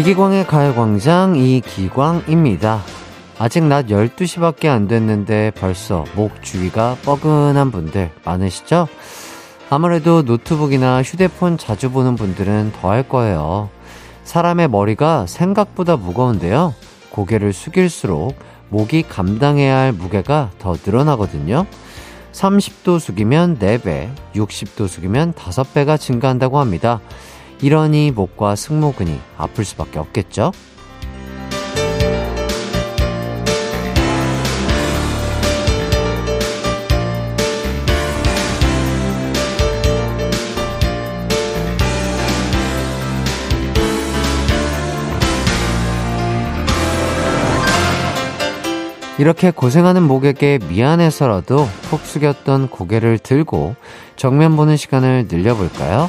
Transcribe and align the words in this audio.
이기광의 0.00 0.46
가요광장 0.46 1.36
이기광입니다. 1.36 2.80
아직 3.38 3.64
낮 3.64 3.88
12시밖에 3.88 4.68
안 4.68 4.88
됐는데 4.88 5.52
벌써 5.54 6.06
목 6.16 6.42
주위가 6.42 6.96
뻐근한 7.04 7.70
분들 7.70 8.10
많으시죠? 8.24 8.88
아무래도 9.68 10.22
노트북이나 10.22 11.02
휴대폰 11.02 11.58
자주 11.58 11.90
보는 11.90 12.16
분들은 12.16 12.72
더 12.80 12.88
할 12.88 13.06
거예요. 13.06 13.68
사람의 14.24 14.68
머리가 14.68 15.26
생각보다 15.26 15.98
무거운데요. 15.98 16.74
고개를 17.10 17.52
숙일수록 17.52 18.38
목이 18.70 19.02
감당해야 19.02 19.76
할 19.76 19.92
무게가 19.92 20.50
더 20.58 20.76
늘어나거든요. 20.82 21.66
30도 22.32 22.98
숙이면 22.98 23.58
4배, 23.58 24.08
60도 24.34 24.88
숙이면 24.88 25.34
5배가 25.34 26.00
증가한다고 26.00 26.58
합니다. 26.58 27.02
이러니 27.62 28.10
목과 28.10 28.56
승모근이 28.56 29.18
아플 29.36 29.64
수밖에 29.64 29.98
없겠죠? 29.98 30.52
이렇게 49.18 49.50
고생하는 49.50 50.02
목에게 50.04 50.60
미안해서라도 50.70 51.68
푹 51.82 52.00
숙였던 52.00 52.70
고개를 52.70 53.18
들고 53.18 53.74
정면 54.16 54.56
보는 54.56 54.78
시간을 54.78 55.26
늘려볼까요? 55.30 56.08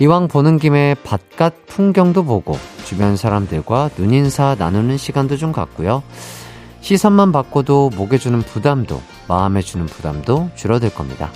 이왕 0.00 0.28
보는 0.28 0.58
김에 0.58 0.94
바깥 1.04 1.66
풍경도 1.66 2.24
보고 2.24 2.56
주변 2.84 3.16
사람들과 3.16 3.90
눈인사 3.96 4.56
나누는 4.58 4.96
시간도 4.96 5.36
좀 5.36 5.52
갖고요. 5.52 6.02
시선만 6.80 7.30
바꿔도 7.30 7.90
목에 7.94 8.18
주는 8.18 8.40
부담도 8.40 9.00
마음에 9.28 9.60
주는 9.60 9.86
부담도 9.86 10.50
줄어들 10.56 10.92
겁니다. 10.92 11.30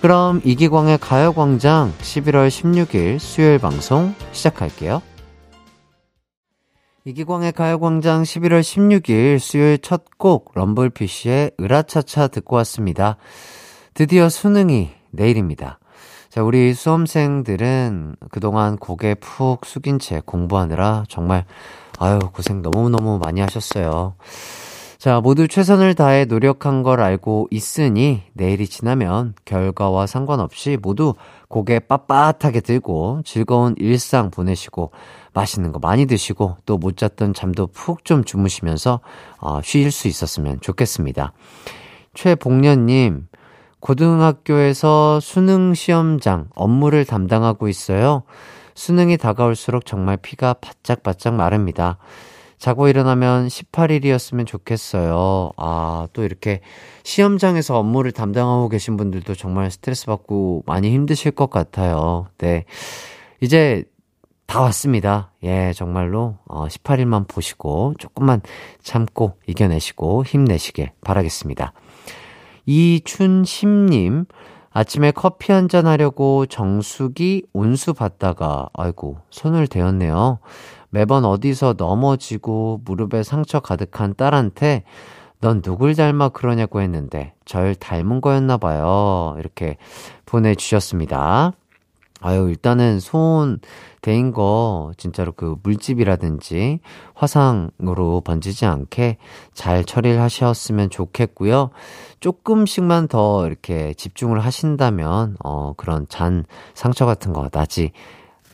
그럼 0.00 0.40
이기광의 0.44 0.98
가요광장 0.98 1.92
11월 2.00 2.48
16일 2.48 3.18
수요일 3.18 3.58
방송 3.58 4.14
시작할게요. 4.30 5.02
이기광의 7.04 7.52
가요광장 7.52 8.22
11월 8.22 8.60
16일 8.60 9.38
수요일 9.38 9.78
첫 9.78 10.04
곡 10.18 10.52
럼블피쉬의 10.54 11.52
으라차차 11.60 12.28
듣고 12.28 12.56
왔습니다. 12.56 13.16
드디어 13.94 14.28
수능이 14.28 14.90
내일입니다. 15.10 15.78
자, 16.28 16.42
우리 16.42 16.74
수험생들은 16.74 18.16
그동안 18.30 18.76
고개 18.76 19.14
푹 19.14 19.64
숙인 19.64 19.98
채 19.98 20.20
공부하느라 20.24 21.04
정말, 21.08 21.44
아유, 21.98 22.18
고생 22.32 22.60
너무너무 22.60 23.18
많이 23.18 23.40
하셨어요. 23.40 24.14
자, 24.98 25.20
모두 25.20 25.46
최선을 25.48 25.94
다해 25.94 26.24
노력한 26.26 26.82
걸 26.82 27.00
알고 27.00 27.46
있으니 27.50 28.24
내일이 28.34 28.66
지나면 28.66 29.34
결과와 29.44 30.06
상관없이 30.06 30.76
모두 30.82 31.14
고개 31.48 31.78
빳빳하게 31.78 32.64
들고 32.64 33.22
즐거운 33.24 33.74
일상 33.78 34.30
보내시고 34.30 34.90
맛있는 35.32 35.70
거 35.72 35.78
많이 35.78 36.06
드시고 36.06 36.56
또 36.66 36.76
못 36.78 36.96
잤던 36.96 37.32
잠도 37.32 37.68
푹 37.68 38.04
좀 38.04 38.24
주무시면서 38.24 39.00
어, 39.40 39.60
쉴 39.62 39.90
수 39.92 40.08
있었으면 40.08 40.60
좋겠습니다. 40.60 41.32
최복년님, 42.14 43.27
고등학교에서 43.80 45.20
수능 45.20 45.74
시험장 45.74 46.48
업무를 46.54 47.04
담당하고 47.04 47.68
있어요. 47.68 48.22
수능이 48.74 49.16
다가올수록 49.16 49.86
정말 49.86 50.16
피가 50.16 50.54
바짝바짝 50.54 51.34
마릅니다. 51.34 51.98
자고 52.58 52.88
일어나면 52.88 53.46
18일이었으면 53.48 54.46
좋겠어요. 54.46 55.52
아, 55.56 56.08
또 56.12 56.24
이렇게 56.24 56.60
시험장에서 57.04 57.78
업무를 57.78 58.10
담당하고 58.10 58.68
계신 58.68 58.96
분들도 58.96 59.34
정말 59.36 59.70
스트레스 59.70 60.06
받고 60.06 60.64
많이 60.66 60.90
힘드실 60.90 61.30
것 61.30 61.50
같아요. 61.50 62.26
네. 62.38 62.64
이제 63.40 63.84
다 64.46 64.62
왔습니다. 64.62 65.30
예, 65.44 65.72
정말로, 65.74 66.38
어, 66.46 66.66
18일만 66.68 67.28
보시고, 67.28 67.94
조금만 67.98 68.40
참고 68.82 69.34
이겨내시고 69.46 70.24
힘내시길 70.24 70.90
바라겠습니다. 71.04 71.74
이춘심님, 72.70 74.26
아침에 74.70 75.10
커피 75.12 75.52
한잔 75.52 75.86
하려고 75.86 76.44
정수기 76.44 77.44
온수 77.54 77.94
받다가, 77.94 78.68
아이고, 78.74 79.16
손을 79.30 79.66
대었네요. 79.68 80.38
매번 80.90 81.24
어디서 81.24 81.76
넘어지고 81.78 82.82
무릎에 82.84 83.22
상처 83.22 83.60
가득한 83.60 84.16
딸한테 84.16 84.84
넌 85.40 85.62
누굴 85.62 85.94
닮아 85.94 86.28
그러냐고 86.28 86.82
했는데 86.82 87.32
절 87.46 87.74
닮은 87.74 88.20
거였나 88.20 88.58
봐요. 88.58 89.34
이렇게 89.38 89.78
보내주셨습니다. 90.26 91.52
아유, 92.20 92.48
일단은 92.48 93.00
손 93.00 93.60
대인 94.00 94.32
거 94.32 94.92
진짜로 94.96 95.32
그 95.32 95.56
물집이라든지 95.62 96.80
화상으로 97.14 98.22
번지지 98.22 98.66
않게 98.66 99.18
잘 99.54 99.84
처리를 99.84 100.20
하셨으면 100.20 100.90
좋겠고요. 100.90 101.70
조금씩만 102.20 103.08
더 103.08 103.46
이렇게 103.46 103.94
집중을 103.94 104.40
하신다면, 104.40 105.36
어, 105.44 105.74
그런 105.76 106.06
잔 106.08 106.44
상처 106.74 107.06
같은 107.06 107.32
거 107.32 107.48
나지 107.50 107.92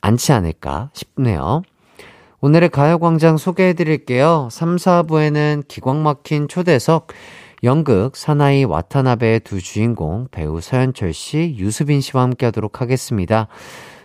않지 0.01 0.33
않을까 0.33 0.91
싶네요. 0.93 1.63
오늘의 2.41 2.69
가요광장 2.69 3.39
소개해 3.39 3.73
드릴게요. 3.73 4.49
3, 4.51 4.77
4부에는 4.77 5.67
기광 5.67 6.03
막힌 6.03 6.47
초대석, 6.47 7.07
연극 7.65 8.15
사나이 8.15 8.65
와타나베의 8.65 9.41
두 9.41 9.61
주인공 9.61 10.29
배우 10.31 10.61
서현철 10.61 11.15
씨, 11.15 11.57
유수빈 11.59 12.03
씨와 12.03 12.23
함께 12.23 12.45
하도록 12.47 12.81
하겠습니다. 12.81 13.49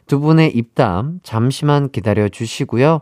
두 0.08 0.22
분의 0.22 0.56
입담 0.56 1.20
잠시만 1.24 1.92
기다려 1.92 2.30
주시고요. 2.30 3.02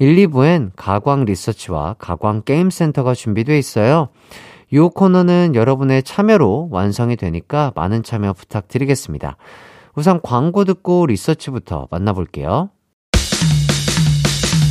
1, 0.00 0.16
2부엔 0.26 0.72
가광 0.74 1.24
리서치와 1.24 1.94
가광 2.00 2.42
게임센터가 2.42 3.14
준비되어 3.14 3.56
있어요. 3.56 4.08
이 4.72 4.78
코너는 4.78 5.54
여러분의 5.54 6.02
참여로 6.02 6.68
완성이 6.72 7.14
되니까 7.14 7.70
많은 7.76 8.02
참여 8.02 8.32
부탁드리겠습니다. 8.32 9.36
우선 9.94 10.20
광고 10.20 10.64
듣고 10.64 11.06
리서치부터 11.06 11.86
만나볼게요. 11.92 12.70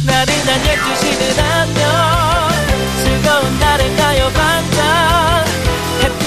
나른한 0.06 0.62
12시는 0.62 1.40
안녕 1.40 2.12
즐거운 3.04 3.60
날을 3.60 3.96
가요 3.96 4.28
반짝 4.34 5.11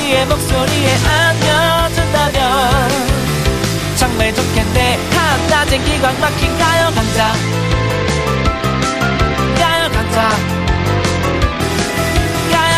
해피의 0.04 0.26
목소리에 0.26 0.94
안겨준다면 0.96 2.90
정말 3.96 4.34
좋겠네. 4.34 4.98
한낮엔 5.10 5.84
기광 5.84 6.20
막힌 6.20 6.58
가요 6.58 6.90
강장. 6.94 7.32
가요 9.56 9.90
강장. 9.90 10.30
가요 12.52 12.76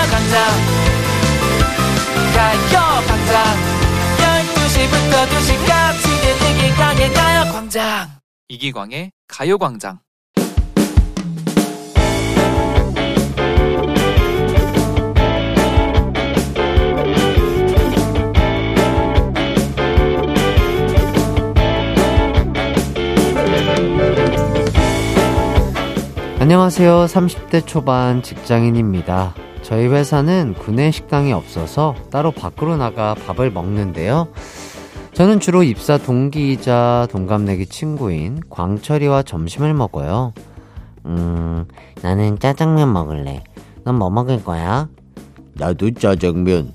가요 2.35 3.03
강장. 3.07 3.35
12시부터 4.19 5.27
2시까지 5.29 6.05
이기광의 6.51 7.13
가요 7.13 7.53
광장. 7.53 8.09
이기광의 8.49 9.11
가요 9.27 9.59
광장 9.59 9.99
안녕하세요. 26.39 27.07
30대 27.07 27.67
초반 27.67 28.23
직장인입니다. 28.23 29.35
저희 29.63 29.87
회사는 29.87 30.55
구내 30.59 30.91
식당이 30.91 31.33
없어서 31.33 31.95
따로 32.11 32.31
밖으로 32.31 32.77
나가 32.77 33.15
밥을 33.15 33.51
먹는데요. 33.51 34.29
저는 35.15 35.41
주로 35.41 35.63
입사 35.63 35.97
동기이자 35.97 37.09
동갑내기 37.11 37.67
친구인 37.67 38.41
광철이와 38.51 39.23
점심을 39.23 39.73
먹어요. 39.73 40.35
음, 41.07 41.65
나는 42.03 42.39
짜장면 42.39 42.93
먹을래. 42.93 43.43
넌 43.85 43.95
뭐 43.95 44.11
먹을 44.11 44.45
거야? 44.45 44.89
나도 45.55 45.93
짜장면. 45.95 46.75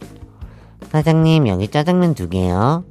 사장님, 0.90 1.48
여기 1.48 1.68
짜장면 1.68 2.16
두 2.16 2.30
개요. 2.30 2.84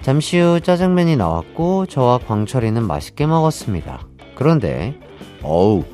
잠시 0.00 0.38
후 0.38 0.60
짜장면이 0.60 1.16
나왔고, 1.16 1.86
저와 1.86 2.18
광철이는 2.26 2.86
맛있게 2.86 3.26
먹었습니다. 3.26 4.00
그런데, 4.34 4.98
어우, 5.42 5.84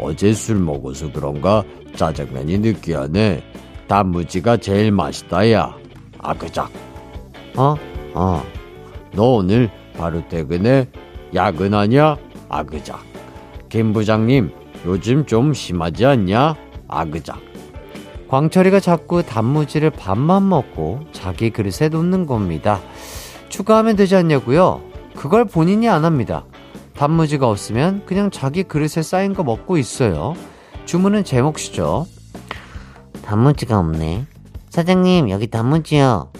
어제 0.00 0.32
술 0.32 0.56
먹어서 0.56 1.10
그런가 1.12 1.64
짜장면이 1.96 2.58
느끼하네. 2.58 3.42
단무지가 3.88 4.56
제일 4.58 4.92
맛있다, 4.92 5.50
야. 5.52 5.76
아그작. 6.18 6.70
어? 7.56 7.74
어. 8.14 8.42
너 9.12 9.22
오늘 9.34 9.70
바로 9.96 10.26
퇴근해? 10.28 10.88
야근하냐? 11.34 12.16
아그작. 12.48 13.00
김 13.68 13.92
부장님, 13.92 14.50
요즘 14.86 15.26
좀 15.26 15.52
심하지 15.52 16.06
않냐? 16.06 16.56
아그작. 16.88 17.38
광철이가 18.28 18.80
자꾸 18.80 19.22
단무지를 19.22 19.90
반만 19.90 20.48
먹고 20.48 21.00
자기 21.12 21.50
그릇에 21.50 21.88
놓는 21.88 22.26
겁니다. 22.26 22.80
추가하면 23.48 23.96
되지 23.96 24.16
않냐고요? 24.16 24.80
그걸 25.14 25.44
본인이 25.44 25.88
안 25.88 26.04
합니다. 26.04 26.44
단무지가 26.96 27.48
없으면 27.48 28.04
그냥 28.06 28.30
자기 28.30 28.62
그릇에 28.62 29.02
쌓인 29.02 29.34
거 29.34 29.42
먹고 29.42 29.78
있어요. 29.78 30.34
주문은 30.84 31.24
제 31.24 31.42
몫이죠. 31.42 32.06
단무지가 33.22 33.78
없네. 33.78 34.26
사장님, 34.70 35.30
여기 35.30 35.46
단무지요. 35.46 36.30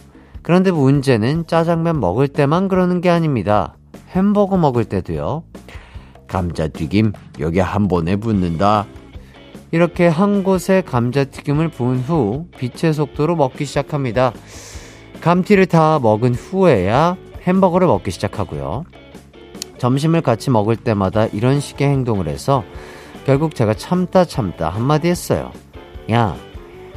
그런데 0.43 0.71
문제는 0.71 1.47
짜장면 1.47 2.01
먹을 2.01 2.29
때만 2.29 2.69
그러는 2.69 3.01
게 3.01 3.11
아닙니다. 3.11 3.77
햄버거 4.11 4.57
먹을 4.57 4.85
때도요. 4.85 5.45
감자튀김 6.29 7.13
여기 7.41 7.61
한 7.61 7.89
번에 7.89 8.17
붓는다. 8.17 8.87
이렇게 9.71 10.07
한 10.07 10.45
곳에 10.45 10.83
감자튀김을 10.83 11.69
부은 11.69 12.01
후 12.01 12.47
빛의 12.59 12.93
속도로 12.93 13.35
먹기 13.37 13.65
시작합니다. 13.65 14.33
감튀를 15.21 15.67
다 15.67 15.99
먹은 15.99 16.35
후에야 16.35 17.17
햄버거를 17.47 17.87
먹기 17.87 18.11
시작하고요. 18.11 18.85
점심을 19.79 20.21
같이 20.21 20.51
먹을 20.51 20.77
때마다 20.77 21.27
이런 21.27 21.61
식의 21.61 21.89
행동을 21.89 22.29
해서 22.29 22.65
결국 23.27 23.55
제가 23.55 23.75
참다 23.75 24.25
참다 24.25 24.69
한마디 24.71 25.09
했어요. 25.09 25.51
야, 26.11 26.37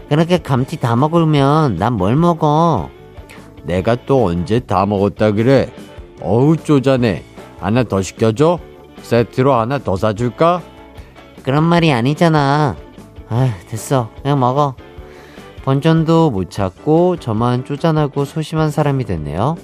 그렇게 0.09 0.37
감튀 0.37 0.77
다 0.79 0.95
먹으면 0.95 1.75
난 1.77 1.93
뭘 1.93 2.15
먹어? 2.15 2.89
내가 3.63 3.95
또 4.05 4.25
언제 4.25 4.59
다 4.59 4.85
먹었다 4.85 5.31
그래? 5.31 5.71
어우 6.21 6.57
쪼잔해. 6.57 7.23
하나 7.59 7.83
더 7.83 8.01
시켜줘? 8.01 8.59
세트로 9.01 9.53
하나 9.53 9.77
더 9.79 9.95
사줄까? 9.95 10.61
그런 11.43 11.63
말이 11.63 11.91
아니잖아. 11.91 12.75
아, 13.29 13.53
됐어. 13.67 14.09
그냥 14.21 14.39
먹어. 14.39 14.75
번전도 15.65 16.31
못 16.31 16.49
찾고 16.49 17.17
저만 17.17 17.65
쪼잔하고 17.65 18.23
소심한 18.25 18.71
사람이 18.71 19.03
됐네요. 19.05 19.57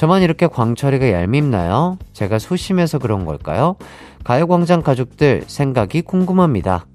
저만 0.00 0.22
이렇게 0.22 0.46
광철이가 0.46 1.12
얄밉나요? 1.12 1.98
제가 2.14 2.38
소심해서 2.38 2.98
그런 2.98 3.26
걸까요? 3.26 3.76
가요광장 4.24 4.80
가족들 4.80 5.44
생각이 5.46 6.00
궁금합니다. 6.00 6.86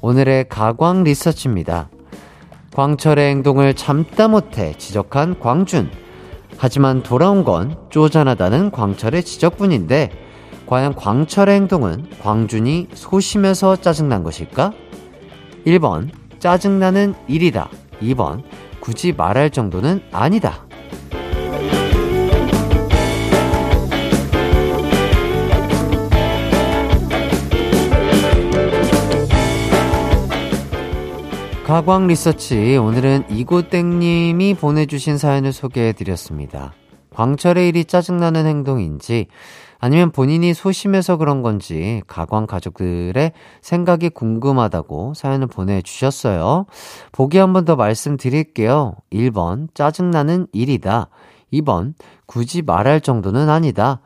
오늘의 0.00 0.48
가광 0.48 1.04
리서치입니다. 1.04 1.90
광철의 2.72 3.28
행동을 3.28 3.74
참다 3.74 4.28
못해 4.28 4.72
지적한 4.78 5.40
광준. 5.40 5.90
하지만 6.56 7.02
돌아온 7.02 7.44
건 7.44 7.76
쪼잔하다는 7.90 8.70
광철의 8.70 9.22
지적뿐인데, 9.22 10.10
과연 10.64 10.94
광철의 10.94 11.54
행동은 11.54 12.06
광준이 12.22 12.88
소심해서 12.94 13.76
짜증난 13.76 14.22
것일까? 14.22 14.72
1번, 15.66 16.08
짜증나는 16.38 17.12
일이다. 17.28 17.68
2번, 18.00 18.42
굳이 18.80 19.12
말할 19.12 19.50
정도는 19.50 20.00
아니다. 20.12 20.64
가광 31.72 32.06
리서치 32.06 32.76
오늘은 32.76 33.30
이고땡님이 33.30 34.56
보내주신 34.56 35.16
사연을 35.16 35.54
소개해드렸습니다. 35.54 36.74
광철의 37.14 37.66
일이 37.66 37.86
짜증나는 37.86 38.44
행동인지 38.44 39.28
아니면 39.78 40.10
본인이 40.10 40.52
소심해서 40.52 41.16
그런 41.16 41.40
건지 41.40 42.02
가광 42.06 42.46
가족들의 42.46 43.32
생각이 43.62 44.10
궁금하다고 44.10 45.14
사연을 45.14 45.46
보내주셨어요. 45.46 46.66
보기 47.10 47.38
한 47.38 47.54
번 47.54 47.64
더 47.64 47.74
말씀드릴게요. 47.74 48.96
1번 49.10 49.68
짜증나는 49.72 50.48
일이다. 50.52 51.08
2번 51.52 51.94
굳이 52.26 52.62
말할 52.62 53.00
정도는 53.00 53.48
아니다. 53.48 54.00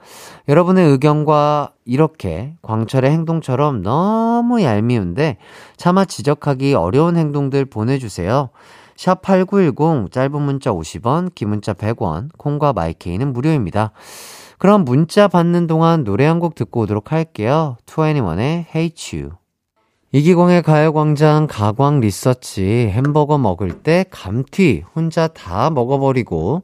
여러분의 0.48 0.86
의견과 0.90 1.72
이렇게 1.84 2.54
광철의 2.62 3.10
행동처럼 3.10 3.82
너무 3.82 4.62
얄미운데 4.62 5.38
차마 5.76 6.04
지적하기 6.04 6.74
어려운 6.74 7.16
행동들 7.16 7.64
보내주세요. 7.66 8.50
샵8910 8.96 10.10
짧은 10.10 10.40
문자 10.42 10.72
50원, 10.72 11.34
긴 11.34 11.50
문자 11.50 11.74
100원, 11.74 12.30
콩과 12.38 12.72
마이케이는 12.72 13.32
무료입니다. 13.32 13.92
그럼 14.58 14.84
문자 14.84 15.28
받는 15.28 15.66
동안 15.66 16.02
노래 16.02 16.24
한 16.24 16.40
곡 16.40 16.54
듣고 16.54 16.80
오도록 16.80 17.12
할게요. 17.12 17.76
2NE1의 17.86 18.64
Hate 18.74 19.18
You. 19.20 19.32
이기광의 20.12 20.62
가요광장 20.62 21.46
가광 21.46 22.00
리서치 22.00 22.88
햄버거 22.90 23.36
먹을 23.36 23.82
때 23.82 24.06
감튀 24.10 24.82
혼자 24.94 25.26
다 25.28 25.68
먹어버리고 25.68 26.62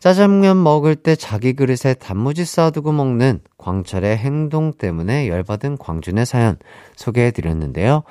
짜장면 0.00 0.62
먹을 0.62 0.96
때 0.96 1.14
자기 1.14 1.52
그릇에 1.52 1.94
단무지 1.94 2.44
쌓아두고 2.44 2.90
먹는 2.92 3.40
광철의 3.58 4.16
행동 4.16 4.72
때문에 4.72 5.28
열받은 5.28 5.76
광준의 5.76 6.24
사연 6.26 6.56
소개해드렸는데요. 6.96 8.02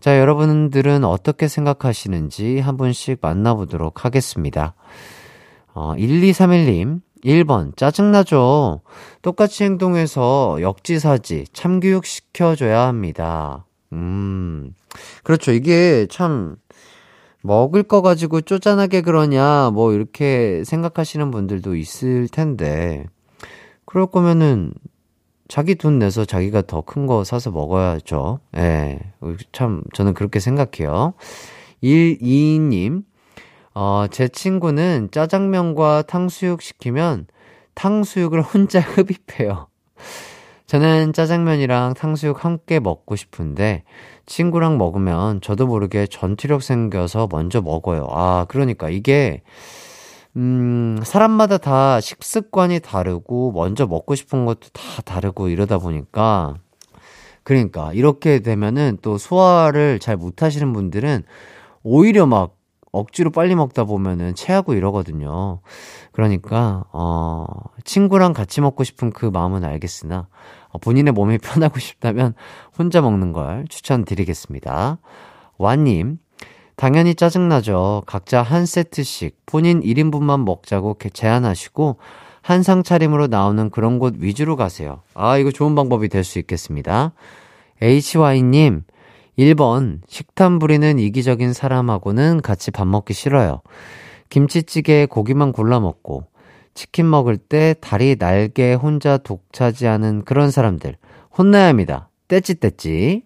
자, 0.00 0.18
여러분들은 0.20 1.02
어떻게 1.02 1.48
생각하시는지 1.48 2.60
한 2.60 2.76
분씩 2.76 3.20
만나보도록 3.22 4.04
하겠습니다. 4.04 4.74
어, 5.72 5.94
1231님, 5.96 7.00
1번, 7.24 7.74
짜증나죠? 7.74 8.82
똑같이 9.22 9.64
행동해서 9.64 10.58
역지사지, 10.60 11.46
참교육 11.54 12.04
시켜줘야 12.04 12.82
합니다. 12.82 13.64
음, 13.94 14.74
그렇죠. 15.22 15.52
이게 15.52 16.06
참, 16.10 16.56
먹을 17.44 17.82
거 17.82 18.00
가지고 18.02 18.40
쪼잔하게 18.40 19.02
그러냐, 19.02 19.70
뭐, 19.74 19.92
이렇게 19.92 20.64
생각하시는 20.64 21.30
분들도 21.30 21.76
있을 21.76 22.26
텐데, 22.28 23.04
그럴 23.84 24.06
거면은, 24.06 24.72
자기 25.48 25.74
돈 25.74 25.98
내서 25.98 26.24
자기가 26.24 26.62
더 26.62 26.80
큰 26.82 27.06
거 27.06 27.22
사서 27.22 27.50
먹어야죠. 27.50 28.40
예. 28.56 28.98
참, 29.52 29.82
저는 29.92 30.14
그렇게 30.14 30.40
생각해요. 30.40 31.12
122님, 31.82 33.04
어, 33.74 34.06
제 34.10 34.28
친구는 34.28 35.10
짜장면과 35.12 36.04
탕수육 36.08 36.62
시키면 36.62 37.26
탕수육을 37.74 38.40
혼자 38.40 38.80
흡입해요. 38.96 39.68
저는 40.66 41.12
짜장면이랑 41.12 41.92
탕수육 41.94 42.42
함께 42.44 42.80
먹고 42.80 43.16
싶은데 43.16 43.84
친구랑 44.26 44.78
먹으면 44.78 45.40
저도 45.40 45.66
모르게 45.66 46.06
전투력 46.06 46.62
생겨서 46.62 47.28
먼저 47.30 47.60
먹어요. 47.60 48.06
아, 48.10 48.46
그러니까 48.48 48.88
이게, 48.90 49.42
음, 50.36 50.98
사람마다 51.04 51.58
다 51.58 52.00
식습관이 52.00 52.80
다르고, 52.80 53.52
먼저 53.52 53.86
먹고 53.86 54.14
싶은 54.14 54.44
것도 54.46 54.68
다 54.72 55.02
다르고 55.04 55.48
이러다 55.48 55.78
보니까, 55.78 56.54
그러니까, 57.44 57.92
이렇게 57.92 58.40
되면은 58.40 58.98
또 59.02 59.18
소화를 59.18 59.98
잘 60.00 60.16
못 60.16 60.42
하시는 60.42 60.72
분들은 60.72 61.22
오히려 61.82 62.26
막 62.26 62.56
억지로 62.92 63.30
빨리 63.30 63.54
먹다 63.56 63.84
보면은 63.84 64.34
체하고 64.34 64.74
이러거든요. 64.74 65.60
그러니까, 66.12 66.84
어, 66.92 67.44
친구랑 67.84 68.32
같이 68.32 68.60
먹고 68.60 68.84
싶은 68.84 69.10
그 69.12 69.26
마음은 69.26 69.64
알겠으나, 69.64 70.16
어, 70.18 70.28
본인의 70.80 71.12
몸이 71.12 71.38
편하고 71.42 71.78
싶다면 71.78 72.34
혼자 72.78 73.00
먹는 73.00 73.32
걸 73.32 73.66
추천드리겠습니다. 73.68 74.98
와님, 75.58 76.18
당연히 76.76 77.14
짜증나죠. 77.14 78.02
각자 78.06 78.42
한 78.42 78.66
세트씩 78.66 79.36
본인 79.46 79.80
1인분만 79.80 80.44
먹자고 80.44 80.96
제안하시고 81.12 81.98
한상 82.42 82.82
차림으로 82.82 83.28
나오는 83.28 83.70
그런 83.70 83.98
곳 83.98 84.16
위주로 84.18 84.56
가세요. 84.56 85.02
아, 85.14 85.38
이거 85.38 85.50
좋은 85.50 85.74
방법이 85.74 86.08
될 86.08 86.24
수 86.24 86.38
있겠습니다. 86.40 87.12
HY님, 87.80 88.82
1번, 89.38 90.00
식탐 90.08 90.58
부리는 90.58 90.98
이기적인 90.98 91.52
사람하고는 91.52 92.40
같이 92.42 92.70
밥 92.70 92.86
먹기 92.86 93.14
싫어요. 93.14 93.62
김치찌개에 94.30 95.06
고기만 95.06 95.52
골라 95.52 95.80
먹고, 95.80 96.24
치킨 96.74 97.08
먹을 97.08 97.36
때 97.36 97.74
다리 97.80 98.16
날개 98.16 98.74
혼자 98.74 99.16
독차지하는 99.16 100.24
그런 100.24 100.50
사람들 100.50 100.96
혼나야 101.36 101.68
합니다. 101.68 102.10
떼찌떼찌. 102.28 103.24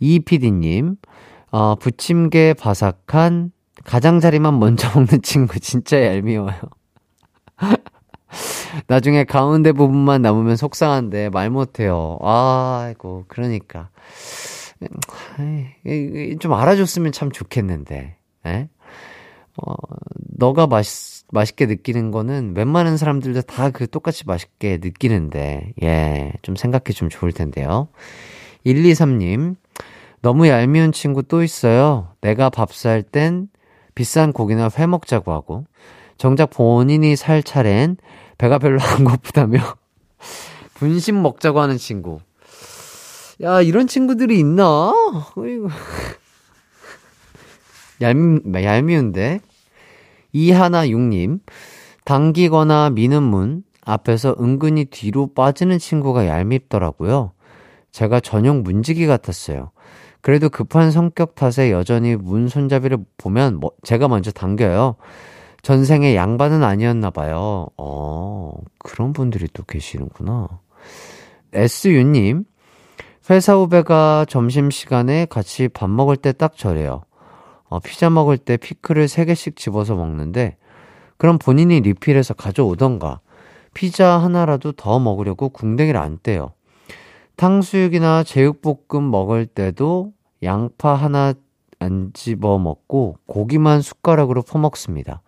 이PD님, 0.00 0.96
어, 1.52 1.74
부침개 1.76 2.54
바삭한 2.54 3.52
가장자리만 3.84 4.58
먼저 4.58 4.88
먹는 4.98 5.22
친구 5.22 5.60
진짜 5.60 6.04
얄미워요. 6.04 6.58
나중에 8.88 9.24
가운데 9.24 9.72
부분만 9.72 10.22
남으면 10.22 10.56
속상한데 10.56 11.28
말 11.30 11.50
못해요. 11.50 12.18
아이고 12.22 13.26
그러니까 13.28 13.90
좀 16.40 16.54
알아줬으면 16.54 17.12
참 17.12 17.30
좋겠는데. 17.30 18.16
에? 18.46 18.68
어, 19.56 19.74
너가 20.38 20.66
맛 20.66 20.84
맛있게 21.32 21.66
느끼는 21.66 22.10
거는 22.10 22.54
웬만한 22.56 22.96
사람들도 22.98 23.42
다그 23.42 23.88
똑같이 23.88 24.24
맛있게 24.26 24.78
느끼는데, 24.82 25.72
예, 25.82 26.32
좀 26.42 26.56
생각해 26.56 26.92
주면 26.92 27.08
좋을 27.10 27.32
텐데요. 27.32 27.88
123님, 28.66 29.56
너무 30.20 30.46
얄미운 30.46 30.92
친구 30.92 31.22
또 31.22 31.42
있어요. 31.42 32.08
내가 32.20 32.50
밥 32.50 32.70
살 32.72 33.02
땐 33.02 33.48
비싼 33.94 34.32
고기나 34.32 34.68
회 34.78 34.86
먹자고 34.86 35.32
하고, 35.32 35.64
정작 36.18 36.50
본인이 36.50 37.16
살 37.16 37.42
차례엔 37.42 37.96
배가 38.36 38.58
별로 38.58 38.78
안 38.82 39.04
고프다며, 39.04 39.58
분심 40.74 41.22
먹자고 41.22 41.60
하는 41.60 41.78
친구. 41.78 42.20
야, 43.42 43.62
이런 43.62 43.86
친구들이 43.86 44.38
있나? 44.38 44.92
얄미, 48.02 48.40
얄미운데? 48.62 49.40
이하나육님, 50.32 51.40
당기거나 52.04 52.90
미는 52.90 53.22
문 53.22 53.62
앞에서 53.84 54.36
은근히 54.40 54.86
뒤로 54.86 55.32
빠지는 55.34 55.78
친구가 55.78 56.26
얄밉더라고요. 56.26 57.32
제가 57.90 58.20
전용 58.20 58.62
문지기 58.62 59.06
같았어요. 59.06 59.70
그래도 60.20 60.48
급한 60.48 60.90
성격 60.90 61.34
탓에 61.34 61.70
여전히 61.72 62.16
문 62.16 62.48
손잡이를 62.48 62.98
보면 63.18 63.56
뭐 63.60 63.72
제가 63.82 64.08
먼저 64.08 64.30
당겨요. 64.30 64.96
전생에 65.62 66.14
양반은 66.16 66.62
아니었나 66.62 67.10
봐요. 67.10 67.66
어, 67.76 68.52
그런 68.78 69.12
분들이 69.12 69.46
또 69.52 69.62
계시는구나. 69.64 70.48
SU님, 71.52 72.44
회사 73.30 73.54
후배가 73.54 74.26
점심시간에 74.28 75.26
같이 75.26 75.68
밥 75.68 75.90
먹을 75.90 76.16
때 76.16 76.32
딱 76.32 76.56
저래요. 76.56 77.02
어, 77.72 77.80
피자 77.80 78.10
먹을 78.10 78.36
때 78.36 78.58
피클을 78.58 79.06
3개씩 79.06 79.56
집어서 79.56 79.94
먹는데, 79.94 80.58
그럼 81.16 81.38
본인이 81.38 81.80
리필해서 81.80 82.34
가져오던가, 82.34 83.20
피자 83.72 84.18
하나라도 84.18 84.72
더 84.72 84.98
먹으려고 84.98 85.48
궁뎅이를 85.48 85.98
안 85.98 86.18
떼요. 86.22 86.52
탕수육이나 87.36 88.24
제육볶음 88.24 89.10
먹을 89.10 89.46
때도 89.46 90.12
양파 90.42 90.92
하나 90.92 91.32
안 91.78 92.10
집어 92.12 92.58
먹고 92.58 93.16
고기만 93.26 93.80
숟가락으로 93.80 94.42
퍼먹습니다. 94.42 95.22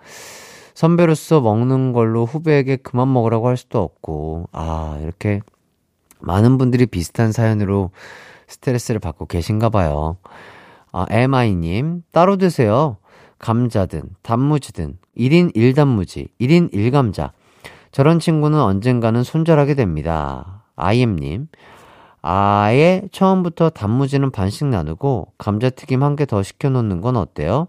선배로서 0.74 1.40
먹는 1.40 1.94
걸로 1.94 2.26
후배에게 2.26 2.76
그만 2.76 3.10
먹으라고 3.10 3.48
할 3.48 3.56
수도 3.56 3.80
없고, 3.80 4.50
아, 4.52 4.98
이렇게 5.00 5.40
많은 6.20 6.58
분들이 6.58 6.84
비슷한 6.84 7.32
사연으로 7.32 7.90
스트레스를 8.48 9.00
받고 9.00 9.24
계신가 9.24 9.70
봐요. 9.70 10.18
아, 10.96 11.06
MI님, 11.10 12.02
따로 12.12 12.36
드세요. 12.36 12.98
감자든, 13.40 14.02
단무지든, 14.22 14.96
1인 15.18 15.52
1단무지, 15.54 16.28
1인 16.40 16.72
1감자. 16.72 17.32
저런 17.90 18.20
친구는 18.20 18.60
언젠가는 18.60 19.24
손절하게 19.24 19.74
됩니다. 19.74 20.62
IM님, 20.76 21.48
아예 22.22 23.02
처음부터 23.10 23.70
단무지는 23.70 24.30
반씩 24.30 24.68
나누고 24.68 25.32
감자튀김 25.36 26.02
한 26.04 26.14
개 26.14 26.26
더 26.26 26.44
시켜놓는 26.44 27.00
건 27.00 27.16
어때요? 27.16 27.66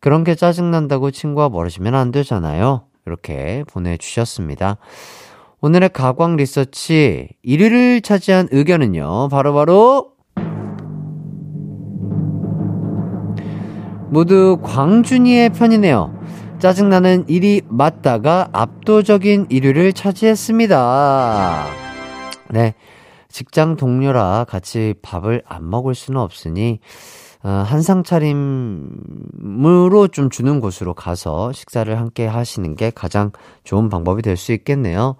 그런 0.00 0.22
게 0.22 0.34
짜증난다고 0.34 1.10
친구와 1.10 1.48
멀어지면 1.48 1.94
안 1.94 2.10
되잖아요. 2.12 2.82
이렇게 3.06 3.64
보내주셨습니다. 3.66 4.76
오늘의 5.62 5.88
가광 5.88 6.36
리서치 6.36 7.30
1위를 7.44 8.04
차지한 8.04 8.48
의견은요, 8.52 9.28
바로바로, 9.30 10.17
모두 14.10 14.58
광준이의 14.62 15.50
편이네요. 15.50 16.14
짜증나는 16.58 17.26
1위 17.26 17.62
맞다가 17.68 18.48
압도적인 18.52 19.48
1위를 19.48 19.94
차지했습니다. 19.94 21.66
네. 22.50 22.74
직장 23.28 23.76
동료라 23.76 24.46
같이 24.48 24.94
밥을 25.02 25.42
안 25.46 25.68
먹을 25.68 25.94
수는 25.94 26.20
없으니, 26.20 26.80
어, 27.44 27.48
한상 27.50 28.02
차림으로 28.02 30.08
좀 30.08 30.30
주는 30.30 30.58
곳으로 30.60 30.94
가서 30.94 31.52
식사를 31.52 31.96
함께 31.96 32.26
하시는 32.26 32.74
게 32.74 32.90
가장 32.90 33.30
좋은 33.64 33.90
방법이 33.90 34.22
될 34.22 34.36
수 34.36 34.52
있겠네요. 34.52 35.16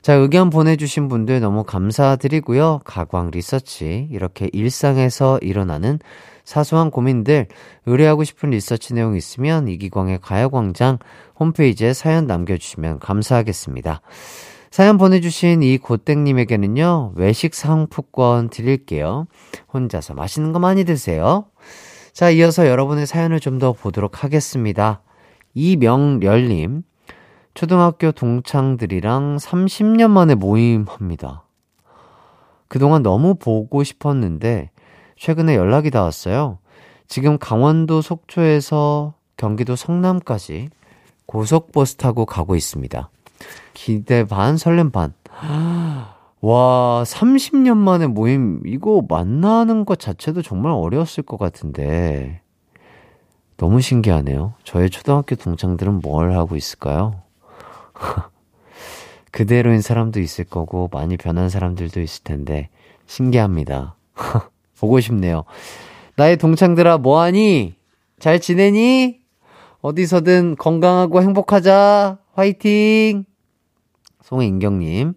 자, 0.00 0.14
의견 0.14 0.50
보내주신 0.50 1.08
분들 1.08 1.40
너무 1.40 1.64
감사드리고요. 1.64 2.80
가광 2.84 3.32
리서치. 3.32 4.08
이렇게 4.12 4.48
일상에서 4.52 5.38
일어나는 5.42 5.98
사소한 6.46 6.90
고민들, 6.90 7.48
의뢰하고 7.84 8.24
싶은 8.24 8.50
리서치 8.50 8.94
내용 8.94 9.16
있으면 9.16 9.68
이기광의 9.68 10.20
가요광장 10.22 10.98
홈페이지에 11.38 11.92
사연 11.92 12.26
남겨주시면 12.26 13.00
감사하겠습니다. 13.00 14.00
사연 14.70 14.96
보내주신 14.96 15.62
이 15.62 15.76
고땡님에게는요, 15.78 17.12
외식 17.16 17.54
상품권 17.54 18.48
드릴게요. 18.48 19.26
혼자서 19.74 20.14
맛있는 20.14 20.52
거 20.52 20.58
많이 20.58 20.84
드세요. 20.84 21.46
자, 22.12 22.30
이어서 22.30 22.66
여러분의 22.66 23.06
사연을 23.06 23.40
좀 23.40 23.58
더 23.58 23.72
보도록 23.72 24.22
하겠습니다. 24.22 25.02
이명렬님, 25.54 26.82
초등학교 27.54 28.12
동창들이랑 28.12 29.38
30년 29.38 30.10
만에 30.10 30.34
모임합니다. 30.34 31.44
그동안 32.68 33.02
너무 33.02 33.34
보고 33.34 33.82
싶었는데, 33.82 34.70
최근에 35.16 35.56
연락이 35.56 35.90
닿았어요. 35.90 36.58
지금 37.08 37.38
강원도 37.38 38.02
속초에서 38.02 39.14
경기도 39.36 39.76
성남까지 39.76 40.70
고속버스 41.26 41.96
타고 41.96 42.24
가고 42.26 42.56
있습니다. 42.56 43.10
기대 43.74 44.24
반, 44.24 44.56
설렘 44.56 44.90
반. 44.90 45.12
와, 46.40 47.02
30년 47.04 47.76
만에 47.76 48.06
모임, 48.06 48.60
이거 48.64 49.04
만나는 49.08 49.84
것 49.84 49.98
자체도 49.98 50.42
정말 50.42 50.72
어려웠을 50.72 51.24
것 51.24 51.38
같은데. 51.38 52.40
너무 53.56 53.80
신기하네요. 53.80 54.54
저의 54.64 54.90
초등학교 54.90 55.34
동창들은 55.34 56.00
뭘 56.00 56.32
하고 56.34 56.56
있을까요? 56.56 57.22
그대로인 59.32 59.80
사람도 59.80 60.20
있을 60.20 60.44
거고, 60.44 60.88
많이 60.92 61.16
변한 61.16 61.48
사람들도 61.48 62.00
있을 62.00 62.22
텐데, 62.22 62.68
신기합니다. 63.06 63.96
보고 64.78 65.00
싶네요. 65.00 65.44
나의 66.16 66.36
동창들아, 66.36 66.98
뭐하니? 66.98 67.74
잘 68.18 68.40
지내니? 68.40 69.20
어디서든 69.80 70.56
건강하고 70.56 71.22
행복하자. 71.22 72.18
화이팅! 72.34 73.24
송인경님. 74.22 75.14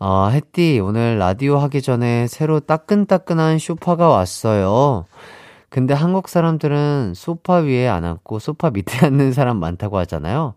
아, 0.00 0.30
햇띠, 0.32 0.80
오늘 0.80 1.18
라디오 1.18 1.58
하기 1.58 1.82
전에 1.82 2.26
새로 2.28 2.60
따끈따끈한 2.60 3.58
쇼파가 3.58 4.08
왔어요. 4.08 5.06
근데 5.70 5.92
한국 5.94 6.28
사람들은 6.28 7.14
소파 7.14 7.56
위에 7.56 7.88
안 7.88 8.04
앉고 8.04 8.38
소파 8.38 8.70
밑에 8.70 9.04
앉는 9.06 9.32
사람 9.32 9.58
많다고 9.58 9.98
하잖아요. 9.98 10.54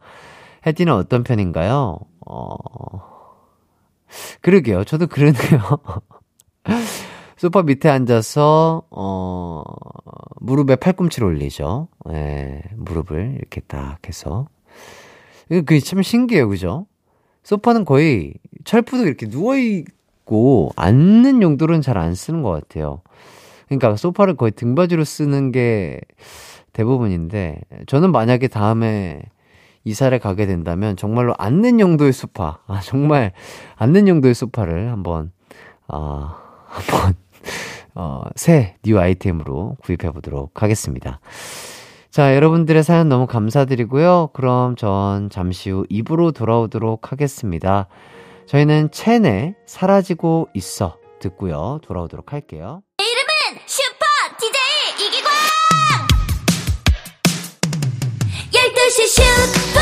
햇띠는 0.65 0.93
어떤 0.93 1.23
편인가요? 1.23 1.97
어, 2.27 2.55
그러게요. 4.41 4.83
저도 4.83 5.07
그러네요. 5.07 5.59
소파 7.41 7.63
밑에 7.63 7.89
앉아서, 7.89 8.83
어, 8.91 9.63
무릎에 10.41 10.75
팔꿈치를 10.75 11.27
올리죠. 11.27 11.87
예, 12.11 12.61
무릎을 12.75 13.37
이렇게 13.39 13.61
딱 13.61 13.97
해서. 14.07 14.45
그게 15.49 15.79
참 15.79 16.03
신기해요. 16.03 16.47
그죠? 16.47 16.85
소파는 17.41 17.83
거의 17.83 18.35
철푸도 18.63 19.07
이렇게 19.07 19.27
누워 19.27 19.57
있고, 19.57 20.69
앉는 20.75 21.41
용도로는 21.41 21.81
잘 21.81 21.97
안 21.97 22.13
쓰는 22.13 22.43
것 22.43 22.51
같아요. 22.51 23.01
그러니까 23.65 23.95
소파를 23.95 24.35
거의 24.35 24.51
등받이로 24.51 25.03
쓰는 25.03 25.51
게 25.51 25.99
대부분인데, 26.73 27.59
저는 27.87 28.11
만약에 28.11 28.49
다음에 28.49 29.19
이사를 29.83 30.19
가게 30.19 30.45
된다면 30.45 30.95
정말로 30.95 31.33
앉는 31.39 31.79
용도의 31.79 32.13
소파, 32.13 32.59
아, 32.67 32.81
정말 32.81 33.31
앉는 33.77 34.07
용도의 34.07 34.35
소파를 34.35 34.91
한번, 34.91 35.31
아, 35.87 36.37
한번 36.67 37.15
어, 37.95 38.21
새 38.35 38.75
new 38.85 38.99
아이템으로 38.99 39.77
구입해 39.83 40.11
보도록 40.11 40.61
하겠습니다. 40.63 41.19
자, 42.09 42.35
여러분들의 42.35 42.83
사연 42.83 43.07
너무 43.09 43.25
감사드리고요. 43.27 44.31
그럼 44.33 44.75
전 44.75 45.29
잠시 45.29 45.69
후 45.69 45.85
2부로 45.89 46.31
돌아오도록 46.31 47.11
하겠습니다. 47.11 47.87
저희는 48.47 48.91
첸의 48.91 49.55
사라지고 49.65 50.49
있어 50.53 50.97
듣고요. 51.19 51.79
돌아오도록 51.83 52.33
할게요. 52.33 52.81
내 52.97 53.05
이름은 53.05 53.61
슈퍼 53.65 54.05
DJ 54.39 55.07
이기광! 55.07 55.31
12시 58.51 59.07
슈퍼 59.07 59.80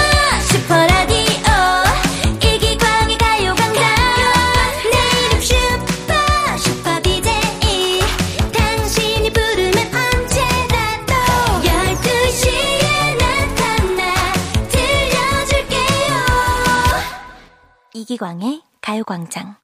이기광의 18.09 18.63
가요광장. 18.81 19.55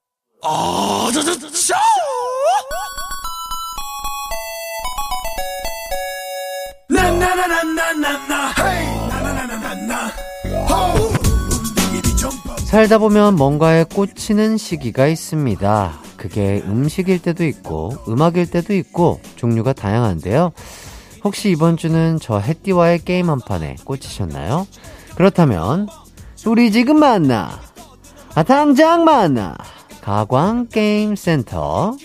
살다 12.66 13.00
보면 13.00 13.36
뭔가에 13.36 13.84
꽂히는 13.84 14.58
시기가 14.58 15.08
있습니다. 15.08 16.00
그게 16.16 16.62
음식일 16.68 17.24
때도 17.24 17.46
있고, 17.46 17.98
음악일 18.08 18.52
때도 18.52 18.76
있고, 18.76 19.22
종류가 19.38 19.74
다양한데요. 19.74 20.52
혹시 21.24 21.50
이번 21.50 21.78
주는 21.78 22.20
저 22.22 22.38
해띠와의 22.38 23.06
게임 23.06 23.32
한 23.32 23.40
판에 23.40 23.76
꽂히셨나요? 23.84 24.68
그렇다면, 25.16 25.88
우리 26.46 26.72
지금 26.72 27.00
만나! 27.00 27.60
아, 28.36 28.44
당장 28.44 29.06
만나! 29.06 29.56
가광 30.02 30.68
게임 30.68 31.16
센터. 31.16 31.96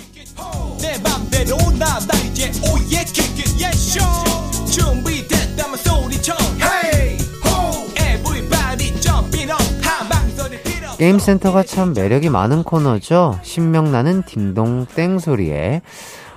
내 0.80 0.96
맘대로 1.02 1.56
나다 1.78 2.16
이제 2.18 2.50
oh 2.62 2.76
yeah 2.76 3.04
kick 3.04 3.44
it 3.44 3.62
yeah 3.62 3.76
show 3.76 4.25
준비됐다면 4.70 5.76
소리쳐 5.76 6.34
Hey 6.58 7.18
ho 7.44 7.84
everybody 7.99 8.99
jumping 9.00 9.50
up 9.52 9.62
한방소리 9.82 10.62
필요 10.62 10.96
게임 10.96 11.18
센터가 11.18 11.62
참 11.64 11.92
매력이 11.92 12.30
많은 12.30 12.62
코너죠. 12.62 13.38
신명나는 13.42 14.22
딩동 14.22 14.87
땡 14.87 15.18
소리에 15.18 15.82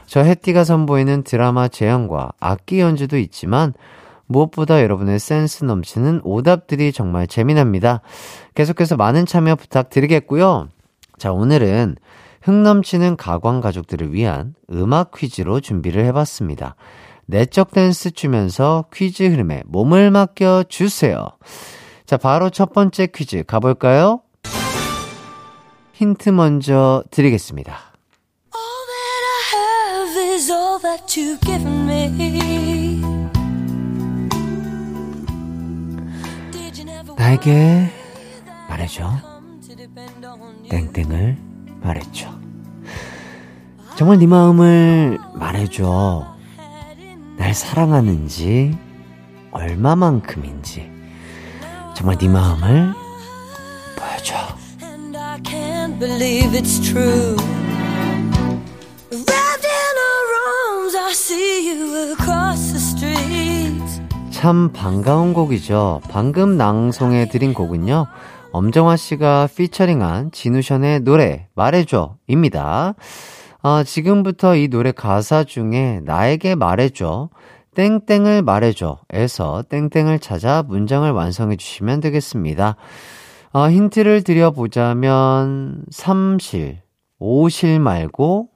저 0.08 0.22
해띠가 0.22 0.66
선보이는 0.66 1.24
드라마 1.24 1.70
재현과 1.70 2.32
악기 2.42 2.82
연주도 2.82 3.18
있지만 3.18 3.74
무엇보다 4.34 4.82
여러분의 4.82 5.20
센스 5.20 5.64
넘치는 5.64 6.22
오답들이 6.24 6.92
정말 6.92 7.28
재미납니다. 7.28 8.02
계속해서 8.56 8.98
많은 8.98 9.26
참여 9.26 9.56
부탁드리겠고요. 9.56 10.68
자, 11.18 11.32
오늘은 11.32 11.96
흥 12.42 12.64
넘치는 12.64 13.16
가광 13.16 13.62
가족들을 13.62 14.14
위한 14.14 14.56
음악 14.72 15.12
퀴즈로 15.12 15.62
준비를 15.62 16.04
해봤습니다. 16.06 16.76
내적 17.26 17.72
댄스 17.72 18.12
추면서 18.12 18.86
퀴즈 18.94 19.24
흐름에 19.24 19.64
몸을 19.66 20.12
맡겨 20.12 20.66
주세요. 20.68 21.30
자, 22.06 22.18
바로 22.18 22.50
첫 22.50 22.74
번째 22.74 23.08
퀴즈 23.08 23.44
가볼까요? 23.48 24.22
힌트 25.94 26.32
먼저 26.32 27.04
드리겠습니다. 27.12 27.94
All 28.54 28.84
that 28.92 29.24
I 29.30 29.56
have 29.56 30.34
is 30.34 30.52
all 30.52 30.80
that 30.82 31.06
you've 31.18 31.40
given 31.46 31.88
me. 31.88 32.83
나에게 37.18 37.90
말해줘. 38.70 39.10
땡땡을 40.70 41.38
말해줘. 41.82 42.30
정말 43.96 44.18
네 44.18 44.28
마음을 44.28 45.20
말해줘. 45.36 46.36
날 47.38 47.54
사랑하는지, 47.54 48.78
얼마만큼인지. 49.52 50.92
정말 51.96 52.18
네 52.18 52.28
마음을 52.28 52.94
보여줘. 53.96 54.36
참 64.44 64.74
반가운 64.74 65.32
곡이죠. 65.32 66.02
방금 66.10 66.58
낭송해 66.58 67.30
드린 67.30 67.54
곡은요. 67.54 68.08
엄정화 68.52 68.98
씨가 68.98 69.48
피처링한 69.56 70.32
진우션의 70.34 71.00
노래 71.00 71.48
말해줘입니다. 71.56 72.96
아, 73.62 73.84
지금부터 73.86 74.58
이 74.58 74.68
노래 74.68 74.92
가사 74.92 75.46
중에 75.46 76.02
나에게 76.04 76.56
말해줘 76.56 77.30
땡땡을 77.76 78.42
말해줘에서 78.42 79.64
땡땡을 79.70 80.20
찾아 80.20 80.62
문장을 80.62 81.10
완성해 81.10 81.56
주시면 81.56 82.02
되겠습니다. 82.02 82.76
아, 83.54 83.72
힌트를 83.72 84.24
드려보자면 84.24 85.86
삼실, 85.90 86.82
오실 87.18 87.80
말고 87.80 88.50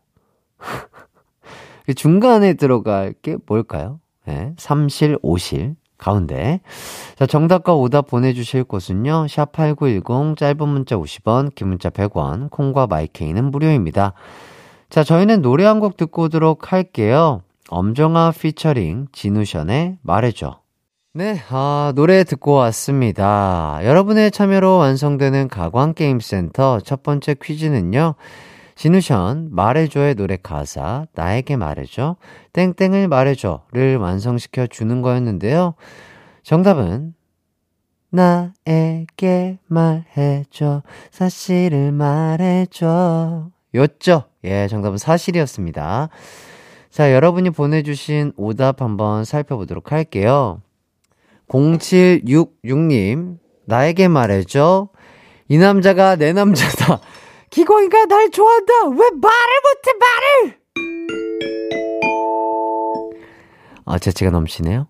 중간에 1.95 2.56
들어갈 2.56 3.13
게 3.13 3.38
뭘까요? 3.45 4.02
네, 4.27 4.53
삼실, 4.57 5.17
오실, 5.21 5.75
가운데. 5.97 6.59
자, 7.15 7.25
정답과 7.25 7.73
오답 7.73 8.07
보내주실 8.07 8.65
곳은요, 8.65 9.25
샵8910, 9.27 10.37
짧은 10.37 10.67
문자 10.69 10.95
50원, 10.97 11.55
긴 11.55 11.69
문자 11.69 11.89
100원, 11.89 12.51
콩과 12.51 12.87
마이케이는 12.87 13.45
무료입니다. 13.49 14.13
자, 14.89 15.03
저희는 15.03 15.41
노래 15.41 15.65
한 15.65 15.79
곡 15.79 15.97
듣고 15.97 16.23
오도록 16.23 16.71
할게요. 16.71 17.41
엄정아 17.69 18.31
피처링, 18.31 19.07
진우션의 19.11 19.97
말해줘. 20.01 20.59
네, 21.13 21.41
아, 21.49 21.93
노래 21.95 22.23
듣고 22.23 22.51
왔습니다. 22.53 23.79
여러분의 23.83 24.29
참여로 24.29 24.77
완성되는 24.77 25.47
가광게임센터 25.47 26.81
첫 26.81 27.01
번째 27.01 27.33
퀴즈는요, 27.41 28.13
진우션, 28.77 29.49
말해줘의 29.51 30.13
노래 30.13 30.37
가사, 30.37 31.07
나에게 31.15 31.57
말해줘, 31.57 32.15
땡땡을 32.53 33.07
말해줘를 33.07 33.97
완성시켜 33.97 34.67
주는 34.67 35.01
거였는데요. 35.01 35.73
정답은, 36.43 37.15
나에게 38.11 39.57
말해줘, 39.65 40.83
사실을 41.09 41.91
말해줘. 41.91 43.49
였죠? 43.73 44.23
예, 44.43 44.67
정답은 44.67 44.97
사실이었습니다. 44.99 46.09
자, 46.91 47.13
여러분이 47.13 47.49
보내주신 47.49 48.33
오답 48.37 48.83
한번 48.83 49.25
살펴보도록 49.25 49.91
할게요. 49.91 50.61
0766님, 51.49 53.39
나에게 53.65 54.07
말해줘. 54.07 54.89
이 55.47 55.57
남자가 55.57 56.15
내 56.15 56.31
남자다. 56.31 56.99
기광이가 57.49 58.05
날 58.05 58.29
좋아한다. 58.29 58.73
왜 58.89 58.97
말을 58.97 59.53
못해, 59.63 59.91
말을! 59.99 60.57
아, 63.86 63.97
재치가 63.99 64.31
넘치네요. 64.31 64.88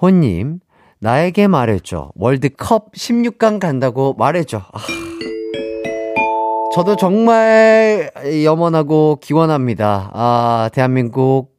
호님, 0.00 0.60
나에게 1.00 1.48
말해줘. 1.48 2.12
월드컵 2.14 2.92
16강 2.92 3.58
간다고 3.58 4.14
말해줘. 4.14 4.58
아, 4.58 4.78
저도 6.74 6.96
정말 6.96 8.10
염원하고 8.44 9.18
기원합니다. 9.22 10.10
아, 10.12 10.70
대한민국 10.72 11.56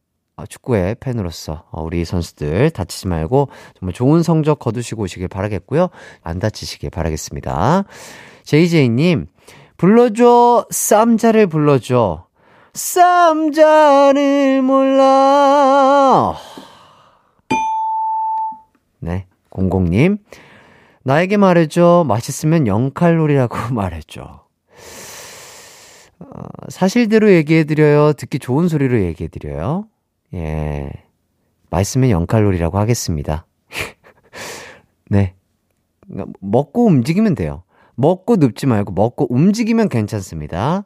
축구의 0.48 0.96
팬으로서 1.00 1.66
어, 1.72 1.84
우리 1.84 2.06
선수들 2.06 2.70
다치지 2.70 3.08
말고 3.08 3.50
정말 3.78 3.94
좋은 3.94 4.24
성적 4.24 4.60
거두시고 4.60 5.04
오시길 5.04 5.28
바라겠고요. 5.28 5.90
안 6.22 6.40
다치시길 6.40 6.92
바라겠습니다. 6.92 7.84
JJ님, 8.44 9.28
불러줘, 9.80 10.68
쌈자를 10.70 11.48
불러줘. 11.48 12.28
쌈자를 12.74 14.62
몰라. 14.62 16.36
네, 19.00 19.26
공공님. 19.50 20.18
나에게 21.04 21.38
말해줘. 21.38 22.04
맛있으면 22.06 22.66
0칼로리라고 22.66 23.72
말해줘. 23.74 24.44
어, 26.20 26.26
사실대로 26.68 27.32
얘기해드려요. 27.32 28.12
듣기 28.14 28.40
좋은 28.40 28.68
소리로 28.68 29.00
얘기해드려요. 29.02 29.88
예. 30.34 30.92
맛있으면 31.70 32.10
0칼로리라고 32.26 32.74
하겠습니다. 32.74 33.46
네. 35.10 35.36
먹고 36.42 36.86
움직이면 36.86 37.36
돼요. 37.36 37.64
먹고 38.00 38.38
눕지 38.38 38.66
말고 38.66 38.94
먹고 38.94 39.28
움직이면 39.30 39.90
괜찮습니다. 39.90 40.86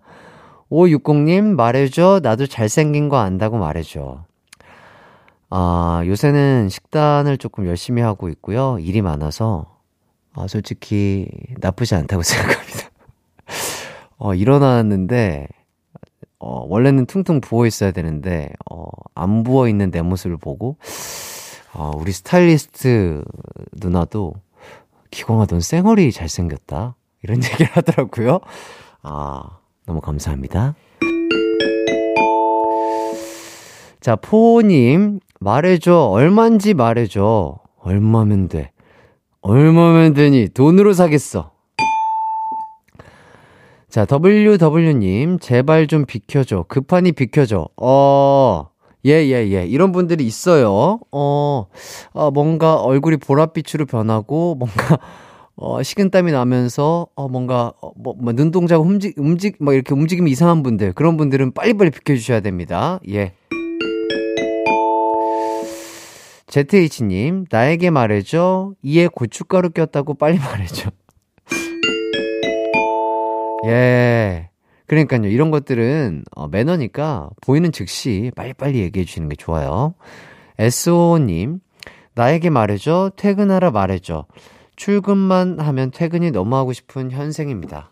560님, 0.71 1.55
말해줘. 1.55 2.21
나도 2.23 2.47
잘생긴 2.47 3.07
거 3.07 3.17
안다고 3.17 3.57
말해줘. 3.57 4.23
아, 5.51 6.01
요새는 6.07 6.69
식단을 6.69 7.37
조금 7.37 7.67
열심히 7.67 8.01
하고 8.01 8.29
있고요. 8.29 8.79
일이 8.79 9.03
많아서, 9.03 9.77
아, 10.33 10.47
솔직히 10.47 11.27
나쁘지 11.59 11.93
않다고 11.93 12.23
생각합니다. 12.25 12.89
어, 14.17 14.33
일어났는데, 14.33 15.47
어, 16.39 16.65
원래는 16.67 17.05
퉁퉁 17.05 17.39
부어 17.39 17.67
있어야 17.67 17.91
되는데, 17.91 18.49
어, 18.71 18.87
안 19.13 19.43
부어 19.43 19.67
있는 19.67 19.91
내 19.91 20.01
모습을 20.01 20.37
보고, 20.37 20.77
어, 21.75 21.91
우리 21.95 22.11
스타일리스트 22.11 23.23
누나도, 23.73 24.33
기광아, 25.11 25.45
넌 25.45 25.61
쌩얼이 25.61 26.11
잘생겼다. 26.11 26.95
이런 27.23 27.37
얘기를 27.43 27.67
하더라고요. 27.71 28.39
아, 29.01 29.57
너무 29.85 30.01
감사합니다. 30.01 30.75
자, 33.99 34.15
포님, 34.17 35.19
말해줘. 35.39 35.95
얼만지 35.95 36.73
말해줘. 36.73 37.57
얼마면 37.79 38.49
돼. 38.49 38.71
얼마면 39.41 40.13
되니? 40.13 40.49
돈으로 40.49 40.93
사겠어. 40.93 41.51
자, 43.89 44.05
WW님, 44.05 45.39
제발 45.39 45.87
좀 45.87 46.05
비켜줘. 46.05 46.65
급하니 46.67 47.11
비켜줘. 47.11 47.69
어, 47.77 48.69
예, 49.05 49.11
예, 49.11 49.51
예. 49.51 49.65
이런 49.65 49.91
분들이 49.91 50.25
있어요. 50.25 50.99
어, 51.11 51.67
어 52.13 52.31
뭔가 52.31 52.81
얼굴이 52.81 53.17
보랏빛으로 53.17 53.87
변하고, 53.87 54.55
뭔가, 54.55 54.97
어, 55.55 55.83
식은땀이 55.83 56.31
나면서, 56.31 57.07
어, 57.15 57.27
뭔가, 57.27 57.73
어, 57.81 57.91
뭐, 57.95 58.15
뭐, 58.17 58.33
눈동자가 58.33 58.81
움직, 58.81 59.13
움직, 59.17 59.57
막 59.59 59.73
이렇게 59.73 59.93
움직임이 59.93 60.31
이상한 60.31 60.63
분들, 60.63 60.93
그런 60.93 61.15
분들은 61.15 61.53
빨리빨리 61.53 61.91
비켜주셔야 61.91 62.39
됩니다. 62.39 62.99
예. 63.09 63.33
ZH님, 66.47 67.45
나에게 67.49 67.89
말해줘. 67.89 68.73
이에 68.83 69.07
고춧가루 69.07 69.71
꼈다고 69.71 70.15
빨리 70.15 70.37
말해줘. 70.37 70.91
예. 73.65 74.49
그러니까요. 74.85 75.27
이런 75.27 75.49
것들은 75.49 76.25
어, 76.35 76.47
매너니까 76.47 77.29
보이는 77.41 77.71
즉시 77.71 78.31
빨리빨리 78.35 78.79
얘기해 78.81 79.05
주시는 79.05 79.29
게 79.29 79.35
좋아요. 79.35 79.95
SO님, 80.59 81.59
나에게 82.13 82.51
말해줘. 82.51 83.13
퇴근하라 83.15 83.71
말해줘. 83.71 84.25
출근만 84.75 85.59
하면 85.59 85.91
퇴근이 85.91 86.31
너무 86.31 86.55
하고 86.55 86.73
싶은 86.73 87.11
현생입니다. 87.11 87.89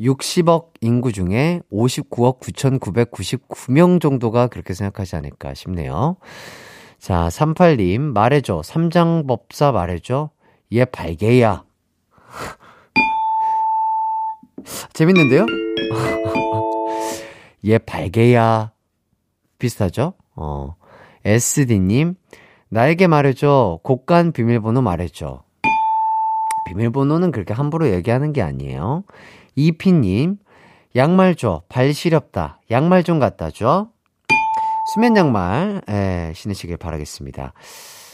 60억 0.00 0.72
인구 0.82 1.12
중에 1.12 1.62
59억 1.72 2.40
9,999명 2.40 4.00
정도가 4.00 4.48
그렇게 4.48 4.74
생각하지 4.74 5.16
않을까 5.16 5.54
싶네요. 5.54 6.16
자, 6.98 7.28
38님, 7.28 8.00
말해줘. 8.00 8.62
삼장법사 8.62 9.72
말해줘. 9.72 10.30
얘 10.74 10.84
발개야. 10.84 11.64
재밌는데요? 14.92 15.46
얘 17.66 17.78
발개야. 17.78 18.72
비슷하죠? 19.58 20.12
어. 20.34 20.74
SD님, 21.24 22.16
나에게 22.68 23.06
말해줘. 23.06 23.80
곡간 23.82 24.32
비밀번호 24.32 24.82
말해줘. 24.82 25.42
비밀번호는 26.66 27.30
그렇게 27.30 27.54
함부로 27.54 27.88
얘기하는 27.88 28.32
게 28.32 28.42
아니에요. 28.42 29.04
이피님, 29.54 30.38
양말 30.96 31.36
줘. 31.36 31.62
발 31.68 31.94
시렵다. 31.94 32.60
양말 32.70 33.04
좀 33.04 33.18
갖다 33.20 33.50
줘. 33.50 33.88
수면 34.92 35.16
양말, 35.16 35.82
예, 35.88 36.32
신으시길 36.34 36.76
바라겠습니다. 36.76 37.52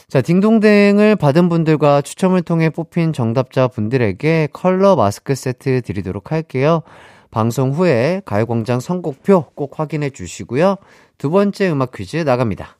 자, 0.07 0.21
딩동댕을 0.21 1.15
받은 1.15 1.49
분들과 1.49 2.01
추첨을 2.01 2.43
통해 2.43 2.69
뽑힌 2.69 3.13
정답자 3.13 3.67
분들에게 3.67 4.49
컬러 4.53 4.95
마스크 4.95 5.33
세트 5.33 5.81
드리도록 5.81 6.31
할게요. 6.31 6.83
방송 7.31 7.71
후에 7.71 8.21
가요광장 8.25 8.79
선곡표 8.79 9.45
꼭 9.55 9.79
확인해 9.79 10.11
주시고요. 10.11 10.75
두 11.17 11.31
번째 11.31 11.71
음악 11.71 11.91
퀴즈 11.91 12.17
나갑니다. 12.17 12.77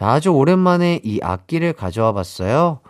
자, 0.00 0.12
아주 0.12 0.30
오랜만에 0.30 1.02
이 1.04 1.20
악기를 1.22 1.74
가져와 1.74 2.12
봤어요. 2.14 2.80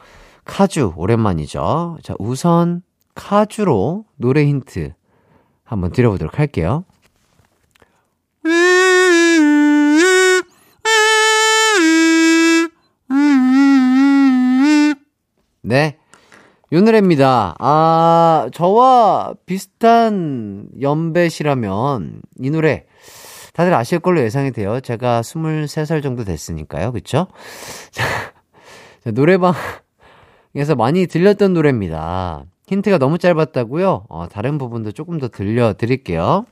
카주, 0.44 0.92
오랜만이죠. 0.94 1.98
자, 2.04 2.14
우선 2.20 2.82
카주로 3.16 4.04
노래 4.14 4.46
힌트 4.46 4.92
한번 5.64 5.90
드려보도록 5.90 6.38
할게요. 6.38 6.84
네. 15.62 15.98
요 16.72 16.80
노래입니다. 16.80 17.56
아, 17.58 18.48
저와 18.54 19.34
비슷한 19.46 20.68
연배시라면 20.80 22.22
이 22.38 22.50
노래 22.50 22.84
다들 23.60 23.74
아실 23.74 23.98
걸로 23.98 24.22
예상이 24.22 24.52
돼요. 24.52 24.80
제가 24.80 25.20
23살 25.20 26.02
정도 26.02 26.24
됐으니까요. 26.24 26.92
그쵸? 26.92 27.26
자, 27.92 28.02
노래방에서 29.04 30.76
많이 30.78 31.06
들렸던 31.06 31.52
노래입니다. 31.52 32.46
힌트가 32.68 32.96
너무 32.96 33.18
짧았다고요? 33.18 34.06
어, 34.08 34.28
다른 34.32 34.56
부분도 34.56 34.92
조금 34.92 35.18
더 35.18 35.28
들려드릴게요. 35.28 36.46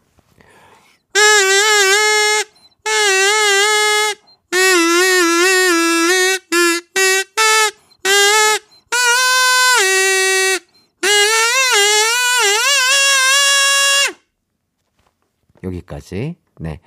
여기까지. 15.88 16.37
네. 16.61 16.81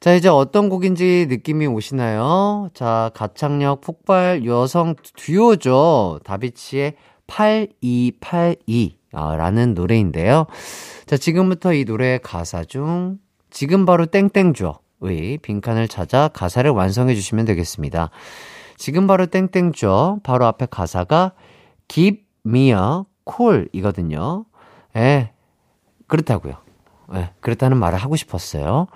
자, 0.00 0.14
이제 0.14 0.28
어떤 0.28 0.68
곡인지 0.68 1.26
느낌이 1.28 1.66
오시나요? 1.66 2.70
자, 2.74 3.10
가창력 3.14 3.80
폭발 3.80 4.44
여성 4.44 4.94
듀오죠. 5.16 6.20
다비치의 6.24 6.94
8282 7.26 8.98
라는 9.12 9.74
노래인데요. 9.74 10.46
자, 11.06 11.16
지금부터 11.16 11.72
이 11.72 11.84
노래의 11.84 12.20
가사 12.22 12.64
중 12.64 13.18
지금 13.50 13.84
바로 13.86 14.06
땡땡 14.06 14.54
줘의 14.54 15.38
빈칸을 15.38 15.88
찾아 15.88 16.28
가사를 16.28 16.70
완성해 16.70 17.14
주시면 17.14 17.46
되겠습니다. 17.46 18.10
지금 18.76 19.06
바로 19.06 19.26
땡땡 19.26 19.72
줘 19.72 20.18
바로 20.22 20.46
앞에 20.46 20.66
가사가 20.66 21.32
give 21.88 22.22
me 22.46 22.68
a 22.70 23.02
call 23.28 23.68
이거든요. 23.72 24.44
예, 24.94 25.32
그렇다고요. 26.06 26.65
네, 27.12 27.30
그렇다는 27.40 27.76
말을 27.78 27.98
하고 27.98 28.16
싶었어요. 28.16 28.86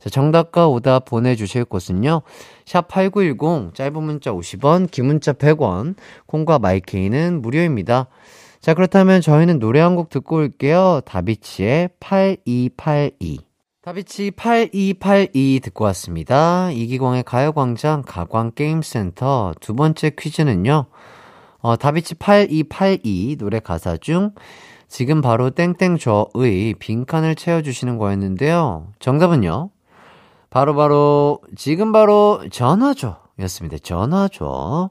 자, 0.00 0.10
정답과 0.10 0.68
오답 0.68 1.04
보내주실 1.04 1.64
곳은요. 1.66 2.22
샵 2.66 2.88
8910, 2.88 3.74
짧은 3.74 4.02
문자 4.02 4.32
50원, 4.32 4.90
긴 4.90 5.06
문자 5.06 5.32
100원, 5.32 5.94
콩과 6.26 6.58
마이케이는 6.58 7.40
무료입니다. 7.42 8.06
자, 8.60 8.74
그렇다면 8.74 9.20
저희는 9.20 9.58
노래 9.58 9.80
한 9.80 9.96
곡 9.96 10.08
듣고 10.10 10.36
올게요. 10.36 11.00
다비치의 11.06 11.90
8282. 12.00 13.38
다비치 13.82 14.32
8282 14.32 15.60
듣고 15.64 15.84
왔습니다. 15.86 16.70
이기광의 16.70 17.22
가요광장 17.22 18.02
가광게임센터 18.06 19.54
두 19.60 19.74
번째 19.74 20.10
퀴즈는요. 20.10 20.84
어, 21.60 21.76
다비치 21.76 22.16
8282 22.16 23.36
노래 23.38 23.58
가사 23.60 23.96
중 23.96 24.32
지금 24.90 25.22
바로 25.22 25.50
땡땡 25.50 25.98
저의 25.98 26.74
빈칸을 26.74 27.36
채워주시는 27.36 27.96
거였는데요. 27.96 28.88
정답은요. 28.98 29.70
바로 30.50 30.74
바로 30.74 31.40
지금 31.56 31.92
바로 31.92 32.40
전화죠. 32.50 33.16
였습니다. 33.38 33.78
전화죠. 33.78 34.90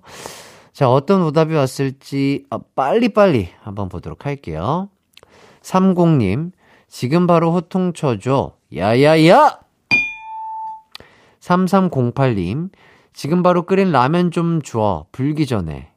자, 0.71 0.89
어떤 0.89 1.21
오답이 1.23 1.53
왔을지 1.53 2.45
아, 2.49 2.59
빨리 2.75 3.09
빨리 3.09 3.49
한번 3.61 3.89
보도록 3.89 4.25
할게요. 4.25 4.89
30님, 5.61 6.53
지금 6.87 7.27
바로 7.27 7.51
호통 7.51 7.91
쳐줘. 7.91 8.53
야야야! 8.73 9.59
3308님, 11.41 12.69
지금 13.11 13.43
바로 13.43 13.63
끓인 13.63 13.91
라면 13.91 14.31
좀 14.31 14.61
줘. 14.61 15.07
불기 15.11 15.45
전에. 15.45 15.91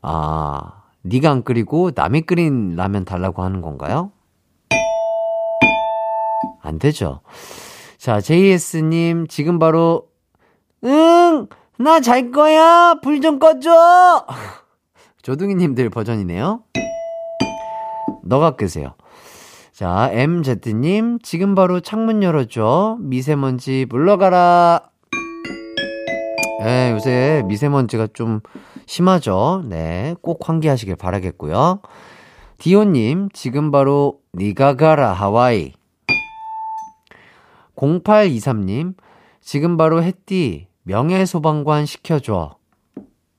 아, 0.00 0.77
네가 1.08 1.30
안 1.30 1.42
끓이고 1.42 1.90
남이 1.94 2.22
끓인 2.22 2.74
라면 2.76 3.04
달라고 3.04 3.42
하는 3.42 3.60
건가요? 3.62 4.12
안 6.60 6.78
되죠. 6.78 7.20
자, 7.98 8.20
JS님, 8.20 9.26
지금 9.28 9.58
바로, 9.58 10.08
응! 10.84 11.46
나 11.78 12.00
잘 12.00 12.30
거야! 12.30 12.94
불 13.02 13.20
좀 13.20 13.38
꺼줘! 13.38 14.26
조둥이님들 15.22 15.90
버전이네요. 15.90 16.62
너가 18.24 18.52
끄세요. 18.56 18.94
자, 19.72 20.10
MZ님, 20.12 21.18
지금 21.22 21.54
바로 21.54 21.80
창문 21.80 22.22
열어줘. 22.22 22.96
미세먼지 23.00 23.86
물러가라. 23.88 24.82
네, 26.64 26.90
요새 26.92 27.42
미세먼지가 27.46 28.08
좀 28.12 28.40
심하죠. 28.88 29.64
네, 29.66 30.14
꼭 30.22 30.48
환기하시길 30.48 30.96
바라겠고요. 30.96 31.82
디오님, 32.56 33.28
지금 33.34 33.70
바로 33.70 34.20
니가 34.34 34.76
가라 34.76 35.12
하와이. 35.12 35.74
0823님, 37.76 38.94
지금 39.42 39.76
바로 39.76 40.02
햇띠 40.02 40.68
명예소방관 40.84 41.84
시켜줘. 41.84 42.56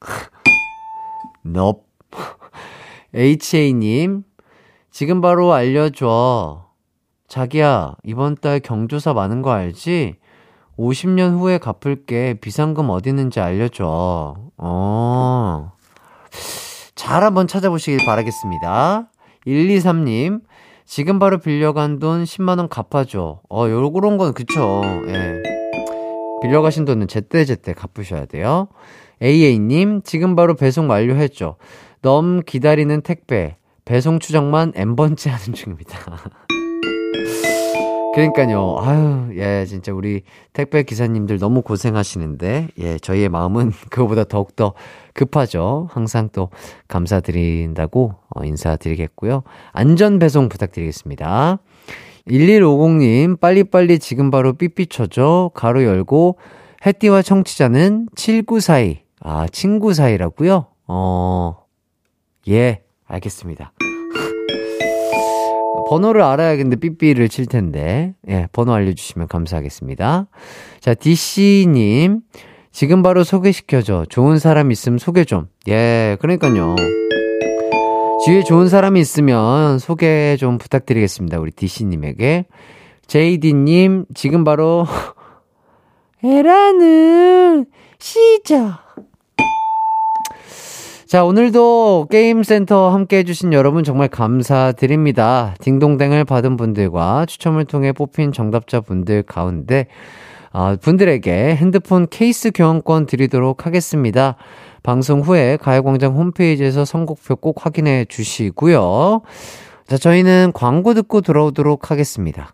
넙. 1.43 1.83
HA님, 3.15 4.23
지금 4.91 5.19
바로 5.19 5.51
알려줘. 5.51 6.69
자기야, 7.27 7.95
이번 8.03 8.35
달 8.35 8.59
경조사 8.59 9.13
많은 9.13 9.41
거 9.41 9.49
알지? 9.51 10.15
50년 10.77 11.39
후에 11.39 11.57
갚을게 11.57 12.35
비상금 12.35 12.91
어디 12.91 13.09
있는지 13.09 13.39
알려줘. 13.39 14.48
어. 14.60 15.72
잘 16.95 17.24
한번 17.24 17.48
찾아보시길 17.48 18.06
바라겠습니다. 18.06 19.10
123님, 19.48 20.41
지금 20.86 21.17
바로 21.17 21.38
빌려간 21.38 22.00
돈 22.00 22.24
10만원 22.24 22.67
갚아줘. 22.69 23.41
어, 23.50 23.69
요런 23.69 24.17
건 24.17 24.34
그쵸. 24.34 24.82
예. 25.08 25.41
빌려가신 26.41 26.86
돈은 26.86 27.08
제때제때 27.08 27.74
갚으셔야 27.74 28.26
돼요. 28.26 28.67
AA님, 29.22 30.02
지금 30.04 30.36
바로 30.36 30.56
배송 30.56 30.89
완료했죠. 30.89 31.58
넘 32.02 32.41
기다리는 32.41 33.02
택배, 33.02 33.58
배송 33.86 34.19
추정만 34.19 34.72
N번째 34.76 35.30
하는 35.30 35.54
중입니다. 35.54 36.00
그러니까요, 38.13 38.78
아유, 38.80 39.30
예, 39.36 39.65
진짜 39.65 39.93
우리 39.93 40.24
택배 40.54 40.84
기사님들 40.84 41.38
너무 41.39 41.62
고생하시는데, 41.62 42.69
예, 42.80 42.98
저희의 43.00 43.30
마음은 43.30 43.72
그거보다 43.89 44.24
더욱더 44.24 44.74
급하죠. 45.13 45.88
항상 45.91 46.30
또 46.32 46.50
감사드린다고 46.88 48.15
어, 48.36 48.43
인사드리겠고요. 48.43 49.43
안전 49.72 50.19
배송 50.19 50.50
부탁드리겠습니다. 50.50 51.60
1150님, 52.28 53.39
빨리빨리 53.39 54.00
지금 54.00 54.32
바로 54.32 54.54
삐삐 54.54 54.88
쳐줘. 54.88 55.52
가로 55.54 55.84
열고, 55.84 56.38
해띠와 56.86 57.22
청취자는 57.22 58.08
7942. 58.15 59.02
아, 59.22 59.48
친구 59.52 59.93
사이라고요? 59.93 60.65
어, 60.88 61.65
예, 62.48 62.82
알겠습니다. 63.08 63.74
번호를 65.89 66.21
알아야겠는데 66.21 66.75
삐삐를 66.78 67.30
칠 67.30 67.47
텐데. 67.47 68.13
예, 68.30 68.47
번호 68.52 68.73
알려주시면 68.73 69.28
감사하겠습니다. 69.28 70.28
자, 70.80 70.93
DC님. 70.93 72.21
지금 72.71 73.02
바로 73.02 73.23
소개시켜줘. 73.23 74.06
좋은 74.10 74.38
사람 74.38 74.71
있으면 74.71 74.99
소개 74.99 75.23
좀. 75.23 75.47
예, 75.67 76.15
그러니까요. 76.21 76.75
주위에 78.25 78.43
좋은 78.43 78.69
사람이 78.69 78.99
있으면 78.99 79.80
소개 79.80 80.38
좀 80.38 80.60
부탁드리겠습니다. 80.60 81.39
우리 81.39 81.52
DC님에게. 81.52 82.45
JD님, 83.08 84.06
지금 84.13 84.43
바로, 84.43 84.86
에라는, 86.23 87.65
시작. 87.97 88.88
자, 91.10 91.26
오늘도 91.26 92.06
게임센터 92.12 92.91
함께 92.91 93.17
해주신 93.17 93.52
여러분 93.52 93.84
정말 93.84 94.10
감사드립니다. 94.10 95.56
딩동댕을 95.60 96.24
받은 96.24 96.56
분들과 96.56 97.26
추첨을 97.26 97.65
통해 97.65 97.91
뽑힌 97.93 98.32
정답자 98.32 98.80
분들 98.80 99.24
가운데, 99.24 99.88
어, 100.54 100.76
분들에게 100.80 101.56
핸드폰 101.56 102.06
케이스 102.08 102.52
교환권 102.54 103.08
드리도록 103.08 103.65
하겠습니다. 103.65 104.36
방송 104.84 105.22
후에 105.22 105.58
가요광장 105.58 106.15
홈페이지에서 106.15 106.86
선곡표 106.86 107.38
꼭 107.38 107.65
확인해 107.65 108.06
주시고요. 108.08 109.22
자, 109.88 109.98
저희는 109.98 110.52
광고 110.54 110.93
듣고 110.93 111.22
돌아오도록 111.22 111.89
하겠습니다. 111.89 112.54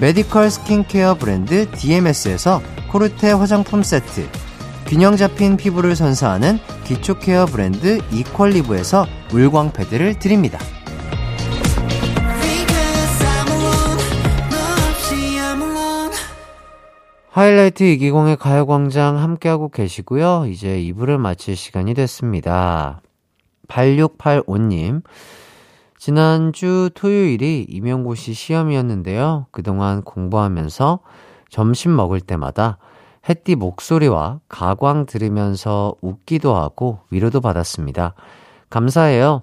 메디컬 0.00 0.50
스킨케어 0.50 1.14
브랜드 1.16 1.70
DMS에서 1.72 2.62
코르테 2.88 3.32
화장품 3.32 3.82
세트, 3.82 4.26
균형 4.86 5.14
잡힌 5.16 5.58
피부를 5.58 5.94
선사하는 5.94 6.58
기초 6.84 7.18
케어 7.18 7.44
브랜드 7.44 7.98
이퀄리브에서 8.10 9.06
물광 9.30 9.72
패드를 9.72 10.18
드립니다. 10.18 10.58
하이라이트 17.28 17.84
이기광의 17.84 18.38
가요광장 18.38 19.18
함께하고 19.18 19.68
계시고요. 19.68 20.46
이제 20.48 20.78
2부를 20.78 21.18
마칠 21.18 21.56
시간이 21.56 21.92
됐습니다. 21.92 23.02
8685님, 23.68 25.02
지난주 26.00 26.88
토요일이 26.94 27.66
임용고시 27.68 28.32
시험이었는데요. 28.32 29.46
그동안 29.50 30.00
공부하면서 30.00 31.00
점심 31.50 31.94
먹을 31.94 32.22
때마다 32.22 32.78
햇띠 33.28 33.54
목소리와 33.54 34.40
가광 34.48 35.04
들으면서 35.04 35.94
웃기도 36.00 36.56
하고 36.56 37.00
위로도 37.10 37.42
받았습니다. 37.42 38.14
감사해요. 38.70 39.42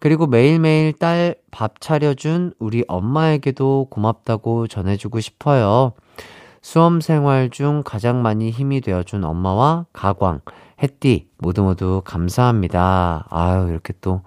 그리고 0.00 0.26
매일매일 0.26 0.92
딸 0.92 1.36
밥 1.52 1.80
차려준 1.80 2.52
우리 2.58 2.84
엄마에게도 2.88 3.86
고맙다고 3.88 4.66
전해주고 4.66 5.20
싶어요. 5.20 5.92
수험 6.60 7.00
생활 7.00 7.48
중 7.48 7.82
가장 7.84 8.22
많이 8.22 8.50
힘이 8.50 8.80
되어준 8.80 9.24
엄마와 9.24 9.86
가광, 9.92 10.40
햇띠 10.82 11.28
모두 11.38 11.62
모두 11.62 12.02
감사합니다. 12.04 13.26
아유, 13.30 13.68
이렇게 13.70 13.94
또, 14.00 14.22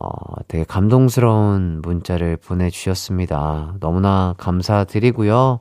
어, 0.00 0.08
되게 0.48 0.64
감동스러운 0.64 1.80
문자를 1.82 2.36
보내주셨습니다. 2.36 3.74
너무나 3.80 4.34
감사드리고요. 4.38 5.60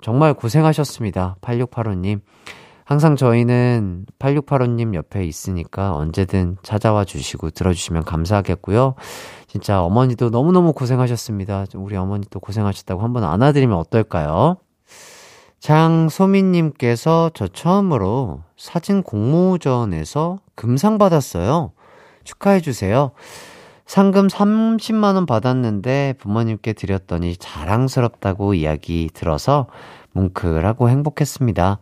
정말 0.00 0.34
고생하셨습니다. 0.34 1.36
8685님. 1.40 2.20
항상 2.84 3.16
저희는 3.16 4.04
8685님 4.18 4.94
옆에 4.94 5.24
있으니까 5.24 5.94
언제든 5.94 6.58
찾아와 6.62 7.04
주시고 7.04 7.50
들어주시면 7.50 8.04
감사하겠고요. 8.04 8.94
진짜 9.46 9.82
어머니도 9.82 10.28
너무너무 10.28 10.74
고생하셨습니다. 10.74 11.64
우리 11.76 11.96
어머니도 11.96 12.40
고생하셨다고 12.40 13.00
한번 13.02 13.24
안아드리면 13.24 13.76
어떨까요? 13.78 14.58
장소민님께서 15.60 17.30
저 17.32 17.48
처음으로 17.48 18.42
사진 18.58 19.02
공모전에서 19.02 20.40
금상 20.54 20.98
받았어요. 20.98 21.72
축하해주세요. 22.24 23.12
상금 23.86 24.28
30만원 24.28 25.26
받았는데 25.26 26.14
부모님께 26.18 26.72
드렸더니 26.72 27.36
자랑스럽다고 27.36 28.54
이야기 28.54 29.10
들어서 29.12 29.66
뭉클하고 30.12 30.88
행복했습니다. 30.88 31.80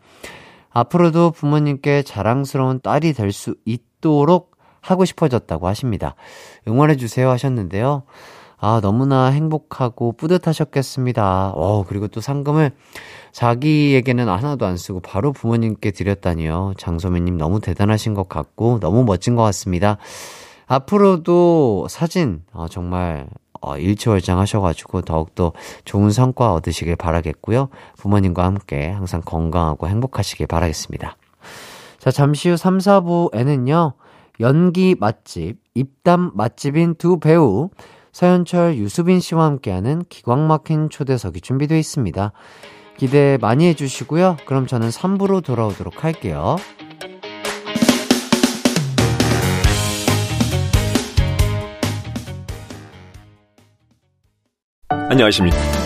앞으로도 0.70 1.30
부모님께 1.30 2.02
자랑스러운 2.02 2.80
딸이 2.80 3.12
될 3.12 3.30
수 3.32 3.54
있도록 3.64 4.52
하고 4.80 5.04
싶어졌다고 5.04 5.68
하십니다. 5.68 6.16
응원해주세요 6.66 7.30
하셨는데요. 7.30 8.02
아, 8.58 8.80
너무나 8.82 9.26
행복하고 9.26 10.12
뿌듯하셨겠습니다. 10.12 11.52
어, 11.54 11.84
그리고 11.86 12.08
또 12.08 12.20
상금을 12.20 12.72
자기에게는 13.32 14.28
하나도 14.28 14.66
안 14.66 14.76
쓰고 14.76 15.00
바로 15.00 15.32
부모님께 15.32 15.90
드렸다니요. 15.90 16.74
장소매님 16.76 17.38
너무 17.38 17.60
대단하신 17.60 18.14
것 18.14 18.28
같고 18.28 18.78
너무 18.80 19.04
멋진 19.04 19.34
것 19.34 19.42
같습니다. 19.42 19.96
앞으로도 20.66 21.86
사진 21.88 22.42
어, 22.52 22.66
정말 22.68 23.26
어, 23.60 23.76
일치월장 23.76 24.38
하셔가지고 24.38 25.02
더욱더 25.02 25.52
좋은 25.84 26.10
성과 26.10 26.52
얻으시길 26.52 26.96
바라겠고요. 26.96 27.68
부모님과 27.96 28.44
함께 28.44 28.90
항상 28.90 29.22
건강하고 29.24 29.88
행복하시길 29.88 30.46
바라겠습니다. 30.46 31.16
자, 31.98 32.10
잠시 32.10 32.48
후 32.50 32.56
3, 32.56 32.78
4부에는요, 32.78 33.92
연기 34.40 34.96
맛집, 34.98 35.58
입담 35.74 36.32
맛집인 36.34 36.96
두 36.96 37.20
배우, 37.20 37.70
서현철, 38.10 38.76
유수빈 38.76 39.20
씨와 39.20 39.44
함께하는 39.44 40.02
기광 40.08 40.48
막힌 40.48 40.90
초대석이 40.90 41.40
준비되어 41.40 41.78
있습니다. 41.78 42.32
기대 42.96 43.38
많이 43.40 43.66
해주시고요. 43.66 44.36
그럼 44.46 44.66
저는 44.66 44.88
3부로 44.90 45.44
돌아오도록 45.44 46.04
할게요. 46.04 46.56
안녕하십니까. 54.88 55.81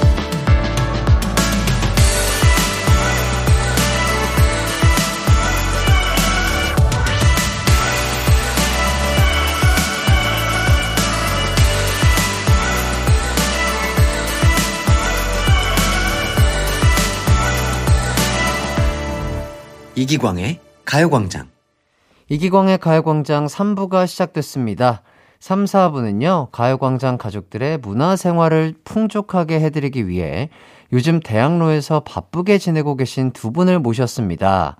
이기광의 19.99 20.61
가요광장. 20.85 21.49
이기광의 22.29 22.77
가요광장 22.77 23.47
3부가 23.47 24.07
시작됐습니다. 24.07 25.01
3, 25.41 25.65
4부는요, 25.65 26.51
가요광장 26.53 27.17
가족들의 27.17 27.79
문화생활을 27.79 28.75
풍족하게 28.85 29.59
해드리기 29.61 30.07
위해 30.07 30.51
요즘 30.93 31.21
대학로에서 31.21 32.01
바쁘게 32.01 32.59
지내고 32.59 32.97
계신 32.97 33.31
두 33.31 33.53
분을 33.53 33.79
모셨습니다. 33.79 34.77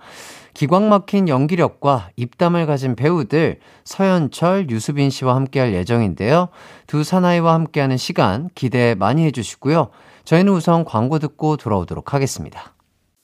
기광 0.53 0.87
막힌 0.87 1.27
연기력과 1.27 2.09
입담을 2.15 2.67
가진 2.67 2.95
배우들 2.95 3.59
서현철, 3.85 4.69
유수빈 4.69 5.09
씨와 5.09 5.33
함께할 5.33 5.73
예정인데요. 5.73 6.49
두 6.85 7.03
사나이와 7.03 7.55
함께하는 7.55 7.97
시간 7.97 8.49
기대 8.53 8.93
많이 8.93 9.25
해주시고요. 9.25 9.89
저희는 10.25 10.53
우선 10.53 10.85
광고 10.85 11.17
듣고 11.17 11.57
돌아오도록 11.57 12.13
하겠습니다. 12.13 12.76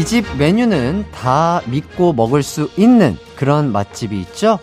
이 0.00 0.04
집 0.06 0.24
메뉴는 0.38 1.04
다 1.12 1.60
믿고 1.66 2.14
먹을 2.14 2.42
수 2.42 2.70
있는 2.78 3.18
그런 3.36 3.70
맛집이 3.70 4.18
있죠? 4.22 4.58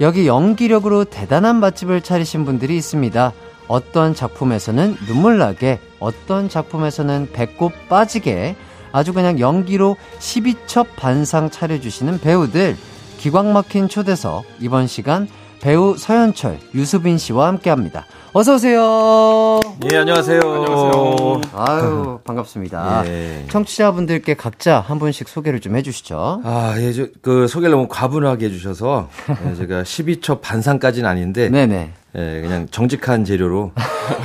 여기 0.00 0.28
연기력으로 0.28 1.02
대단한 1.02 1.56
맛집을 1.56 2.02
차리신 2.02 2.44
분들이 2.44 2.76
있습니다. 2.76 3.32
어떤 3.66 4.14
작품에서는 4.14 4.96
눈물 5.08 5.38
나게, 5.38 5.80
어떤 5.98 6.48
작품에서는 6.48 7.30
배꼽 7.32 7.72
빠지게, 7.88 8.54
아주 8.92 9.12
그냥 9.12 9.40
연기로 9.40 9.96
12첩 10.20 10.86
반상 10.94 11.50
차려주시는 11.50 12.20
배우들, 12.20 12.76
기광 13.18 13.52
막힌 13.52 13.88
초대석, 13.88 14.44
이번 14.60 14.86
시간 14.86 15.26
배우 15.60 15.96
서현철, 15.96 16.60
유수빈 16.76 17.18
씨와 17.18 17.48
함께 17.48 17.70
합니다. 17.70 18.06
어서 18.32 18.54
오세요! 18.56 19.60
예, 19.90 19.96
안녕하세요. 19.96 20.40
안녕하세요. 20.42 21.40
아유, 21.54 22.18
반갑습니다. 22.24 23.04
예. 23.06 23.44
청취자분들께 23.48 24.34
각자 24.34 24.80
한 24.80 24.98
분씩 24.98 25.26
소개를 25.28 25.60
좀 25.60 25.74
해주시죠. 25.76 26.42
아, 26.44 26.74
예, 26.76 26.92
저, 26.92 27.06
그, 27.22 27.48
소개를 27.48 27.70
너무 27.72 27.88
과분하게 27.88 28.46
해주셔서, 28.46 29.08
예, 29.50 29.54
제가 29.54 29.82
12초 29.84 30.42
반상까지는 30.42 31.08
아닌데, 31.08 31.48
네네. 31.48 31.92
예, 32.14 32.40
그냥 32.42 32.66
정직한 32.70 33.24
재료로, 33.24 33.72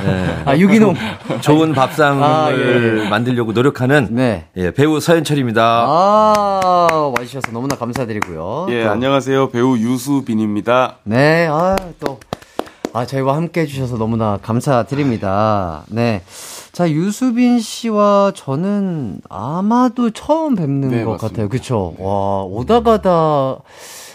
예, 0.06 0.42
아, 0.44 0.58
유기농. 0.58 0.94
좋은 1.40 1.72
밥상을 1.72 2.22
아, 2.22 2.50
예, 2.52 3.08
만들려고 3.08 3.52
노력하는, 3.52 4.08
네. 4.10 4.44
예, 4.58 4.72
배우 4.72 5.00
서현철입니다. 5.00 5.62
아, 5.88 7.12
와주셔서 7.18 7.50
너무나 7.52 7.76
감사드리고요. 7.76 8.66
예, 8.68 8.84
또, 8.84 8.90
안녕하세요. 8.90 9.48
배우 9.50 9.78
유수빈입니다. 9.78 10.96
네, 11.04 11.46
아, 11.50 11.76
또, 11.98 12.18
아, 12.94 13.06
저희와 13.06 13.36
함께 13.36 13.62
해주셔서 13.62 13.96
너무나 13.96 14.38
감사드립니다. 14.42 15.84
네. 15.88 16.22
자, 16.72 16.90
유수빈 16.90 17.58
씨와 17.60 18.32
저는 18.34 19.20
아마도 19.30 20.10
처음 20.10 20.54
뵙는 20.54 20.88
네, 20.90 21.04
것 21.04 21.12
맞습니다. 21.12 21.28
같아요. 21.28 21.48
그쵸? 21.48 21.94
와, 21.98 22.42
오다 22.44 22.80
가다 22.82 23.58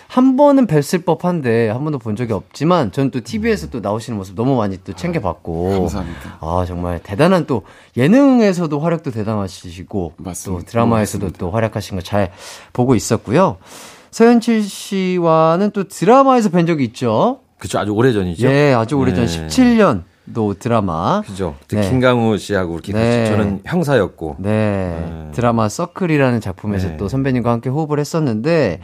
한 0.08 0.38
번은 0.38 0.68
뵀을 0.68 1.06
법한데 1.06 1.70
한 1.70 1.84
번도 1.84 2.00
본 2.00 2.16
적이 2.16 2.34
없지만 2.34 2.92
저는 2.92 3.12
또 3.12 3.20
TV에서 3.22 3.70
또 3.70 3.80
나오시는 3.82 4.18
모습 4.18 4.36
너무 4.36 4.56
많이 4.56 4.78
또 4.84 4.94
챙겨봤고. 4.94 5.72
감사합니다. 5.72 6.38
아, 6.40 6.64
정말 6.68 7.00
대단한 7.02 7.46
또 7.48 7.64
예능에서도 7.98 8.80
활약도 8.80 9.12
대단하시고 9.12 10.14
맞습니다. 10.18 10.64
또 10.64 10.66
드라마에서도 10.70 11.26
맞습니다. 11.26 11.40
또 11.40 11.52
활약하신 11.52 11.98
거 11.98 12.02
잘 12.04 12.32
보고 12.74 12.94
있었고요. 12.96 13.58
서현칠 14.12 14.64
씨와는 14.64 15.72
또 15.72 15.88
드라마에서 15.88 16.50
뵌 16.50 16.66
적이 16.66 16.86
있죠. 16.86 17.42
그쵸, 17.58 17.80
아주 17.80 17.92
오래 17.92 18.12
전이죠. 18.14 18.48
예, 18.48 18.74
아주 18.74 18.96
오래전 18.98 19.26
네. 19.26 19.48
17년 19.48 20.04
도 20.34 20.54
드라마. 20.54 21.22
그죠. 21.22 21.56
네. 21.70 21.90
김강우 21.90 22.38
씨하고 22.38 22.74
이렇게 22.74 22.92
네. 22.92 23.26
저는 23.28 23.62
형사였고, 23.66 24.36
네, 24.40 25.30
드라마 25.34 25.70
서클이라는 25.70 26.42
작품에서 26.42 26.90
네. 26.90 26.98
또 26.98 27.08
선배님과 27.08 27.50
함께 27.50 27.70
호흡을 27.70 27.98
했었는데, 28.00 28.82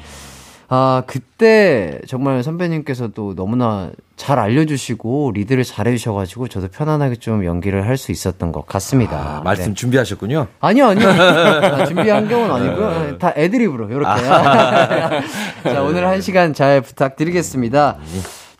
아, 0.69 1.03
그때 1.05 1.99
정말 2.07 2.41
선배님께서도 2.41 3.35
너무나 3.35 3.91
잘 4.15 4.39
알려주시고 4.39 5.33
리드를 5.35 5.65
잘 5.65 5.87
해주셔가지고 5.87 6.47
저도 6.47 6.69
편안하게 6.69 7.17
좀 7.17 7.43
연기를 7.45 7.85
할 7.85 7.97
수 7.97 8.11
있었던 8.13 8.51
것 8.53 8.65
같습니다. 8.65 9.39
아, 9.39 9.41
말씀 9.43 9.65
네. 9.65 9.73
준비하셨군요. 9.73 10.47
아니요, 10.61 10.85
아니요. 10.87 11.09
아, 11.11 11.85
준비한 11.85 12.27
경우는 12.27 12.55
아니고요. 12.55 13.17
다 13.19 13.33
애드립으로, 13.35 13.91
요렇게. 13.91 14.21
자, 15.63 15.83
오늘 15.83 16.07
한 16.07 16.21
시간 16.21 16.53
잘 16.53 16.79
부탁드리겠습니다. 16.81 17.97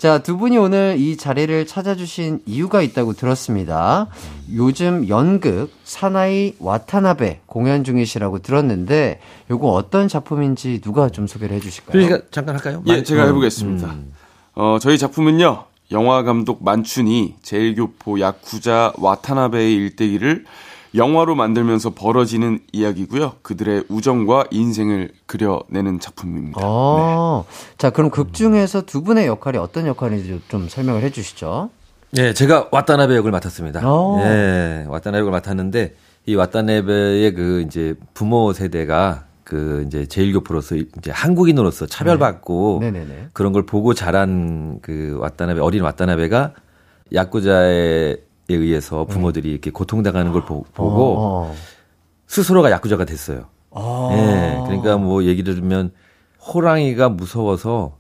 자, 0.03 0.17
두 0.17 0.35
분이 0.35 0.57
오늘 0.57 0.97
이 0.99 1.15
자리를 1.15 1.65
찾아주신 1.65 2.41
이유가 2.45 2.81
있다고 2.81 3.13
들었습니다. 3.13 4.07
요즘 4.53 5.07
연극 5.07 5.71
사나이 5.85 6.55
와타나베 6.59 7.39
공연 7.45 7.85
중이시라고 7.85 8.39
들었는데, 8.39 9.21
요거 9.49 9.69
어떤 9.69 10.09
작품인지 10.09 10.81
누가 10.81 11.07
좀 11.07 11.25
소개를 11.25 11.55
해 11.55 11.61
주실까요? 11.61 11.93
그러니까 11.93 12.27
잠깐 12.31 12.55
할까요? 12.55 12.83
예, 12.87 12.91
말- 12.95 13.03
제가 13.05 13.23
음, 13.23 13.29
해보겠습니다. 13.29 13.87
음. 13.87 14.11
어, 14.55 14.77
저희 14.81 14.97
작품은요, 14.97 15.63
영화 15.91 16.23
감독 16.23 16.65
만춘이 16.65 17.35
제일교포 17.41 18.19
야쿠자 18.19 18.91
와타나베의 18.97 19.73
일대기를 19.73 20.43
영화로 20.95 21.35
만들면서 21.35 21.91
벌어지는 21.91 22.59
이야기고요. 22.71 23.33
그들의 23.41 23.85
우정과 23.89 24.45
인생을 24.51 25.11
그려내는 25.25 25.99
작품입니다. 25.99 26.61
어, 26.63 27.45
자, 27.77 27.89
그럼 27.89 28.09
극 28.11 28.33
중에서 28.33 28.81
두 28.81 29.01
분의 29.03 29.27
역할이 29.27 29.57
어떤 29.57 29.87
역할인지 29.87 30.41
좀 30.49 30.69
설명을 30.69 31.01
해 31.01 31.09
주시죠. 31.09 31.69
예, 32.17 32.33
제가 32.33 32.69
와타나베 32.71 33.15
역을 33.15 33.31
맡았습니다. 33.31 33.89
오. 33.91 34.19
예, 34.21 34.85
와타나베 34.87 35.19
역을 35.21 35.31
맡았는데 35.31 35.95
이 36.27 36.35
와타나베의 36.35 37.33
그 37.33 37.63
이제 37.65 37.95
부모 38.13 38.53
세대가 38.53 39.25
그 39.43 39.83
이제 39.87 40.05
제일교포로서 40.05 40.75
이제 40.75 41.11
한국인으로서 41.11 41.87
차별받고 41.87 42.79
네네네. 42.81 43.29
그런 43.33 43.51
걸 43.51 43.65
보고 43.65 43.93
자란 43.95 44.79
그 44.81 45.17
와타나베 45.19 45.59
어린 45.59 45.81
와타나베가 45.81 46.53
야쿠자에 47.13 48.17
의해서 48.49 49.05
부모들이 49.05 49.51
이렇게 49.51 49.71
고통당하는 49.71 50.31
걸 50.31 50.43
보, 50.43 50.63
고 50.63 51.15
어, 51.17 51.55
스스로가 52.27 52.71
야쿠자가 52.71 53.05
됐어요. 53.05 53.45
어. 53.69 54.09
예. 54.13 54.61
그러니까 54.65 54.97
뭐 54.97 55.23
얘기를 55.23 55.55
들으면 55.55 55.91
호랑이가 56.45 57.09
무서워서 57.09 57.97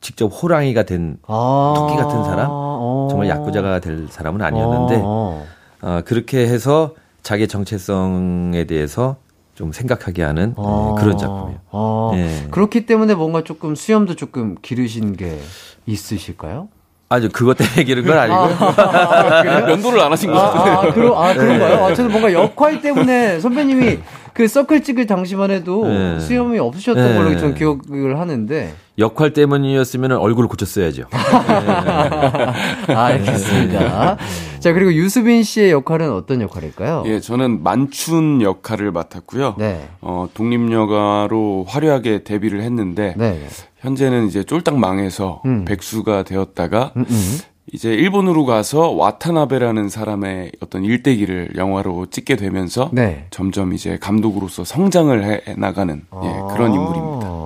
직접 0.00 0.26
호랑이가 0.26 0.84
된 0.84 1.18
아. 1.26 1.74
토끼 1.76 1.96
같은 1.96 2.24
사람? 2.24 2.48
어. 2.50 3.08
정말 3.10 3.28
야쿠자가 3.28 3.80
될 3.80 4.06
사람은 4.08 4.42
아니었는데 4.42 5.00
어. 5.02 5.46
어, 5.82 6.00
그렇게 6.04 6.46
해서 6.46 6.94
자기 7.22 7.48
정체성에 7.48 8.64
대해서 8.64 9.16
좀 9.54 9.72
생각하게 9.72 10.22
하는 10.22 10.52
어. 10.56 10.94
예, 10.96 11.00
그런 11.00 11.16
작품이에요. 11.16 11.60
어. 11.70 12.12
예. 12.14 12.48
그렇기 12.50 12.86
때문에 12.86 13.14
뭔가 13.14 13.42
조금 13.42 13.74
수염도 13.74 14.14
조금 14.14 14.54
기르신 14.60 15.16
게 15.16 15.40
있으실까요? 15.86 16.68
아주 17.08 17.28
그것 17.32 17.56
때문에 17.56 17.84
기른 17.84 18.04
건 18.04 18.18
아니고. 18.18 19.66
면도를 19.66 20.00
안 20.00 20.12
하신 20.12 20.32
것 20.32 20.38
같아요. 20.38 20.72
아, 20.72 20.82
아, 20.82 20.92
그러, 20.92 21.14
아, 21.16 21.34
그런가요? 21.34 21.76
네. 21.76 21.82
아, 21.82 21.94
저는 21.94 22.10
뭔가 22.10 22.32
역할 22.32 22.80
때문에 22.80 23.38
선배님이 23.40 23.98
그 24.36 24.46
서클 24.48 24.82
찍을 24.82 25.06
당시만 25.06 25.50
해도 25.50 25.88
네. 25.88 26.20
수염이 26.20 26.58
없으셨던 26.58 27.02
네. 27.02 27.14
걸로 27.16 27.38
좀 27.38 27.54
기억을 27.54 28.20
하는데. 28.20 28.74
역할 28.98 29.32
때문이었으면 29.32 30.12
얼굴을 30.12 30.46
고쳤어야죠. 30.46 31.04
아, 31.10 32.54
알겠습니다. 32.88 34.18
자, 34.60 34.72
그리고 34.74 34.92
유수빈 34.92 35.42
씨의 35.42 35.70
역할은 35.70 36.12
어떤 36.12 36.42
역할일까요? 36.42 37.04
예, 37.06 37.18
저는 37.18 37.62
만춘 37.62 38.42
역할을 38.42 38.92
맡았고요. 38.92 39.54
네. 39.56 39.88
어, 40.02 40.28
독립영화로 40.34 41.64
화려하게 41.66 42.24
데뷔를 42.24 42.60
했는데 42.60 43.14
네. 43.16 43.42
현재는 43.78 44.26
이제 44.26 44.44
쫄딱 44.44 44.78
망해서 44.78 45.40
음. 45.46 45.64
백수가 45.64 46.24
되었다가 46.24 46.92
음, 46.96 47.06
음. 47.08 47.38
이제 47.72 47.92
일본으로 47.92 48.44
가서 48.44 48.90
와타나베라는 48.90 49.88
사람의 49.88 50.52
어떤 50.60 50.84
일대기를 50.84 51.56
영화로 51.56 52.06
찍게 52.06 52.36
되면서 52.36 52.90
네. 52.92 53.26
점점 53.30 53.72
이제 53.72 53.98
감독으로서 53.98 54.64
성장을 54.64 55.24
해 55.24 55.42
나가는 55.56 56.02
예, 56.22 56.28
그런 56.54 56.70
아. 56.70 56.74
인물입니다. 56.74 57.36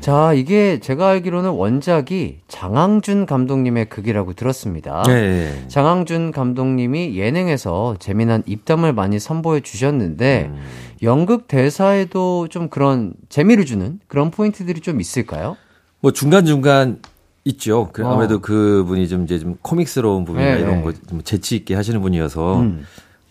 자, 0.00 0.32
이게 0.32 0.78
제가 0.80 1.08
알기로는 1.08 1.50
원작이 1.50 2.38
장항준 2.48 3.26
감독님의 3.26 3.86
극이라고 3.86 4.32
들었습니다. 4.32 5.02
네. 5.04 5.64
장항준 5.68 6.32
감독님이 6.32 7.16
예능에서 7.16 7.96
재미난 7.98 8.42
입담을 8.46 8.92
많이 8.92 9.18
선보여 9.18 9.60
주셨는데 9.60 10.50
음. 10.50 10.62
연극 11.02 11.48
대사에도 11.48 12.48
좀 12.48 12.68
그런 12.68 13.14
재미를 13.28 13.64
주는 13.64 14.00
그런 14.08 14.30
포인트들이 14.30 14.80
좀 14.80 15.00
있을까요? 15.00 15.56
뭐 16.00 16.12
중간중간 16.12 17.00
있죠. 17.46 17.90
그 17.92 18.04
어. 18.04 18.12
아무래도 18.12 18.40
그분이 18.40 19.08
좀 19.08 19.24
이제 19.24 19.38
좀 19.38 19.56
코믹스러운 19.62 20.24
부분이나 20.24 20.54
네, 20.56 20.60
이런 20.60 20.76
네. 20.76 20.82
거좀 20.82 21.22
재치 21.22 21.56
있게 21.56 21.74
하시는 21.74 22.00
분이어서. 22.00 22.60
음. 22.60 22.84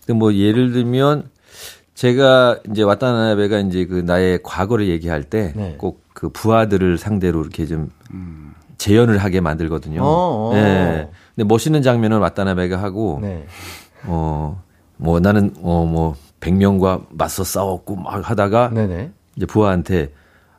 근데 0.04 0.18
뭐 0.18 0.34
예를 0.34 0.72
들면 0.72 1.28
제가 1.94 2.60
이제 2.70 2.82
와타나베가 2.82 3.58
이제 3.60 3.86
그 3.86 3.94
나의 3.94 4.40
과거를 4.42 4.88
얘기할 4.88 5.24
때 5.24 5.52
네. 5.54 5.76
꼭그 5.78 6.30
부하들을 6.30 6.98
상대로 6.98 7.40
이렇게 7.40 7.66
좀 7.66 7.90
재연을 8.78 9.18
하게 9.18 9.40
만들거든요. 9.40 10.02
어, 10.02 10.50
어. 10.50 10.54
네. 10.54 11.10
근데 11.34 11.46
멋있는 11.46 11.82
장면은 11.82 12.18
와타나베가 12.18 12.80
하고 12.82 13.18
네. 13.22 13.46
어, 14.04 14.62
뭐 14.96 15.20
나는 15.20 15.54
어, 15.62 15.86
뭐 15.86 16.16
100명과 16.40 17.06
맞서 17.10 17.44
싸웠고 17.44 17.96
막 17.96 18.30
하다가 18.30 18.70
네네. 18.70 19.10
이제 19.36 19.46
부하한테 19.46 20.12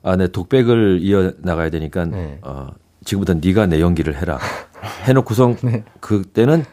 아, 0.03 0.15
내 0.15 0.27
독백을 0.27 0.99
이어 1.01 1.31
나가야 1.39 1.69
되니까 1.69 2.05
네. 2.05 2.39
어, 2.41 2.69
지금부터 3.07 3.35
네가 3.35 3.65
내 3.67 3.79
연기를 3.79 4.17
해라. 4.21 4.37
해놓고선 5.05 5.57
네. 5.63 5.83
그때는 6.01 6.65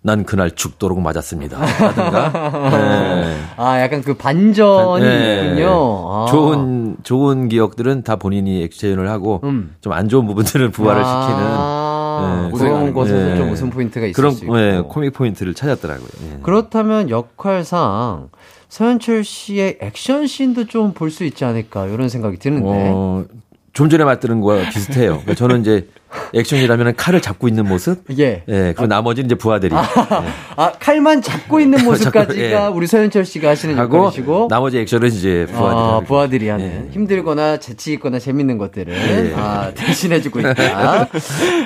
난 0.00 0.24
그날 0.24 0.50
죽도록 0.52 1.00
맞았습니다. 1.00 1.58
하든가. 1.60 2.70
네. 2.70 3.36
아, 3.56 3.80
약간 3.80 4.00
그 4.00 4.14
반전이 4.14 5.04
네. 5.04 5.44
있군요. 5.44 5.68
아. 6.08 6.26
좋은 6.30 6.96
좋은 7.02 7.48
기억들은 7.48 8.04
다 8.04 8.16
본인이 8.16 8.62
액션을 8.62 9.10
하고 9.10 9.40
음. 9.44 9.74
좀 9.82 9.98
안 9.98 10.08
좋은 10.08 10.26
부분들은 10.26 10.70
부하를 10.70 11.02
시키는 11.04 11.44
아, 11.50 12.48
네. 12.50 12.58
그런 12.58 12.94
곳에서 12.94 13.16
네. 13.28 13.36
좀 13.36 13.50
웃음 13.50 13.70
포인트가 13.70 14.06
있을 14.06 14.14
그런 14.14 14.32
수 14.32 14.44
있고. 14.44 14.56
네, 14.56 14.80
코믹 14.80 15.12
포인트를 15.12 15.52
찾았더라고요. 15.54 16.08
예. 16.32 16.38
그렇다면 16.42 17.10
역할상 17.10 18.28
서현철 18.70 19.24
씨의 19.24 19.78
액션 19.82 20.26
씬도 20.26 20.66
좀 20.66 20.92
볼 20.94 21.10
수 21.10 21.24
있지 21.24 21.44
않을까 21.44 21.86
이런 21.86 22.08
생각이 22.08 22.38
드는데. 22.38 22.68
어, 22.94 23.24
좀 23.78 23.88
전에 23.88 24.02
맞는 24.02 24.40
거와 24.40 24.70
비슷해요. 24.70 25.20
그러니까 25.20 25.34
저는 25.36 25.60
이제 25.60 25.86
액션이라면 26.34 26.96
칼을 26.96 27.22
잡고 27.22 27.46
있는 27.46 27.64
모습, 27.64 28.02
예. 28.18 28.42
예, 28.48 28.72
그리고 28.74 28.88
나머지는 28.88 29.26
이제 29.26 29.36
부하들이 29.36 29.72
아, 29.72 30.72
칼만 30.80 31.22
잡고 31.22 31.60
있는 31.60 31.84
모습까지가 31.86 32.64
예. 32.64 32.66
우리 32.72 32.88
서현철 32.88 33.24
씨가 33.24 33.50
하시는 33.50 33.78
하고 33.78 33.98
역할이시고. 33.98 34.48
나머지 34.50 34.80
액션은 34.80 35.10
이제 35.10 35.46
부하들이 35.52 35.80
아. 35.80 36.00
부하들이 36.04 36.48
하는 36.48 36.88
예. 36.88 36.92
힘들거나 36.92 37.58
재치 37.60 37.92
있거나 37.92 38.18
재밌는 38.18 38.58
것들을 38.58 38.92
예. 38.92 39.34
아, 39.36 39.70
대신해주고 39.72 40.40
있다. 40.40 41.08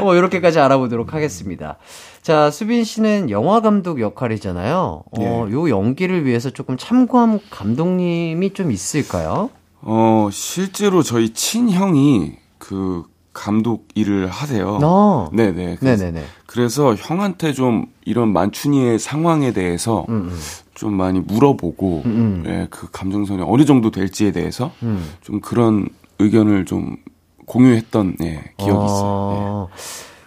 뭐 0.00 0.14
이렇게까지 0.14 0.60
알아보도록 0.60 1.14
하겠습니다. 1.14 1.78
자, 2.20 2.50
수빈 2.50 2.84
씨는 2.84 3.30
영화 3.30 3.62
감독 3.62 4.02
역할이잖아요. 4.02 5.02
어, 5.18 5.46
요 5.50 5.70
연기를 5.70 6.26
위해서 6.26 6.50
조금 6.50 6.76
참고한 6.76 7.40
감독님이 7.48 8.52
좀 8.52 8.70
있을까요? 8.70 9.48
어, 9.83 10.28
실제로 10.33 11.03
저희 11.03 11.30
친형이 11.30 12.33
그 12.59 13.05
감독 13.33 13.89
일을 13.95 14.28
하세요. 14.28 14.78
어. 14.83 15.30
네네. 15.33 15.76
그래서, 15.80 16.05
네네네. 16.05 16.26
그래서 16.47 16.95
형한테 16.95 17.53
좀 17.53 17.87
이런 18.05 18.33
만춘이의 18.33 18.99
상황에 18.99 19.53
대해서 19.53 20.07
음, 20.09 20.28
음. 20.30 20.39
좀 20.74 20.95
많이 20.95 21.20
물어보고, 21.20 22.03
음. 22.05 22.45
예, 22.47 22.66
그 22.70 22.91
감정선이 22.91 23.43
어느 23.45 23.64
정도 23.64 23.91
될지에 23.91 24.33
대해서 24.33 24.70
음. 24.83 25.11
좀 25.22 25.41
그런 25.41 25.89
의견을 26.18 26.66
좀 26.66 26.97
공유했던 27.47 28.16
예, 28.22 28.45
기억이 28.59 28.85
있어요. 28.85 29.03
어, 29.05 29.68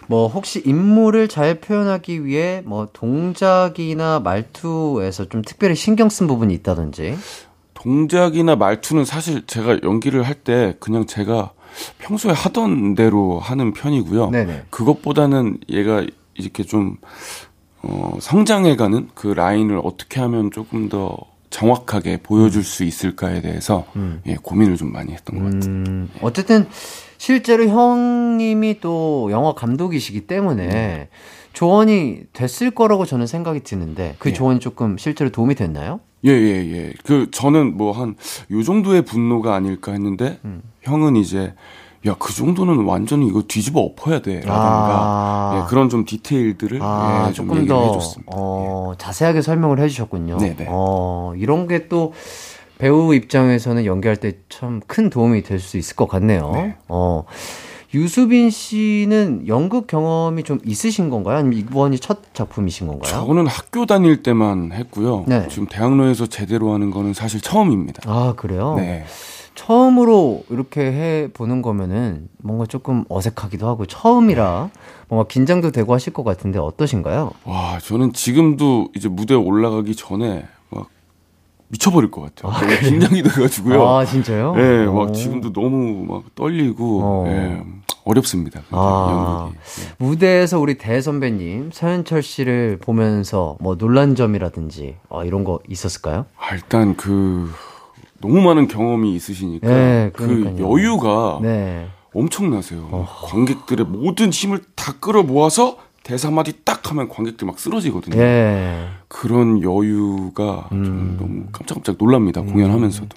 뭐 0.08 0.28
혹시 0.28 0.62
인물을 0.64 1.28
잘 1.28 1.60
표현하기 1.60 2.24
위해 2.24 2.62
뭐 2.64 2.88
동작이나 2.92 4.20
말투에서 4.20 5.28
좀 5.28 5.42
특별히 5.42 5.74
신경 5.74 6.08
쓴 6.08 6.26
부분이 6.26 6.54
있다든지. 6.54 7.16
동작이나 7.90 8.56
말투는 8.56 9.04
사실 9.04 9.46
제가 9.46 9.78
연기를 9.84 10.24
할 10.24 10.34
때 10.42 10.74
그냥 10.80 11.06
제가 11.06 11.52
평소에 11.98 12.32
하던 12.32 12.94
대로 12.94 13.38
하는 13.38 13.72
편이고요. 13.72 14.30
네네. 14.30 14.64
그것보다는 14.70 15.58
얘가 15.70 16.04
이렇게 16.34 16.62
좀 16.64 16.96
어, 17.82 18.18
성장해가는 18.20 19.10
그 19.14 19.28
라인을 19.28 19.80
어떻게 19.82 20.20
하면 20.20 20.50
조금 20.50 20.88
더 20.88 21.16
정확하게 21.50 22.18
보여줄 22.22 22.64
수 22.64 22.82
있을까에 22.84 23.40
대해서 23.40 23.86
예, 24.26 24.36
고민을 24.42 24.76
좀 24.76 24.92
많이 24.92 25.12
했던 25.12 25.38
것 25.38 25.44
같아요. 25.44 25.70
음, 25.70 26.10
어쨌든 26.22 26.66
실제로 27.18 27.66
형님이 27.66 28.80
또 28.80 29.28
영화 29.30 29.54
감독이시기 29.54 30.26
때문에 30.26 31.08
조언이 31.60 32.18
됐을 32.34 32.70
거라고 32.70 33.06
저는 33.06 33.26
생각이 33.26 33.60
드는데 33.60 34.14
그 34.18 34.28
예. 34.28 34.34
조언이 34.34 34.60
조금 34.60 34.98
실제로 34.98 35.30
도움이 35.30 35.54
됐나요? 35.54 36.00
예, 36.26 36.30
예, 36.30 36.70
예. 36.70 36.92
그 37.02 37.30
저는 37.30 37.78
뭐 37.78 37.92
한 37.94 38.14
요 38.50 38.62
정도의 38.62 39.00
분노가 39.06 39.54
아닐까 39.54 39.92
했는데 39.92 40.38
음. 40.44 40.60
형은 40.82 41.16
이제 41.16 41.54
야, 42.06 42.14
그 42.18 42.30
정도는 42.34 42.84
완전히 42.84 43.26
이거 43.26 43.42
뒤집어 43.48 43.80
엎어야 43.80 44.20
돼. 44.20 44.34
라든가 44.34 44.52
아. 44.54 45.62
예, 45.64 45.68
그런 45.70 45.88
좀 45.88 46.04
디테일들을 46.04 46.78
아, 46.82 47.28
예, 47.30 47.32
좀 47.32 47.48
조금 47.48 47.66
더 47.66 47.86
해줬습니다. 47.86 48.32
어, 48.36 48.92
자세하게 48.98 49.40
설명을 49.40 49.80
해주셨군요. 49.80 50.36
네네. 50.36 50.66
어, 50.68 51.32
이런 51.38 51.66
게 51.66 51.88
또 51.88 52.12
배우 52.76 53.14
입장에서는 53.14 53.86
연기할 53.86 54.18
때 54.18 54.32
참 54.50 54.82
큰 54.86 55.08
도움이 55.08 55.42
될 55.42 55.58
수 55.58 55.78
있을 55.78 55.96
것 55.96 56.06
같네요. 56.06 56.50
네. 56.52 56.76
어, 56.88 57.24
유수빈 57.96 58.50
씨는 58.50 59.48
연극 59.48 59.86
경험이 59.86 60.42
좀 60.42 60.58
있으신 60.64 61.08
건가요? 61.08 61.38
아니면 61.38 61.58
이번이 61.58 61.98
첫 61.98 62.34
작품이신 62.34 62.88
건가요? 62.88 63.10
저는 63.10 63.46
학교 63.46 63.86
다닐 63.86 64.22
때만 64.22 64.72
했고요. 64.72 65.24
네. 65.26 65.48
지금 65.48 65.66
대학로에서 65.66 66.26
제대로 66.26 66.74
하는 66.74 66.90
거는 66.90 67.14
사실 67.14 67.40
처음입니다. 67.40 68.02
아, 68.06 68.34
그래요? 68.36 68.74
네. 68.76 69.06
처음으로 69.54 70.44
이렇게 70.50 70.82
해 70.82 71.28
보는 71.32 71.62
거면은 71.62 72.28
뭔가 72.42 72.66
조금 72.66 73.04
어색하기도 73.08 73.66
하고 73.66 73.86
처음이라 73.86 74.68
뭔가 75.08 75.26
긴장도 75.26 75.70
되고 75.70 75.94
하실 75.94 76.12
것 76.12 76.22
같은데 76.24 76.58
어떠신가요? 76.58 77.30
와, 77.44 77.78
저는 77.78 78.12
지금도 78.12 78.90
이제 78.94 79.08
무대에 79.08 79.38
올라가기 79.38 79.96
전에 79.96 80.44
막 80.68 80.88
미쳐버릴 81.68 82.10
것 82.10 82.34
같아요. 82.34 82.52
너무 82.52 82.80
긴장이 82.80 83.22
돼가지고요. 83.22 83.88
아, 83.88 84.04
진짜요? 84.04 84.54
예, 84.58 84.84
오. 84.84 84.92
막 84.92 85.14
지금도 85.14 85.54
너무 85.54 86.04
막 86.06 86.34
떨리고, 86.34 87.00
어. 87.02 87.24
예, 87.28 87.62
어렵습니다. 88.06 88.62
아, 88.70 89.46
연극이. 89.48 89.58
예. 89.82 89.94
무대에서 89.98 90.60
우리 90.60 90.78
대선배님 90.78 91.70
서현철 91.72 92.22
씨를 92.22 92.78
보면서 92.80 93.56
뭐 93.60 93.76
놀란 93.76 94.14
점이라든지 94.14 94.96
어, 95.08 95.24
이런 95.24 95.42
거 95.44 95.58
있었을까요? 95.68 96.24
아, 96.38 96.54
일단 96.54 96.96
그, 96.96 97.50
너무 98.20 98.40
많은 98.40 98.68
경험이 98.68 99.14
있으시니까, 99.16 99.68
네, 99.68 100.10
그. 100.14 100.56
여유가 100.58 101.40
네. 101.42 101.88
엄청나세요. 102.14 103.06
관객들의 103.24 103.84
모든 103.86 104.30
힘을 104.30 104.60
다 104.76 104.94
끌어 105.00 105.22
모아서 105.22 105.76
대사 106.04 106.30
마디 106.30 106.64
딱 106.64 106.88
하면 106.92 107.08
관객들 107.08 107.46
막 107.48 107.58
쓰러지거든요. 107.58 108.16
예. 108.22 108.86
그런 109.08 109.60
여유가 109.64 110.68
음. 110.70 110.84
좀 110.84 111.16
너무 111.18 111.44
깜짝깜짝 111.50 111.96
놀랍니다. 111.98 112.42
공연하면서도. 112.42 113.08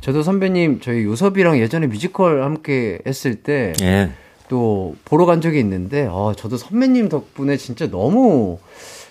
저도 0.00 0.22
선배님 0.22 0.78
저희 0.80 1.02
요섭이랑 1.02 1.58
예전에 1.58 1.88
뮤지컬 1.88 2.44
함께 2.44 3.00
했을 3.04 3.34
때 3.42 3.72
예. 3.82 4.12
또 4.48 4.96
보러 5.04 5.26
간 5.26 5.40
적이 5.40 5.60
있는데 5.60 6.08
아, 6.10 6.32
저도 6.36 6.56
선배님 6.56 7.08
덕분에 7.08 7.56
진짜 7.56 7.90
너무 7.90 8.58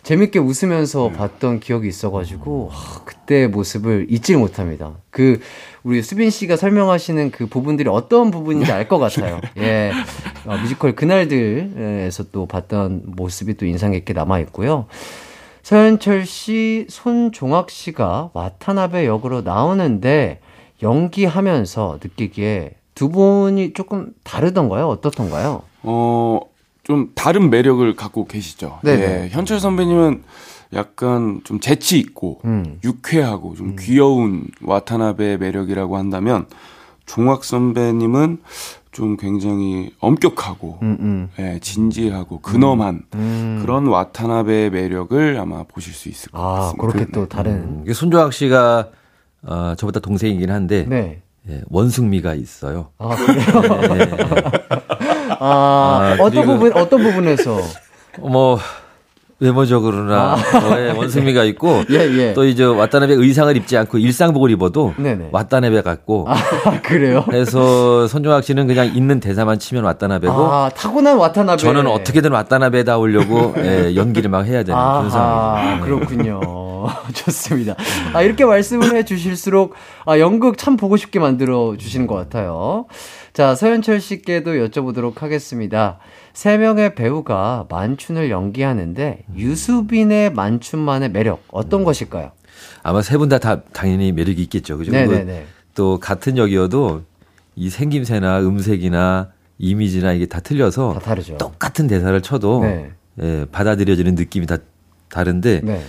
재밌게 0.03 0.37
웃으면서 0.37 1.09
봤던 1.09 1.59
기억이 1.59 1.87
있어가지고 1.87 2.69
하, 2.71 3.03
그때 3.05 3.47
모습을 3.47 4.05
잊지 4.09 4.35
못합니다. 4.35 4.93
그 5.09 5.39
우리 5.83 6.01
수빈 6.03 6.29
씨가 6.29 6.57
설명하시는 6.57 7.31
그 7.31 7.47
부분들이 7.47 7.89
어떤 7.89 8.29
부분인지 8.29 8.71
알 8.71 8.87
것 8.87 8.99
같아요. 8.99 9.41
예, 9.57 9.91
어, 10.45 10.57
뮤지컬 10.57 10.95
그날들에서 10.95 12.25
또 12.31 12.45
봤던 12.45 13.01
모습이 13.07 13.55
또 13.55 13.65
인상 13.65 13.91
깊게 13.93 14.13
남아 14.13 14.39
있고요. 14.41 14.85
서현철 15.63 16.27
씨, 16.27 16.85
손종학 16.89 17.71
씨가 17.71 18.29
와타나베 18.33 19.07
역으로 19.07 19.41
나오는데 19.41 20.39
연기하면서 20.83 21.99
느끼기에 22.03 22.75
두 22.95 23.09
분이 23.09 23.73
조금 23.73 24.13
다르던가요? 24.23 24.87
어떻던가요? 24.87 25.61
어, 25.83 26.39
좀 26.83 27.11
다른 27.13 27.49
매력을 27.49 27.95
갖고 27.95 28.25
계시죠. 28.25 28.79
네네. 28.83 29.03
예, 29.25 29.29
현철 29.29 29.59
선배님은 29.59 30.23
약간 30.73 31.41
좀 31.43 31.59
재치 31.59 31.99
있고 31.99 32.39
음. 32.45 32.79
유쾌하고 32.83 33.55
좀 33.55 33.75
귀여운 33.77 34.47
와타나베 34.63 35.37
매력이라고 35.37 35.97
한다면 35.97 36.47
종학 37.05 37.43
선배님은 37.43 38.39
좀 38.91 39.17
굉장히 39.17 39.91
엄격하고 39.99 40.79
음, 40.81 40.97
음. 41.01 41.29
예, 41.37 41.59
진지하고 41.59 42.39
근엄한 42.39 43.03
음. 43.13 43.59
그런 43.61 43.87
와타나베 43.87 44.69
매력을 44.69 45.37
아마 45.37 45.63
보실 45.63 45.93
수 45.93 46.07
있을 46.07 46.31
것 46.31 46.39
아, 46.39 46.59
같습니다. 46.61 46.81
그렇게 46.81 47.05
네. 47.05 47.11
또 47.11 47.27
다른. 47.27 47.81
이게 47.83 47.93
손조학 47.93 48.31
씨가 48.31 48.89
어, 49.43 49.73
저보다 49.77 49.99
동생이긴 49.99 50.49
한데 50.49 50.85
네. 50.87 51.21
예, 51.49 51.61
원숭미가 51.69 52.33
있어요. 52.33 52.89
아, 52.97 53.15
그래요? 53.15 53.45
아, 55.39 55.39
아, 55.39 56.13
어떤 56.19 56.31
그리고- 56.31 56.53
부분, 56.53 56.73
어떤 56.73 57.03
부분에서? 57.03 57.59
뭐 58.19 58.57
외모적으로나 59.39 60.37
뭐, 60.61 60.79
예, 60.79 60.91
원숭미가 60.91 61.43
있고 61.45 61.69
아. 61.69 61.85
예, 61.91 61.95
예. 62.17 62.33
또 62.33 62.45
이제 62.45 62.63
왔다나베 62.63 63.13
의상을 63.13 63.55
입지 63.57 63.75
않고 63.77 63.97
일상복을 63.97 64.49
입어도 64.51 64.93
네네. 64.97 65.29
왔다나베 65.31 65.81
같고 65.81 66.25
아, 66.29 66.35
그래요? 66.81 67.23
그래서 67.25 68.07
손종학 68.07 68.43
씨는 68.43 68.67
그냥 68.67 68.95
있는 68.95 69.19
대사만 69.19 69.59
치면 69.59 69.83
왔다나베고 69.83 70.33
아, 70.33 70.69
타고난 70.69 71.17
와타나베. 71.17 71.57
저는 71.61 71.87
어떻게든 71.87 72.31
왔다나베 72.31 72.83
다오려고 72.85 73.53
예, 73.57 73.95
연기를 73.95 74.29
막 74.29 74.45
해야 74.45 74.63
되는 74.63 74.79
그런 74.79 75.05
아, 75.05 75.09
상황이죠. 75.09 75.85
그렇군요. 75.85 76.41
좋습니다. 77.13 77.75
아, 78.13 78.21
이렇게 78.21 78.45
말씀을 78.45 78.95
해 78.95 79.03
주실수록 79.03 79.73
아, 80.05 80.19
연극 80.19 80.57
참 80.57 80.77
보고 80.77 80.97
싶게 80.97 81.19
만들어 81.19 81.75
주시는 81.77 82.07
것 82.07 82.15
같아요. 82.15 82.85
자, 83.33 83.53
서현철 83.55 83.99
씨께도 83.99 84.51
여쭤보도록 84.51 85.19
하겠습니다. 85.19 85.97
세 86.35 86.57
명의 86.57 86.93
배우가 86.95 87.65
만춘을 87.69 88.29
연기하는데 88.29 89.23
유수빈의 89.35 90.33
만춘만의 90.33 91.09
매력 91.11 91.41
어떤 91.49 91.83
것일까요? 91.85 92.31
아마 92.83 93.01
세 93.01 93.17
분 93.17 93.29
다 93.29 93.39
다 93.39 93.61
당연히 93.71 94.11
매력이 94.11 94.43
있겠죠. 94.43 94.77
그죠? 94.77 94.91
네네네. 94.91 95.45
또 95.75 95.97
같은 95.99 96.37
역이어도 96.37 97.03
이 97.55 97.69
생김새나 97.69 98.41
음색이나 98.41 99.31
이미지나 99.57 100.11
이게 100.11 100.25
다 100.25 100.41
틀려서 100.41 100.93
다 100.95 100.99
다르죠. 100.99 101.37
똑같은 101.37 101.87
대사를 101.87 102.21
쳐도 102.21 102.63
네. 102.63 102.91
예, 103.21 103.45
받아들여지는 103.49 104.15
느낌이 104.15 104.45
다 104.45 104.57
다른데 105.09 105.61
네. 105.63 105.81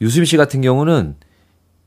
유수빈 0.00 0.24
씨 0.24 0.36
같은 0.36 0.60
경우는 0.62 1.14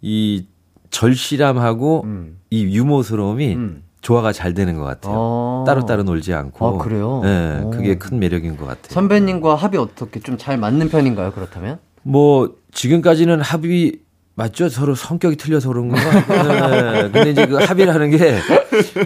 이 0.01 0.45
절실함하고 0.89 2.03
음. 2.05 2.37
이 2.49 2.63
유머스러움이 2.63 3.55
음. 3.55 3.83
조화가 4.05 4.33
잘 4.33 4.53
되는 4.53 4.77
것 4.77 4.83
같아요. 4.83 5.15
어. 5.17 5.63
따로따로 5.65 6.03
놀지 6.03 6.31
않고. 6.31 6.67
아, 6.67 6.77
그래요? 6.83 7.23
예, 7.25 7.61
오. 7.63 7.71
그게 7.71 7.95
큰 7.97 8.19
매력인 8.19 8.55
것 8.55 8.65
같아요. 8.67 8.89
선배님과 8.89 9.55
합이 9.55 9.77
어떻게 9.77 10.19
좀 10.19 10.37
잘 10.37 10.57
맞는 10.57 10.89
편인가요, 10.89 11.31
그렇다면? 11.31 11.79
뭐 12.03 12.53
지금까지는 12.71 13.41
합이 13.41 13.99
맞죠? 14.35 14.69
서로 14.69 14.93
성격이 14.93 15.37
틀려서 15.37 15.69
그런 15.69 15.87
건가? 15.87 16.69
네. 16.69 17.01
근데 17.09 17.31
이제 17.31 17.47
그 17.47 17.55
합의를 17.55 17.95
하는 17.95 18.11
게 18.11 18.39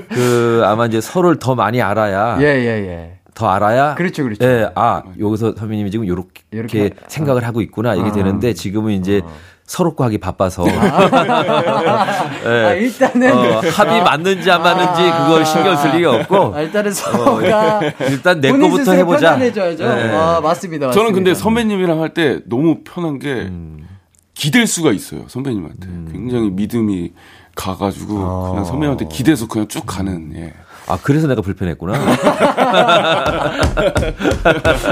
그 0.09 0.63
아마 0.65 0.85
이제 0.87 0.99
서로를 0.99 1.37
더 1.39 1.55
많이 1.55 1.81
알아야 1.81 2.37
예, 2.41 2.45
예, 2.45 2.67
예. 2.89 3.19
더 3.35 3.47
알아야 3.47 3.95
그렇죠, 3.95 4.23
그렇죠. 4.23 4.43
예, 4.43 4.69
아 4.75 5.03
여기서 5.17 5.53
선배님이 5.55 5.91
지금 5.91 6.07
요렇게 6.07 6.41
요렇게 6.53 6.89
생각을 7.07 7.45
하고 7.47 7.61
있구나 7.61 7.93
이게 7.95 8.09
아. 8.09 8.11
되는데 8.11 8.53
지금은 8.53 8.91
이제 8.93 9.21
서로 9.69 9.93
거 9.93 10.03
하기 10.05 10.17
바빠서 10.17 10.65
아, 12.43 12.73
일단은. 12.73 13.31
어, 13.31 13.59
합이 13.59 14.01
맞는지 14.01 14.49
안 14.49 14.63
맞는지 14.63 15.03
그걸 15.11 15.45
신경 15.45 15.77
쓸 15.77 15.91
리가 15.91 16.11
없고 16.15 16.55
아, 16.55 16.61
일단은 16.61 16.91
서로가. 16.91 17.79
일단 18.09 18.41
내 18.41 18.49
본인 18.49 18.71
거부터 18.71 18.93
해보자. 18.93 19.35
편안해져야죠. 19.35 19.83
네. 19.87 19.91
아, 20.15 20.41
맞습니다, 20.41 20.87
맞습니다. 20.87 20.91
저는 20.91 21.13
근데 21.13 21.35
선배님이랑 21.35 22.01
할 22.01 22.09
때 22.15 22.39
너무 22.47 22.79
편한 22.83 23.19
게 23.19 23.31
음. 23.31 23.87
기댈 24.33 24.65
수가 24.65 24.91
있어요. 24.91 25.25
선배님한테 25.27 25.87
굉장히 26.11 26.49
믿음이 26.49 27.11
가가지고 27.55 28.17
아. 28.17 28.49
그냥 28.49 28.65
선배님한테 28.65 29.05
기대서 29.07 29.47
그냥 29.47 29.67
쭉 29.67 29.83
가는. 29.85 30.31
예. 30.35 30.53
아 30.89 30.97
그래서 31.03 31.27
내가 31.27 31.41
불편했구나. 31.41 31.93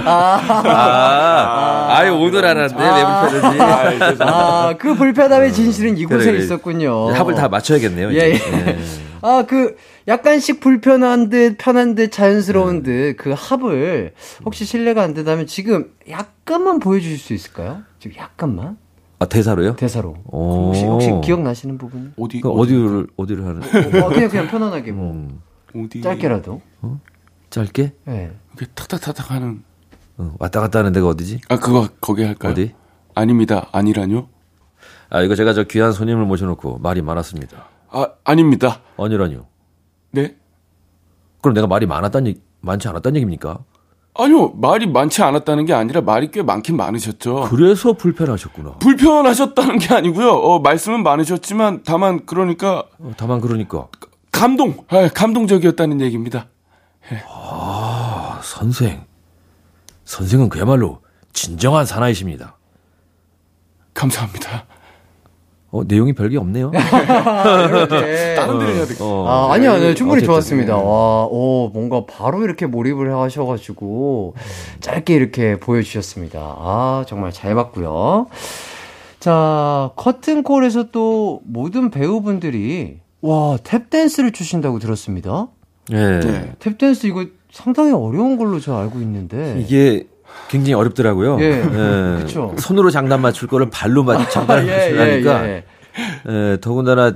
아, 0.05 1.87
아유 1.89 2.13
오늘 2.13 2.45
알았네 2.45 2.75
왜 2.77 3.03
불편했지. 3.29 4.23
아, 4.23 4.75
그 4.77 4.93
불편함의 4.93 5.51
진실은 5.53 5.97
이곳에 5.97 6.31
그래. 6.31 6.43
있었군요. 6.43 7.09
합을 7.09 7.33
다 7.33 7.49
맞춰야겠네요. 7.49 8.13
예. 8.13 8.17
예. 8.17 8.33
예. 8.35 8.77
아, 9.23 9.45
그, 9.47 9.75
약간씩 10.07 10.59
불편한 10.59 11.29
듯, 11.29 11.57
편한 11.57 11.95
듯, 11.95 12.11
자연스러운 12.11 12.83
듯, 12.83 13.15
그 13.17 13.33
합을, 13.35 14.13
혹시 14.45 14.63
실례가 14.63 15.01
안 15.01 15.15
된다면 15.15 15.47
지금 15.47 15.91
약간만 16.07 16.77
보여주실 16.79 17.17
수 17.17 17.33
있을까요? 17.33 17.79
지금 17.99 18.17
약간만? 18.17 18.77
아 19.19 19.25
대사로요? 19.25 19.75
대사로. 19.75 20.15
오. 20.25 20.67
혹시, 20.67 20.83
혹시 20.85 21.11
기억나시는 21.23 21.79
부분? 21.79 22.13
어디 22.19 22.39
그 22.39 22.49
어디를 22.49 23.07
어디를 23.17 23.45
하는? 23.47 23.63
어, 24.03 24.09
그냥, 24.09 24.29
그냥 24.29 24.47
편안하게 24.47 24.91
뭐, 24.91 25.11
음, 25.13 25.41
어디 25.75 26.01
짧게라도. 26.01 26.61
짧게 27.49 27.93
예. 28.09 28.31
이렇게 28.55 28.71
탁탁탁탁 28.75 29.31
하는. 29.31 29.63
어, 30.17 30.33
왔다 30.39 30.59
갔다 30.61 30.79
하는 30.79 30.91
데가 30.93 31.07
어디지? 31.07 31.41
아 31.49 31.57
그거 31.57 31.87
거기 32.01 32.23
할까요? 32.23 32.51
어디? 32.51 32.73
아닙니다. 33.15 33.67
아니라뇨? 33.71 34.27
아 35.09 35.21
이거 35.21 35.35
제가 35.35 35.53
저 35.53 35.63
귀한 35.63 35.91
손님을 35.91 36.25
모셔놓고 36.25 36.79
말이 36.79 37.01
많았습니다. 37.01 37.65
아 37.89 38.07
아닙니다. 38.23 38.81
아니라뇨. 38.97 39.45
네? 40.11 40.35
그럼 41.41 41.53
내가 41.53 41.67
말이 41.67 41.85
많았다는 41.85 42.27
얘기, 42.27 42.41
많지 42.61 42.87
않았다는 42.87 43.15
얘기입니까? 43.17 43.59
아니요 44.19 44.49
말이 44.55 44.87
많지 44.87 45.21
않았다는 45.21 45.65
게 45.65 45.73
아니라 45.73 46.01
말이 46.01 46.31
꽤 46.31 46.41
많긴 46.41 46.75
많으셨죠. 46.75 47.47
그래서 47.51 47.93
불편하셨구나. 47.93 48.79
불편하셨다는 48.79 49.77
게 49.77 49.93
아니고요. 49.93 50.31
어, 50.31 50.59
말씀은 50.59 51.03
많으셨지만 51.03 51.83
다만 51.85 52.25
그러니까 52.25 52.85
어, 52.99 53.11
다만 53.15 53.39
그러니까 53.39 53.87
감동, 54.31 54.75
아, 54.89 55.07
감동적이었다는 55.07 56.01
얘기입니다. 56.01 56.47
아, 57.27 58.39
선생, 58.43 59.03
선생은 60.05 60.49
그야말로 60.49 60.99
진정한 61.33 61.85
사나이십니다. 61.85 62.57
감사합니다. 63.93 64.65
어 65.69 65.83
내용이 65.83 66.13
별게 66.13 66.37
없네요. 66.37 66.71
다른 66.71 67.89
데를 68.59 68.75
해야 68.75 68.85
돼. 68.85 68.95
어. 69.01 69.25
아, 69.27 69.53
아니요, 69.53 69.71
아니요. 69.73 69.93
충분히 69.95 70.19
어쨌든, 70.19 70.27
좋았습니다. 70.33 70.75
네. 70.77 70.81
와, 70.81 71.25
오, 71.25 71.69
뭔가 71.73 72.05
바로 72.05 72.43
이렇게 72.43 72.65
몰입을 72.65 73.13
하셔가지고, 73.13 74.35
짧게 74.79 75.13
이렇게 75.13 75.59
보여주셨습니다. 75.59 76.39
아, 76.39 77.03
정말 77.07 77.33
잘 77.33 77.53
봤고요. 77.55 78.27
자, 79.19 79.91
커튼콜에서 79.97 80.91
또 80.91 81.41
모든 81.43 81.89
배우분들이, 81.91 82.99
와, 83.21 83.57
탭댄스를 83.57 84.33
추신다고 84.33 84.79
들었습니다. 84.79 85.47
예. 85.91 85.95
네. 86.19 86.53
탭댄스 86.59 87.05
이거 87.05 87.25
상당히 87.51 87.91
어려운 87.93 88.37
걸로 88.37 88.59
저 88.59 88.75
알고 88.77 88.99
있는데. 89.01 89.59
이게 89.59 90.07
굉장히 90.49 90.73
어렵더라고요. 90.73 91.39
예. 91.41 91.61
그쵸. 92.21 92.53
손으로 92.59 92.91
장단 92.91 93.21
맞출 93.21 93.47
거를 93.47 93.69
발로 93.69 94.03
맞 94.03 94.27
장단 94.29 94.67
예, 94.67 94.71
맞추려니까 94.71 95.47
예, 95.47 95.63
예, 96.29 96.57
더군다나 96.61 97.13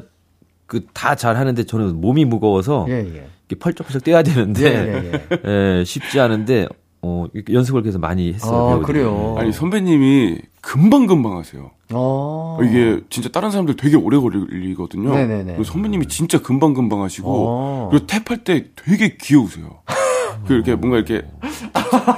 그 0.65 0.85
다 0.93 1.15
잘 1.15 1.35
하는데 1.35 1.61
저는 1.65 1.99
몸이 1.99 2.23
무거워서 2.25 2.85
예. 2.89 2.93
예, 2.93 2.97
예. 2.99 3.27
이렇게 3.49 3.59
펄쩍펄쩍 3.59 4.03
뛰어야 4.05 4.23
되는데 4.23 4.63
예, 4.63 5.11
예, 5.45 5.79
예, 5.79 5.83
쉽지 5.83 6.19
않은데 6.21 6.67
어, 7.03 7.25
연습을 7.51 7.81
계속 7.81 7.99
많이 7.99 8.33
했어요. 8.33 8.55
아, 8.55 8.69
배우들이. 8.75 8.85
그래요? 8.85 9.35
아니 9.39 9.51
선배님이 9.51 10.37
금방 10.61 11.07
금방 11.07 11.37
하세요. 11.37 11.71
어. 11.91 12.59
이게 12.63 13.01
진짜 13.09 13.29
다른 13.29 13.49
사람들 13.49 13.75
되게 13.75 13.95
오래 13.95 14.17
걸리거든요. 14.17 15.13
네네네. 15.13 15.43
그리고 15.45 15.63
선배님이 15.63 16.07
진짜 16.07 16.39
금방 16.41 16.73
금방 16.73 17.01
하시고 17.01 17.27
어. 17.27 17.89
그리고 17.91 18.05
탭할 18.05 18.43
때 18.43 18.65
되게 18.75 19.17
귀여우세요. 19.19 19.81
그 20.47 20.53
이렇게 20.53 20.75
뭔가 20.75 20.97
이렇게 20.97 21.23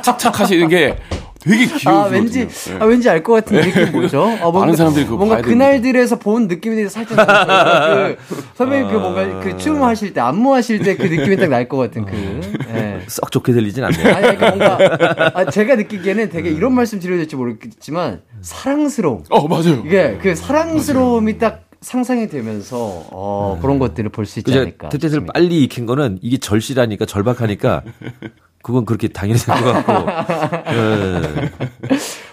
착착 0.01 0.39
하시는 0.39 0.67
게 0.67 0.97
되게 1.43 1.65
귀여우시거든요. 1.65 1.99
아, 1.99 2.05
왠지, 2.07 2.47
네. 2.47 2.77
아, 2.79 2.85
왠지 2.85 3.09
알 3.09 3.23
것 3.23 3.33
같은 3.33 3.61
느낌 3.61 3.91
뭐죠? 3.91 4.23
아, 4.23 4.37
뭔가, 4.43 4.59
많은 4.61 4.75
사람들이 4.75 5.05
그거 5.05 5.17
뭔가. 5.17 5.41
그날들에서 5.41 6.17
본 6.19 6.47
느낌이 6.47 6.87
살짝 6.89 7.17
나요. 7.25 8.15
그, 8.27 8.35
선배님 8.55 8.87
그 8.89 8.95
뭔가 8.97 9.39
그 9.41 9.57
춤 9.57 9.83
하실 9.83 10.13
때, 10.13 10.21
안무 10.21 10.53
하실 10.53 10.79
때 10.79 10.95
그 10.97 11.03
느낌이 11.03 11.37
딱 11.37 11.47
날 11.49 11.67
것 11.67 11.77
같은 11.77 12.05
그, 12.05 12.41
예. 12.73 13.01
썩 13.07 13.31
좋게 13.31 13.51
들리진 13.53 13.83
않네요. 13.83 14.07
아니, 14.15 14.37
그러니까 14.37 14.49
뭔가, 14.77 15.31
아, 15.39 15.45
제가 15.49 15.75
느끼기에는 15.75 16.29
되게 16.29 16.49
이런 16.49 16.73
말씀 16.73 16.99
드려야 16.99 17.17
될지 17.17 17.35
모르겠지만, 17.35 18.21
사랑스러움. 18.41 19.23
어, 19.29 19.47
맞아요. 19.47 19.83
이게 19.85 20.17
그 20.21 20.35
사랑스러움이 20.35 21.37
딱 21.37 21.63
상상이 21.81 22.27
되면서, 22.29 22.77
어, 23.11 23.59
그런 23.61 23.77
것들을 23.79 24.09
볼 24.09 24.25
수 24.25 24.39
있지? 24.39 24.57
않을까. 24.57 24.87
뜻을 24.89 25.09
싶습니다. 25.09 25.33
빨리 25.33 25.63
익힌 25.63 25.85
거는 25.85 26.17
이게 26.21 26.37
절실하니까 26.37 27.05
절박하니까 27.05 27.81
그건 28.63 28.85
그렇게 28.85 29.07
당연히 29.09 29.39
될것 29.39 29.85
같고. 29.85 30.71
예. 30.73 31.51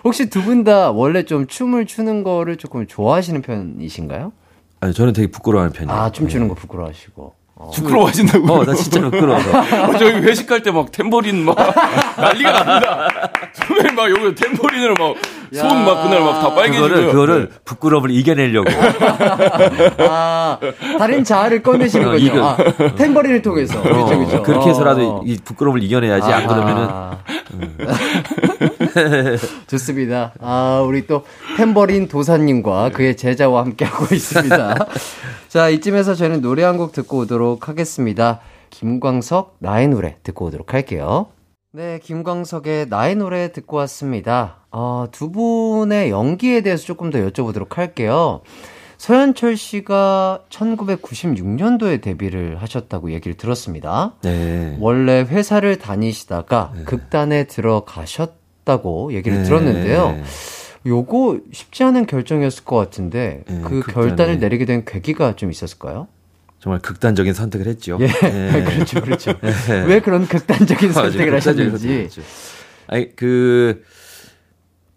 혹시 0.04 0.30
두 0.30 0.40
분 0.42 0.64
다 0.64 0.90
원래 0.92 1.24
좀 1.24 1.46
춤을 1.46 1.84
추는 1.86 2.22
거를 2.22 2.56
조금 2.56 2.86
좋아하시는 2.86 3.42
편이신가요? 3.42 4.32
아니, 4.80 4.94
저는 4.94 5.12
되게 5.12 5.30
부끄러워하는 5.30 5.72
편이에요. 5.74 5.98
아, 6.00 6.10
춤추는 6.10 6.48
거 6.48 6.54
부끄러워하시고. 6.54 7.34
어. 7.56 7.70
부끄러워하신다고요? 7.74 8.50
어, 8.52 8.64
나 8.64 8.72
진짜 8.74 9.00
부끄러워서. 9.02 9.50
어, 9.58 9.98
저희 9.98 10.14
회식할 10.14 10.62
때 10.62 10.70
막 10.70 10.90
탬버린 10.92 11.44
막 11.44 11.54
난리가 12.16 12.52
납니다. 12.64 13.30
선배님 13.52 13.94
막 13.96 14.08
여기 14.08 14.34
탬버린으로 14.34 14.94
막 14.94 15.16
손 15.52 15.84
막 15.84 16.02
그날 16.02 16.20
막 16.20 16.40
다 16.40 16.54
빨개지고요. 16.54 16.88
그거를, 16.88 17.06
그거를 17.10 17.50
부끄러움을 17.64 18.10
이겨내려고. 18.10 18.70
아, 20.08 20.58
다른 20.98 21.24
자아를 21.24 21.62
꺼내시는 21.62 22.08
어, 22.08 22.12
거죠. 22.12 22.24
이거. 22.24 22.48
아, 22.48 22.56
템버린을 22.96 23.42
통해서. 23.42 23.80
그렇죠, 23.82 24.14
어, 24.14 24.18
그렇죠. 24.18 24.42
그렇게 24.42 24.70
해서라도 24.70 25.16
어. 25.18 25.22
이 25.24 25.38
부끄러움을 25.44 25.82
이겨내야지. 25.82 26.32
안 26.32 26.46
그러면은 26.46 26.86
아. 26.90 27.18
좋습니다. 29.66 30.32
아, 30.40 30.82
우리 30.86 31.06
또 31.06 31.24
템버린 31.56 32.08
도사님과 32.08 32.90
그의 32.90 33.16
제자와 33.16 33.62
함께 33.62 33.84
하고 33.84 34.06
있습니다. 34.14 34.74
자, 35.48 35.68
이쯤에서 35.68 36.14
저희는 36.14 36.40
노래 36.40 36.64
한 36.64 36.80
곡 36.80 36.92
듣고 36.92 37.18
오도록 37.18 37.68
하겠습니다. 37.68 38.40
김광석, 38.70 39.56
나의 39.58 39.88
노래 39.88 40.16
듣고 40.22 40.46
오도록 40.46 40.72
할게요. 40.72 41.26
네, 41.72 41.98
김광석의 42.02 42.86
나의 42.88 43.16
노래 43.16 43.52
듣고 43.52 43.76
왔습니다. 43.78 44.59
어, 44.72 45.06
두 45.10 45.30
분의 45.32 46.10
연기에 46.10 46.60
대해서 46.60 46.84
조금 46.84 47.10
더 47.10 47.18
여쭤보도록 47.18 47.74
할게요. 47.74 48.40
서현철 48.98 49.56
씨가 49.56 50.44
1996년도에 50.50 52.02
데뷔를 52.02 52.60
하셨다고 52.60 53.12
얘기를 53.12 53.36
들었습니다. 53.36 54.14
네. 54.22 54.76
원래 54.78 55.20
회사를 55.22 55.78
다니시다가 55.78 56.72
극단에 56.84 57.44
들어가셨다고 57.44 59.14
얘기를 59.14 59.38
네. 59.38 59.44
들었는데요. 59.44 60.22
요거 60.86 61.40
쉽지 61.52 61.82
않은 61.84 62.06
결정이었을 62.06 62.64
것 62.64 62.76
같은데 62.76 63.42
네, 63.46 63.60
그 63.62 63.80
극단에. 63.80 64.06
결단을 64.08 64.38
내리게 64.38 64.66
된 64.66 64.84
계기가 64.84 65.34
좀 65.34 65.50
있었을까요? 65.50 66.06
정말 66.58 66.80
극단적인 66.80 67.32
선택을 67.32 67.66
했죠. 67.68 67.96
예, 68.00 68.06
네. 68.06 68.64
그렇죠, 68.68 69.00
그렇죠. 69.00 69.32
왜 69.86 70.00
그런 70.00 70.26
극단적인. 70.28 70.92
선택을 70.92 71.30
극단적인 71.32 71.72
하셨는지. 71.72 71.88
했죠. 71.88 72.22
아니, 72.86 73.14
그, 73.16 73.82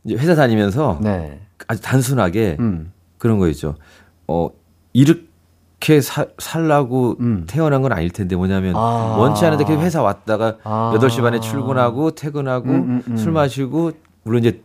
이제 0.04 0.16
회사 0.16 0.36
다니면서 0.36 0.99
네, 1.01 1.39
아주 1.68 1.82
단순하게 1.82 2.58
음, 2.60 2.91
그런 3.18 3.38
거 3.39 3.47
있죠. 3.49 3.76
어, 4.28 4.49
이렇게 4.93 6.01
사, 6.01 6.26
살라고 6.38 7.16
음. 7.20 7.45
태어난 7.47 7.82
건 7.82 7.91
아닐 7.91 8.10
텐데 8.10 8.36
뭐냐면 8.36 8.76
아. 8.76 9.16
원치 9.18 9.45
않은데 9.45 9.64
그 9.66 9.74
회사 9.80 10.01
왔다가 10.01 10.58
아. 10.64 10.93
8시 10.97 11.22
반에 11.22 11.39
출근하고 11.39 12.12
퇴근하고 12.12 12.70
음, 12.70 12.76
음, 12.76 13.04
음. 13.08 13.18
술 13.18 13.32
마시고 13.32 13.91
물론 14.24 14.43
이제 14.43 14.62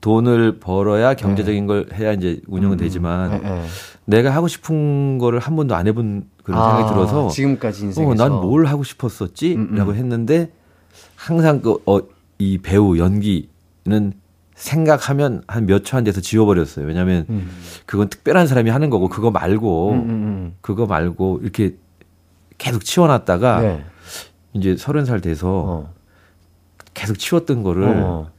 돈을 0.00 0.60
벌어야 0.60 1.12
경제적인 1.12 1.66
걸 1.66 1.88
해야 1.92 2.12
이제 2.12 2.40
운영은 2.48 2.78
되지만 2.78 3.30
네, 3.30 3.38
네. 3.50 3.64
내가 4.06 4.30
하고 4.30 4.48
싶은 4.48 5.18
거를 5.18 5.38
한 5.40 5.56
번도 5.56 5.74
안 5.74 5.86
해본 5.86 6.24
그런 6.42 6.58
아, 6.58 6.70
생각이 6.76 6.94
들어서 6.94 7.28
지금까지 7.28 7.84
인생에서 7.84 8.10
어, 8.10 8.14
난 8.14 8.32
뭘 8.40 8.64
하고 8.64 8.82
싶었었지? 8.82 9.56
음, 9.56 9.68
음. 9.72 9.74
라고 9.76 9.94
했는데 9.94 10.50
항상 11.16 11.60
그, 11.60 11.82
어, 11.86 12.00
이 12.38 12.56
배우 12.56 12.96
연기는 12.96 14.12
생각하면 14.60 15.42
한 15.48 15.64
몇 15.66 15.84
초 15.84 15.96
안 15.96 16.04
돼서 16.04 16.20
지워버렸어요. 16.20 16.86
왜냐하면 16.86 17.24
음. 17.30 17.50
그건 17.86 18.08
특별한 18.08 18.46
사람이 18.46 18.70
하는 18.70 18.90
거고 18.90 19.08
그거 19.08 19.30
말고 19.30 19.92
음, 19.92 19.98
음, 20.10 20.54
그거 20.60 20.86
말고 20.86 21.40
이렇게 21.42 21.76
계속 22.58 22.84
치워놨다가 22.84 23.58
음. 23.60 23.62
네. 23.62 23.84
이제 24.52 24.76
서른 24.76 25.04
살 25.06 25.20
돼서 25.20 25.48
어. 25.48 25.94
계속 26.92 27.18
치웠던 27.18 27.62
거를 27.62 27.88
어. 28.04 28.30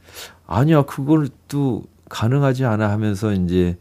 아니야 0.46 0.82
그걸 0.82 1.28
또 1.48 1.82
가능하지 2.08 2.64
않아 2.66 2.90
하면서 2.90 3.32
이제 3.32 3.76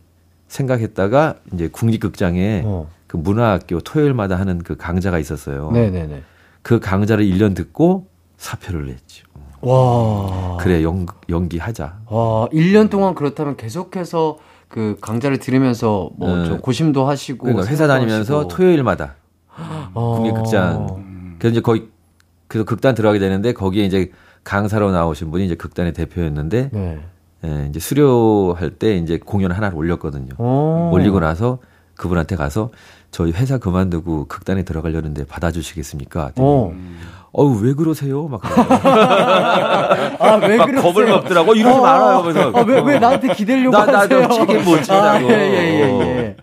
생각했다가 0.48 1.36
이제 1.54 1.68
국립극장에 1.68 2.64
어. 2.66 2.90
그 3.08 3.18
문화학교 3.18 3.82
토요일마다 3.82 4.38
하는 4.40 4.60
그 4.60 4.76
강좌가 4.78 5.20
있었어요. 5.20 5.70
네네네. 5.72 6.24
그 6.64 6.80
강좌를 6.80 7.24
1년 7.26 7.56
듣고 7.56 8.08
사표를 8.38 8.88
냈죠. 8.88 9.28
와. 9.62 10.58
그래 10.58 10.84
연, 10.84 11.06
연기하자. 11.30 12.00
와, 12.08 12.48
1년 12.50 12.90
동안 12.90 13.16
그렇다면 13.16 13.58
계속해서 13.58 14.38
그 14.68 14.98
강좌를 15.02 15.38
들으면서 15.38 16.10
뭐 16.18 16.38
네. 16.38 16.46
좀 16.46 16.60
고심도 16.60 17.06
하시고 17.06 17.46
그러니까 17.46 17.68
회사 17.70 17.88
다니면서 17.88 18.40
하시고. 18.40 18.48
토요일마다 18.48 19.16
어. 19.94 20.16
국립 20.18 20.34
극장. 20.34 21.36
그래서 21.40 21.52
이제 21.52 21.62
거기 21.62 21.90
그래서 22.48 22.66
극단 22.66 22.96
들어가게 22.96 23.20
되는데 23.20 23.54
거기에 23.54 23.86
이제 23.86 24.12
강사로 24.44 24.92
나오신 24.92 25.30
분이 25.32 25.46
이제 25.46 25.56
극단의 25.56 25.94
대표였는데 25.94 26.70
네. 26.72 27.00
예, 27.44 27.68
이제 27.70 27.80
수료할 27.80 28.72
때 28.72 28.96
이제 28.98 29.20
공연 29.24 29.52
하나를 29.52 29.78
올렸거든요. 29.78 30.34
오. 30.38 30.92
올리고 30.94 31.20
나서 31.20 31.60
그분한테 31.96 32.36
가서 32.36 32.70
저희 33.10 33.32
회사 33.32 33.58
그만두고 33.58 34.26
극단에 34.28 34.64
들어가려는데 34.64 35.26
받아주시겠습니까? 35.26 36.32
어. 37.34 37.44
어우 37.44 37.60
왜 37.62 37.74
그러세요? 37.74 38.28
막, 38.28 38.42
그러더라고요. 38.42 40.18
아, 40.20 40.36
왜막 40.36 40.68
그러세요? 40.68 40.82
겁을 40.82 41.08
먹더라고. 41.08 41.56
이러지 41.56 41.78
어, 41.78 41.82
말아요. 41.82 42.22
그래서 42.24 42.52
아, 42.54 42.62
왜, 42.64 42.82
왜 42.82 43.00
나한테 43.00 43.34
기대려고 43.34 43.72
나- 43.78 43.86
나 43.86 44.00
하세요? 44.00 44.28
좀 44.28 44.32
책임 44.48 44.64
못 44.66 44.82
지라고. 44.84 45.06
아, 45.08 45.22
예, 45.22 45.28
예, 45.30 45.32
예, 45.32 46.18
예. 46.18 46.36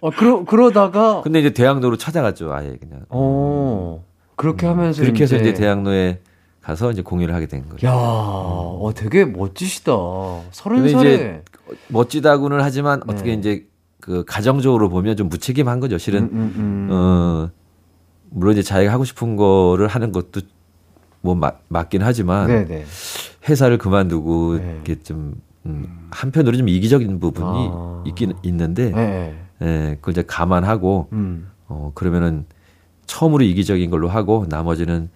어, 0.00 0.10
그러, 0.10 0.44
그러다가, 0.44 1.22
근데 1.22 1.40
이제 1.40 1.50
대학로로 1.50 1.96
찾아갔죠. 1.96 2.52
아예 2.54 2.76
그냥. 2.80 3.00
어, 3.08 4.04
그렇게 4.36 4.66
하면서. 4.66 5.02
음, 5.02 5.06
그렇게 5.06 5.24
해서 5.24 5.36
이제 5.36 5.54
대학로에 5.54 6.20
가서 6.62 6.92
이제 6.92 7.02
공연을 7.02 7.34
하게 7.34 7.46
된 7.46 7.68
거죠. 7.68 7.84
야, 7.86 7.92
어, 7.94 8.90
되게 8.94 9.24
멋지시다. 9.24 9.92
서른 10.52 10.88
살에. 10.88 11.14
이제 11.14 11.42
멋지다고는 11.88 12.60
하지만 12.60 13.00
네. 13.06 13.12
어떻게 13.12 13.32
이제 13.32 13.64
그 14.00 14.24
가정적으로 14.24 14.88
보면 14.88 15.16
좀 15.16 15.28
무책임한 15.28 15.80
거죠. 15.80 15.98
실은 15.98 16.24
음, 16.24 16.28
음, 16.32 16.54
음. 16.56 16.88
어 16.92 17.50
물론 18.30 18.52
이제 18.54 18.62
자기가 18.62 18.92
하고 18.92 19.04
싶은 19.04 19.36
거를 19.36 19.86
하는 19.88 20.12
것도 20.12 20.40
뭐 21.20 21.34
맞, 21.34 21.60
맞긴 21.68 22.02
하지만 22.02 22.46
네네. 22.46 22.84
회사를 23.48 23.78
그만두고 23.78 24.58
네. 24.58 24.72
이렇게 24.74 25.02
좀 25.02 25.34
음, 25.66 26.08
한편으로 26.10 26.56
좀 26.56 26.68
이기적인 26.68 27.18
부분이 27.20 27.68
아. 27.72 28.04
있긴 28.06 28.34
있는데 28.42 28.90
네. 28.90 29.38
예, 29.62 29.96
그걸 30.00 30.12
이제 30.12 30.22
감안하고 30.26 31.08
음. 31.12 31.50
어 31.66 31.90
그러면은 31.94 32.46
처음으로 33.06 33.42
이기적인 33.44 33.90
걸로 33.90 34.08
하고 34.08 34.46
나머지는 34.48 35.10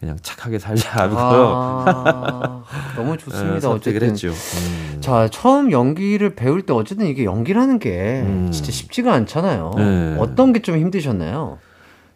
그냥 0.00 0.16
착하게 0.22 0.58
살자 0.58 0.90
하면서 1.02 1.52
아, 1.56 2.64
너무 2.96 3.12
예, 3.14 3.16
좋습니다. 3.16 3.60
선택을 3.60 3.98
어쨌든. 4.04 4.10
했죠. 4.10 4.28
음. 4.28 5.00
자, 5.00 5.28
처음 5.28 5.72
연기를 5.72 6.34
배울 6.36 6.62
때 6.62 6.72
어쨌든 6.72 7.06
이게 7.06 7.24
연기라는 7.24 7.78
게 7.78 8.22
음. 8.24 8.48
진짜 8.52 8.70
쉽지가 8.72 9.12
않잖아요. 9.12 9.72
네. 9.76 10.16
어떤 10.18 10.52
게 10.52 10.60
좀 10.60 10.76
힘드셨나요? 10.76 11.58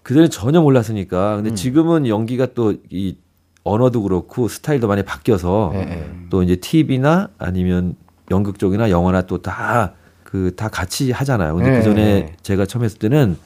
그전에 0.03 0.28
전혀 0.28 0.61
몰랐으니까 0.61 1.36
근데 1.36 1.50
음. 1.50 1.55
지금은 1.55 2.07
연기가 2.09 2.46
또 2.55 2.74
이 2.90 3.16
언어도 3.64 4.03
그렇고 4.03 4.48
스타일도 4.48 4.88
많이 4.88 5.03
바뀌어서 5.05 5.70
네, 5.72 5.84
네. 5.84 6.11
또 6.30 6.42
이제 6.42 6.57
TV나 6.57 7.28
아니면 7.38 7.94
연극 8.30 8.59
쪽이나 8.59 8.90
영화나 8.90 9.22
또다그 9.22 10.55
다 10.57 10.68
같이 10.68 11.12
하잖아요. 11.12 11.55
근데 11.55 11.70
네. 11.70 11.78
그 11.78 11.84
전에 11.84 12.36
제가 12.42 12.66
처음 12.66 12.84
했을 12.84 12.98
때는 12.98 13.36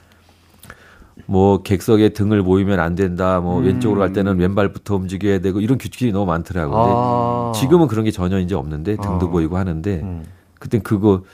뭐 1.27 1.63
객석에 1.63 2.11
등을 2.11 2.43
모이면 2.43 2.79
안 2.79 2.95
된다. 2.95 3.41
뭐 3.41 3.59
음. 3.59 3.65
왼쪽으로 3.67 4.01
갈 4.01 4.13
때는 4.13 4.39
왼발부터 4.39 4.97
움직여야 4.97 5.41
되고 5.41 5.61
이런 5.61 5.77
규칙이 5.77 6.13
너무 6.13 6.27
많더라고요. 6.27 6.79
아. 6.79 7.53
지금은 7.55 7.89
그런 7.89 8.05
게 8.05 8.11
전혀 8.11 8.39
이제 8.39 8.55
없는데 8.55 8.97
등도 8.97 9.27
아. 9.27 9.31
보이고 9.31 9.59
하는데 9.59 10.01
음. 10.03 10.25
그땐 10.59 10.83
그거 10.83 11.25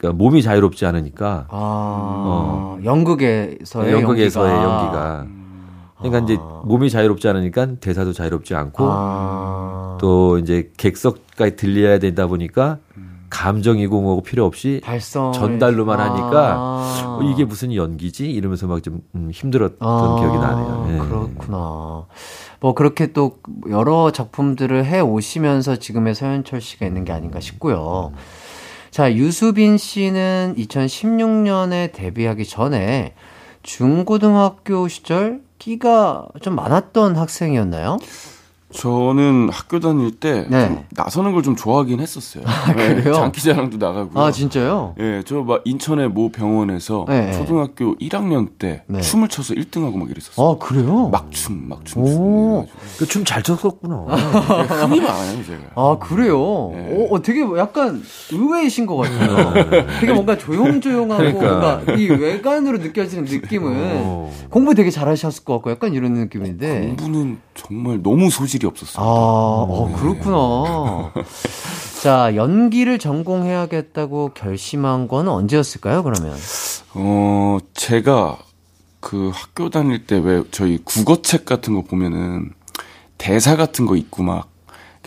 그러니까 0.00 0.16
몸이 0.16 0.42
자유롭지 0.42 0.86
않으니까 0.86 1.46
아, 1.50 2.78
연극에서의 2.82 3.92
연극에서의 3.92 4.50
연기가. 4.50 4.72
연기가 4.72 5.26
그러니까 5.98 6.18
이제 6.20 6.38
몸이 6.64 6.88
자유롭지 6.88 7.28
않으니까 7.28 7.74
대사도 7.80 8.14
자유롭지 8.14 8.54
않고 8.54 8.84
아. 8.88 9.98
또 10.00 10.38
이제 10.38 10.72
객석까지 10.78 11.56
들려야 11.56 11.98
되다 11.98 12.26
보니까 12.26 12.78
감정이고 13.28 14.00
뭐고 14.00 14.22
필요 14.22 14.46
없이 14.46 14.80
발성 14.82 15.32
전달로만 15.32 16.00
하니까 16.00 16.54
아. 16.56 17.18
어, 17.20 17.22
이게 17.22 17.44
무슨 17.44 17.74
연기지 17.74 18.30
이러면서 18.30 18.66
막좀 18.66 19.02
음, 19.14 19.30
힘들었던 19.30 19.76
아, 19.80 20.16
기억이 20.18 20.38
나네요. 20.38 20.88
예. 20.94 20.98
그렇구나. 20.98 22.06
뭐 22.60 22.74
그렇게 22.74 23.12
또 23.12 23.36
여러 23.68 24.10
작품들을 24.10 24.86
해 24.86 25.00
오시면서 25.00 25.76
지금의 25.76 26.14
서현철 26.14 26.62
씨가 26.62 26.86
있는 26.86 27.04
게 27.04 27.12
아닌가 27.12 27.38
싶고요. 27.40 28.12
자, 28.90 29.14
유수빈 29.14 29.78
씨는 29.78 30.54
2016년에 30.58 31.92
데뷔하기 31.92 32.44
전에 32.44 33.14
중고등학교 33.62 34.88
시절 34.88 35.42
끼가 35.58 36.26
좀 36.40 36.56
많았던 36.56 37.14
학생이었나요? 37.16 37.98
저는 38.72 39.48
학교 39.52 39.80
다닐 39.80 40.12
때 40.12 40.46
네. 40.48 40.66
좀 40.68 40.84
나서는 40.90 41.32
걸 41.32 41.40
좀 41.40 41.56
좋아하긴 41.56 42.00
했었어요. 42.00 42.44
네, 42.76 42.94
그래요? 42.96 43.14
장기자랑도 43.14 43.78
나가고. 43.78 44.20
아, 44.20 44.30
진짜요? 44.30 44.94
예, 45.00 45.22
저 45.26 45.42
막 45.42 45.62
인천의 45.64 46.10
모 46.10 46.30
병원에서 46.30 47.06
네, 47.08 47.26
네. 47.26 47.32
초등학교 47.32 47.96
1학년 47.96 48.48
때 48.58 48.82
네. 48.88 49.00
춤을 49.00 49.28
춰서 49.28 49.54
1등하고 49.54 49.96
막 49.96 50.10
이랬었어요. 50.10 50.46
아, 50.46 50.58
그래요? 50.58 51.08
막춤, 51.08 51.64
막춤. 51.68 52.02
오. 52.02 52.66
그춤 52.98 53.24
잘 53.24 53.42
췄었구나. 53.42 53.96
흥이 54.04 55.00
많아요, 55.00 55.44
제가. 55.44 55.60
아, 55.74 55.96
그래요? 55.98 56.70
네. 56.74 57.06
어, 57.10 57.14
어, 57.14 57.22
되게 57.22 57.40
약간 57.56 58.02
의외이신 58.30 58.84
것 58.86 58.96
같아요. 58.98 59.86
되게 60.00 60.12
뭔가 60.12 60.36
조용조용하고 60.36 61.22
그러니까. 61.22 61.76
뭔가 61.82 61.92
이 61.94 62.06
외관으로 62.08 62.78
느껴지는 62.78 63.24
느낌은 63.24 63.72
어. 64.04 64.32
공부 64.50 64.74
되게 64.74 64.90
잘하셨을 64.90 65.44
것 65.44 65.54
같고 65.54 65.70
약간 65.70 65.94
이런 65.94 66.12
느낌인데. 66.14 66.80
공부는 66.98 67.38
정말 67.66 68.02
너무 68.02 68.30
소질이 68.30 68.66
없었어요. 68.66 69.04
아, 69.04 69.08
어, 69.08 69.92
그렇구나. 69.96 71.12
자, 72.02 72.34
연기를 72.34 72.98
전공해야겠다고 72.98 74.30
결심한 74.34 75.06
건 75.08 75.28
언제였을까요, 75.28 76.02
그러면? 76.02 76.34
어, 76.94 77.58
제가 77.74 78.38
그 79.00 79.30
학교 79.34 79.68
다닐 79.70 80.06
때 80.06 80.18
왜 80.18 80.42
저희 80.50 80.78
국어책 80.84 81.44
같은 81.44 81.74
거 81.74 81.82
보면은 81.82 82.50
대사 83.18 83.56
같은 83.56 83.84
거 83.86 83.96
있고 83.96 84.22
막 84.22 84.48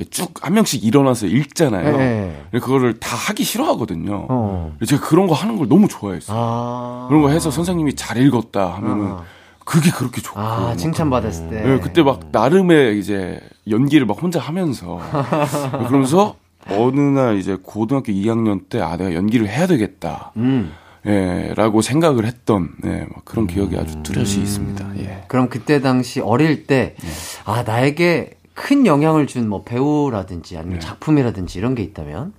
쭉한 0.09 0.53
명씩 0.53 0.83
일어나서 0.83 1.25
읽잖아요. 1.27 1.97
네. 1.97 2.45
그거를 2.51 2.99
다 2.99 3.15
하기 3.15 3.43
싫어하거든요. 3.43 4.27
어. 4.29 4.75
제가 4.87 5.05
그런 5.07 5.27
거 5.27 5.33
하는 5.35 5.57
걸 5.57 5.67
너무 5.67 5.87
좋아했어요. 5.87 6.35
아. 6.39 7.05
그런 7.09 7.21
거 7.23 7.29
해서 7.29 7.49
선생님이 7.51 7.95
잘 7.95 8.17
읽었다 8.17 8.73
하면은 8.75 9.07
아. 9.11 9.23
그게 9.65 9.89
그렇게 9.91 10.21
좋고. 10.21 10.39
아, 10.39 10.59
막 10.61 10.75
칭찬받았을 10.77 11.49
때. 11.49 11.61
네, 11.63 11.79
그때 11.79 12.03
막 12.03 12.19
나름의 12.31 12.99
이제 12.99 13.39
연기를 13.69 14.05
막 14.05 14.21
혼자 14.21 14.39
하면서 14.39 14.99
그러면서 15.87 16.35
어느 16.69 16.99
날 16.99 17.37
이제 17.37 17.57
고등학교 17.61 18.11
2학년 18.11 18.69
때 18.69 18.79
아 18.81 18.97
내가 18.97 19.13
연기를 19.13 19.47
해야 19.47 19.67
되겠다. 19.67 20.31
음. 20.37 20.71
예, 21.05 21.53
라고 21.57 21.81
생각을 21.81 22.25
했던 22.25 22.69
예, 22.85 23.05
막 23.13 23.25
그런 23.25 23.45
기억이 23.45 23.77
아주 23.77 24.01
뚜렷이 24.03 24.39
있습니다. 24.41 24.97
예. 24.99 25.23
그럼 25.27 25.49
그때 25.49 25.81
당시 25.81 26.21
어릴 26.21 26.65
때, 26.65 26.95
아, 27.43 27.63
나에게 27.63 28.37
큰 28.53 28.85
영향을 28.85 29.27
준 29.27 29.49
뭐 29.49 29.63
배우라든지 29.63 30.57
아니면 30.57 30.79
작품이라든지 30.79 31.59
이런 31.59 31.75
게 31.75 31.83
있다면? 31.83 32.31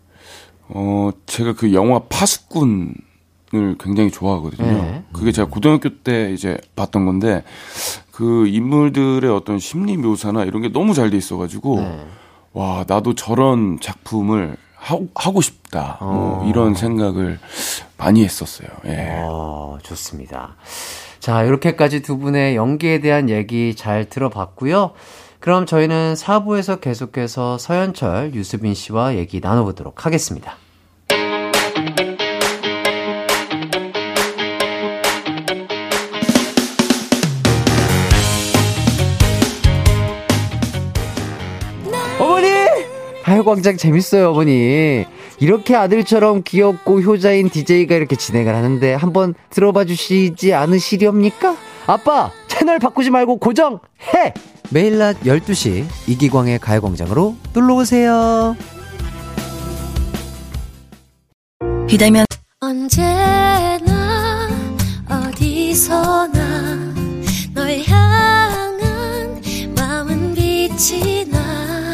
어, 0.69 1.11
제가 1.27 1.53
그 1.53 1.75
영화 1.75 1.99
파수꾼 2.09 2.95
을 3.55 3.77
굉장히 3.79 4.11
좋아하거든요. 4.11 4.67
네. 4.67 5.05
그게 5.13 5.33
제가 5.33 5.49
고등학교 5.49 5.89
때 5.89 6.33
이제 6.33 6.59
봤던 6.77 7.07
건데 7.07 7.43
그 8.11 8.47
인물들의 8.47 9.31
어떤 9.31 9.59
심리 9.59 9.97
묘사나 9.97 10.45
이런 10.45 10.63
게 10.63 10.73
너무 10.73 10.95
잘 10.95 11.11
돼 11.11 11.17
있어가지고 11.17 11.81
네. 11.81 12.07
와 12.53 12.85
나도 12.87 13.15
저런 13.15 13.79
작품을 13.81 14.57
하고, 14.77 15.09
하고 15.15 15.41
싶다 15.41 15.99
뭐 16.01 16.47
이런 16.49 16.75
생각을 16.75 17.39
많이 17.97 18.23
했었어요. 18.25 18.69
예. 18.87 19.19
어, 19.23 19.79
좋습니다. 19.83 20.57
자, 21.21 21.43
이렇게까지 21.43 22.03
두 22.03 22.19
분의 22.19 22.55
연기에 22.55 23.01
대한 23.01 23.31
얘기 23.31 23.75
잘 23.75 24.05
들어봤고요. 24.05 24.93
그럼 25.41 25.65
저희는 25.67 26.15
4부에서 26.15 26.81
계속해서 26.81 27.57
서현철, 27.59 28.33
유수빈 28.35 28.75
씨와 28.75 29.17
얘기 29.17 29.41
나눠보도록 29.41 30.05
하겠습니다. 30.07 30.57
가요광장 43.25 43.79
재밌어요, 43.79 44.31
어머니. 44.33 45.07
이렇게 45.41 45.75
아들처럼 45.75 46.43
귀엽고 46.45 47.01
효자인 47.01 47.49
DJ가 47.49 47.95
이렇게 47.95 48.17
진행을 48.17 48.55
하는데 48.55 48.93
한번 48.93 49.33
들어봐 49.49 49.87
주시지 49.87 50.53
않으시렵니까? 50.53 51.57
아빠, 51.87 52.31
채널 52.49 52.79
바꾸지 52.79 53.09
말고 53.09 53.39
고정해! 53.39 54.35
매일 54.69 54.99
낮 54.99 55.19
12시 55.21 55.87
이기광의 56.07 56.59
가요광장으로 56.59 57.35
놀러오세요. 57.55 58.57
비대면 61.87 62.27
언제나 62.61 64.49
어디서나 65.09 66.95
널 67.55 67.81
향한 67.87 69.41
마음은 69.75 70.35
빛이 70.35 71.25
나 71.31 71.94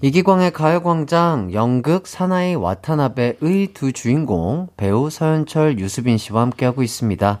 이기광의 0.00 0.52
가요광장 0.52 1.52
연극 1.52 2.06
사나이 2.06 2.54
와타나베의 2.54 3.70
두 3.74 3.92
주인공 3.92 4.68
배우 4.76 5.10
서현철, 5.10 5.80
유수빈 5.80 6.18
씨와 6.18 6.42
함께하고 6.42 6.84
있습니다. 6.84 7.40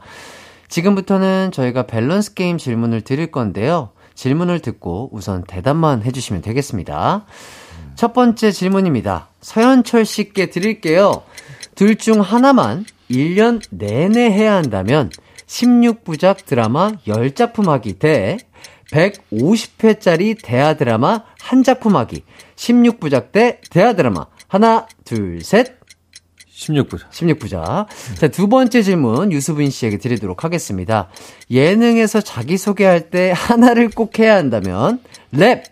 지금부터는 0.68 1.52
저희가 1.52 1.84
밸런스 1.84 2.34
게임 2.34 2.58
질문을 2.58 3.02
드릴 3.02 3.30
건데요. 3.30 3.90
질문을 4.16 4.58
듣고 4.58 5.08
우선 5.12 5.44
대답만 5.44 6.02
해주시면 6.02 6.42
되겠습니다. 6.42 7.26
첫 7.94 8.12
번째 8.12 8.50
질문입니다. 8.50 9.28
서현철 9.40 10.04
씨께 10.04 10.50
드릴게요. 10.50 11.22
둘 11.76 11.94
중 11.94 12.20
하나만 12.20 12.84
1년 13.08 13.62
내내 13.70 14.32
해야 14.32 14.54
한다면 14.56 15.10
16부작 15.46 16.44
드라마 16.44 16.90
10작품 17.06 17.68
하기 17.68 18.00
대 18.00 18.38
150회짜리 18.90 20.36
대하 20.42 20.74
드라마 20.74 21.22
한 21.40 21.62
작품 21.62 21.94
하기 21.96 22.24
16부작 22.58 23.32
대 23.32 23.60
대하 23.70 23.94
드라마 23.94 24.26
하나 24.48 24.86
둘 25.04 25.40
셋 25.42 25.78
16분. 26.52 26.98
16부작. 27.10 27.86
자, 28.16 28.28
두 28.28 28.48
번째 28.48 28.82
질문 28.82 29.30
유수빈 29.30 29.70
씨에게 29.70 29.98
드리도록 29.98 30.42
하겠습니다. 30.42 31.08
예능에서 31.52 32.20
자기소개할 32.20 33.10
때 33.10 33.32
하나를 33.32 33.88
꼭 33.90 34.18
해야 34.18 34.34
한다면 34.34 35.00
랩 35.32 35.62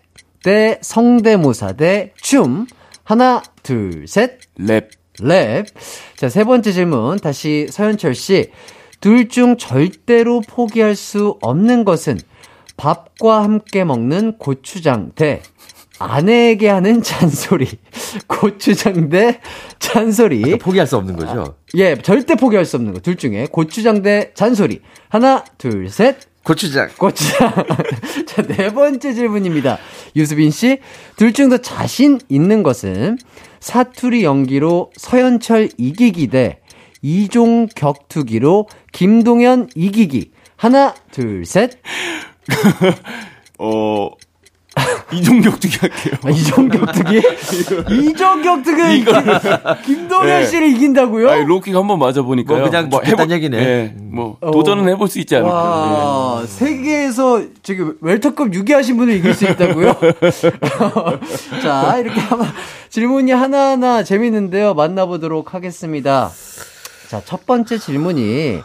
대 0.43 0.79
성대모사 0.81 1.73
대 1.73 2.13
춤. 2.21 2.67
하나, 3.03 3.43
둘, 3.63 4.07
셋. 4.07 4.39
랩. 4.57 4.87
랩. 5.19 5.65
자, 6.15 6.29
세 6.29 6.45
번째 6.45 6.71
질문. 6.71 7.17
다시 7.19 7.67
서현철 7.69 8.15
씨. 8.15 8.51
둘 9.01 9.27
중 9.27 9.57
절대로 9.57 10.39
포기할 10.39 10.95
수 10.95 11.37
없는 11.41 11.83
것은 11.83 12.17
밥과 12.77 13.43
함께 13.43 13.83
먹는 13.83 14.37
고추장 14.37 15.11
대 15.15 15.41
아내에게 15.99 16.69
하는 16.69 17.01
잔소리. 17.01 17.67
고추장 18.27 19.09
대 19.09 19.39
잔소리. 19.79 20.41
그러니까 20.41 20.63
포기할 20.65 20.87
수 20.87 20.97
없는 20.97 21.15
거죠. 21.15 21.55
예, 21.75 21.95
절대 21.95 22.35
포기할 22.35 22.65
수 22.65 22.77
없는 22.77 22.93
거. 22.93 22.99
둘 22.99 23.15
중에 23.15 23.47
고추장 23.51 24.01
대 24.01 24.31
잔소리. 24.33 24.81
하나, 25.09 25.43
둘, 25.57 25.89
셋. 25.89 26.17
고추장. 26.43 26.89
고추장. 26.97 27.51
자, 28.25 28.41
네 28.43 28.73
번째 28.73 29.13
질문입니다. 29.13 29.77
유수빈 30.15 30.51
씨, 30.51 30.79
둘 31.17 31.33
중 31.33 31.49
더 31.49 31.57
자신 31.57 32.19
있는 32.29 32.63
것은 32.63 33.17
사투리 33.59 34.23
연기로 34.23 34.91
서현철 34.95 35.69
이기기 35.77 36.27
대 36.27 36.59
이종 37.01 37.67
격투기로 37.75 38.67
김동현 38.93 39.69
이기기. 39.75 40.31
하나, 40.55 40.95
둘, 41.11 41.45
셋. 41.45 41.71
어 43.59 44.09
이종격투기 45.11 45.77
할게요. 45.77 46.15
아, 46.23 46.29
이종 46.29 46.67
격투기? 46.69 47.21
이종 48.09 48.41
격투기 48.41 49.05
김동현 49.85 50.25
네. 50.27 50.45
씨를 50.45 50.67
이긴다고요? 50.69 51.29
아니, 51.29 51.45
로킥 51.45 51.75
한번 51.75 51.97
맞아 51.99 52.21
보니까요. 52.21 52.59
뭐 52.59 52.69
그냥 52.69 52.89
죽겠다는 52.89 53.31
얘기네. 53.35 53.57
예, 53.57 53.93
뭐 54.01 54.37
어. 54.41 54.51
도전은 54.51 54.87
해볼 54.89 55.07
수 55.07 55.19
있지 55.19 55.35
않을까. 55.35 55.53
와, 55.53 56.45
세계에서 56.45 57.41
저기 57.63 57.83
웰터컵 58.01 58.49
6위 58.49 58.73
하신 58.73 58.97
분을 58.97 59.13
이길 59.15 59.33
수 59.33 59.45
있다고요? 59.45 59.95
자, 61.61 61.97
이렇게 61.99 62.19
한번 62.19 62.47
질문이 62.89 63.31
하나하나 63.31 64.03
재밌는데요. 64.03 64.73
만나보도록 64.73 65.53
하겠습니다. 65.53 66.31
자, 67.09 67.21
첫 67.23 67.45
번째 67.45 67.77
질문이 67.77 68.59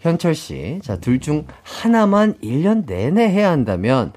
현철 0.00 0.34
씨. 0.34 0.80
자, 0.82 0.96
둘 0.96 1.20
중 1.20 1.46
하나만 1.62 2.34
1년 2.42 2.84
내내 2.86 3.28
해야 3.28 3.50
한다면 3.50 4.12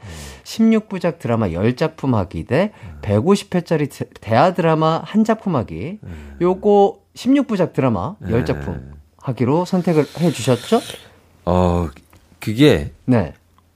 16부작 0.48 1.20
드라마 1.20 1.50
10작품 1.50 2.14
하기 2.14 2.46
대 2.46 2.72
150회짜리 3.02 3.90
대하 4.22 4.54
드라마 4.54 5.02
한 5.04 5.26
작품 5.26 5.56
하기. 5.58 6.00
요거 6.40 7.00
16부작 7.16 7.74
드라마 7.74 8.16
10작품 8.24 8.94
하기로 9.18 9.66
선택을 9.66 10.06
해 10.20 10.32
주셨죠? 10.32 10.80
어, 11.44 11.90
그게 12.40 12.92
네. 13.06 13.34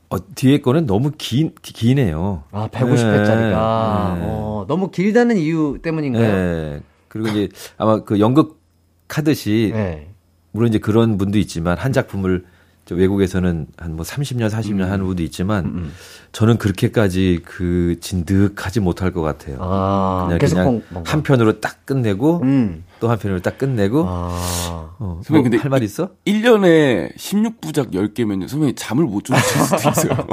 어, 0.10 0.18
뒤에 0.36 0.60
거는 0.62 0.86
너무 0.86 1.12
긴, 1.18 1.54
기네요. 1.62 2.44
아, 2.52 2.70
150회짜리가 2.70 4.16
네. 4.16 4.22
어, 4.24 4.66
너무 4.68 4.92
길다는 4.92 5.38
이유 5.38 5.80
때문인가요? 5.82 6.34
네. 6.34 6.82
그리고 7.10 7.28
이제 7.30 7.50
아마 7.78 8.04
그 8.04 8.20
연극 8.22 8.62
하듯이 9.10 9.72
네. 9.74 10.08
물론 10.52 10.70
이제 10.70 10.80
그런 10.80 11.18
분도 11.18 11.38
있지만 11.38 11.78
한 11.78 11.92
작품을 11.92 12.46
저 12.46 12.51
외국에서는 12.96 13.68
한 13.78 13.92
뭐 13.92 14.06
30년, 14.06 14.50
40년 14.50 14.88
하는 14.88 15.06
분도 15.06 15.22
있지만 15.24 15.92
저는 16.32 16.58
그렇게까지 16.58 17.40
그 17.44 17.96
진득하지 18.00 18.80
못할 18.80 19.12
것 19.12 19.22
같아요. 19.22 19.58
아, 19.60 20.24
그냥, 20.28 20.40
계속 20.40 20.56
그냥 20.56 20.66
공- 20.68 20.84
뭔가. 20.90 21.12
한 21.12 21.24
편으로 21.24 21.60
딱 21.60 21.86
끝내고 21.86 22.42
음. 22.44 22.84
또 23.02 23.10
한 23.10 23.18
편으로 23.18 23.42
딱 23.42 23.58
끝내고 23.58 24.06
아. 24.08 24.92
어, 25.00 25.22
선배님, 25.26 25.32
뭐 25.34 25.42
근데 25.44 25.58
할말 25.58 25.82
있어? 25.84 26.10
1년에 26.26 27.16
16부작 27.18 27.92
10개면요. 27.92 28.48
선배님 28.48 28.76
잠을 28.78 29.04
못 29.06 29.26
주무실 29.26 29.62
수도 29.62 29.90
있어요. 29.90 30.28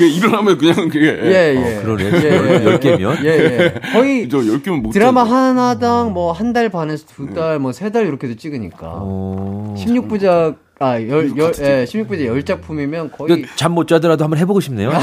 일어나면 0.00 0.58
그냥 0.58 0.88
그게. 0.88 1.06
예, 1.22 1.54
예. 1.56 1.78
어, 1.78 1.82
그러네. 1.82 2.04
예, 2.24 2.64
열 2.64 2.80
개면? 2.80 3.24
예, 3.24 3.28
예. 3.28 3.80
거의 3.92 4.28
저 4.30 4.38
10개면 4.38 4.80
못 4.82 4.90
드라마 4.90 5.24
자죠. 5.24 5.34
하나당 5.34 6.12
뭐 6.12 6.32
한 6.32 6.52
달 6.52 6.68
반에서 6.68 7.06
두 7.06 7.32
달, 7.34 7.58
뭐 7.58 7.72
세달 7.72 8.06
이렇게도 8.06 8.36
찍으니까. 8.36 8.78
어. 8.82 9.74
16부작, 9.78 10.56
아, 10.80 11.00
열, 11.00 11.36
열, 11.36 11.52
예, 11.60 11.84
16부작 11.84 12.24
열 12.26 12.42
작품이면 12.44 13.12
거의. 13.12 13.44
잠 13.56 13.72
못 13.72 13.86
자더라도 13.88 14.24
한번 14.24 14.38
해보고 14.40 14.60
싶네요. 14.60 14.90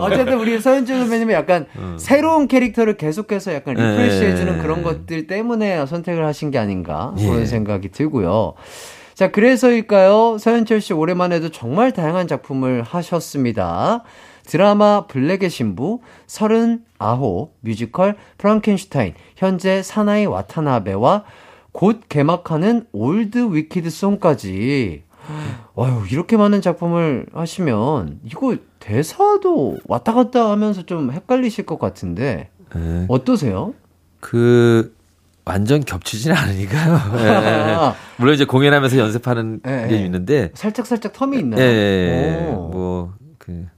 어쨌든 0.00 0.34
우리 0.38 0.58
서현철 0.58 0.96
선배님은 0.98 1.34
약간 1.34 1.66
새로운 1.98 2.48
캐릭터를 2.48 2.96
계속해서 2.96 3.54
약간 3.54 3.74
refresh 3.74 4.24
예. 4.24 4.28
해주는 4.30 4.58
그런 4.58 4.82
것들 4.82 5.26
때문에 5.26 5.86
선택을 5.86 6.24
하신 6.26 6.50
게 6.50 6.58
아닌가 6.58 7.14
예. 7.18 7.26
그런 7.26 7.46
생각이 7.46 7.90
들고요. 7.90 8.54
자, 9.14 9.30
그래서일까요? 9.30 10.38
서현철 10.38 10.80
씨 10.80 10.92
올해만 10.92 11.26
해도 11.26 11.48
정말 11.50 11.92
다양한 11.92 12.28
작품을 12.28 12.82
하셨습니다. 12.82 14.04
드라마 14.46 15.06
블랙의 15.06 15.50
신부, 15.50 16.00
39, 16.26 17.50
뮤지컬 17.60 18.14
프랑켄슈타인, 18.38 19.14
현재 19.36 19.82
사나이 19.82 20.24
와타나베와 20.24 21.24
곧 21.78 22.00
개막하는 22.08 22.86
올드 22.90 23.54
위키드 23.54 23.88
송까지. 23.90 25.04
와우, 25.76 26.02
이렇게 26.10 26.36
많은 26.36 26.60
작품을 26.60 27.26
하시면, 27.32 28.18
이거 28.24 28.56
대사도 28.80 29.76
왔다 29.86 30.12
갔다 30.12 30.50
하면서 30.50 30.82
좀 30.82 31.12
헷갈리실 31.12 31.66
것 31.66 31.78
같은데, 31.78 32.50
예. 32.74 33.06
어떠세요? 33.06 33.74
그 34.18 34.92
완전 35.44 35.84
겹치지는 35.84 36.34
않으니까요. 36.34 36.98
예. 37.20 37.28
아, 37.78 37.94
물론 38.16 38.34
이제 38.34 38.44
공연하면서 38.44 38.98
연습하는 38.98 39.60
예, 39.64 39.86
게 39.88 40.00
예. 40.00 40.04
있는데 40.04 40.50
살짝살짝 40.54 41.12
텀이 41.12 41.36
예, 41.36 41.38
있나요? 41.38 41.62
예. 41.62 42.54
오. 42.56 42.70
뭐그 42.72 43.68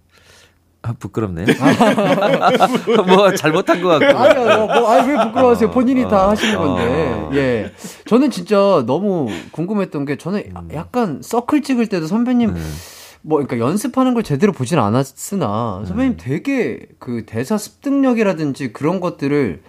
아, 0.90 0.94
부끄럽네. 0.98 1.44
뭐 3.06 3.32
잘못한 3.34 3.80
것 3.80 3.98
같고. 3.98 4.18
아니요, 4.18 4.66
뭐, 4.66 4.90
아니, 4.90 5.08
왜 5.08 5.16
부끄러워하세요? 5.24 5.70
본인이 5.70 6.02
다 6.02 6.26
어, 6.26 6.30
하시는 6.30 6.56
건데. 6.56 6.82
어. 6.84 7.30
예. 7.34 7.72
저는 8.06 8.30
진짜 8.30 8.56
너무 8.86 9.28
궁금했던 9.52 10.04
게, 10.04 10.16
저는 10.16 10.52
약간 10.74 11.20
서클 11.22 11.62
찍을 11.62 11.86
때도 11.86 12.06
선배님, 12.06 12.50
음. 12.50 12.74
뭐, 13.22 13.38
그러니까 13.38 13.64
연습하는 13.64 14.14
걸 14.14 14.22
제대로 14.22 14.52
보진 14.52 14.78
않았으나, 14.78 15.78
음. 15.80 15.86
선배님 15.86 16.16
되게 16.18 16.80
그 16.98 17.24
대사 17.26 17.56
습득력이라든지 17.56 18.72
그런 18.72 19.00
것들을 19.00 19.62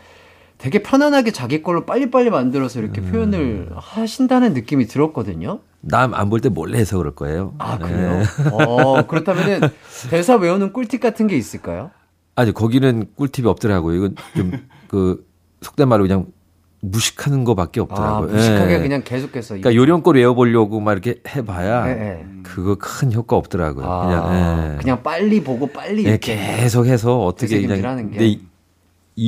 되게 0.62 0.84
편안하게 0.84 1.32
자기 1.32 1.64
걸로 1.64 1.86
빨리빨리 1.86 2.30
만들어서 2.30 2.80
이렇게 2.80 3.02
음. 3.02 3.12
표현을 3.12 3.70
하신다는 3.76 4.54
느낌이 4.54 4.86
들었거든요. 4.86 5.60
남 5.82 6.14
안 6.14 6.30
볼 6.30 6.40
때 6.40 6.50
몰래 6.50 6.78
해서 6.78 6.98
그럴 6.98 7.16
거예요. 7.16 7.56
아, 7.58 7.80
예. 7.82 7.88
그래요? 7.88 8.22
어, 8.54 9.08
그렇다면은 9.08 9.70
대사 10.12 10.36
외우는 10.36 10.72
꿀팁 10.72 11.02
같은 11.02 11.26
게 11.26 11.36
있을까요? 11.36 11.90
아니 12.36 12.52
거기는 12.54 13.08
꿀팁이 13.16 13.48
없더라고요. 13.48 13.96
이건 13.98 14.16
좀 14.36 14.52
그 14.88 15.26
속된 15.62 15.88
말로 15.88 16.04
그냥 16.04 16.26
무식하는 16.82 17.44
거밖에 17.46 17.80
아, 17.80 17.84
없더라고요. 17.84 18.34
무식하게 18.34 18.74
예. 18.76 18.80
그냥 18.80 19.02
계속해서. 19.06 19.56
이- 19.56 19.62
그러니까 19.62 19.80
요령껏 19.82 20.14
외워보려고 20.16 20.80
막 20.82 20.92
이렇게 20.92 21.22
해봐야 21.34 21.88
예, 21.88 21.92
예. 22.02 22.26
그거 22.44 22.76
큰 22.78 23.14
효과 23.14 23.38
없더라고요. 23.38 23.86
아, 23.86 24.06
그냥 24.06 24.74
예. 24.74 24.78
그냥 24.82 25.02
빨리 25.04 25.42
보고 25.42 25.68
빨리 25.68 26.04
예, 26.06 26.18
계속해서 26.18 27.24
어떻게 27.26 27.62
그냥 27.62 28.12
게. 28.12 28.18
내 28.18 28.40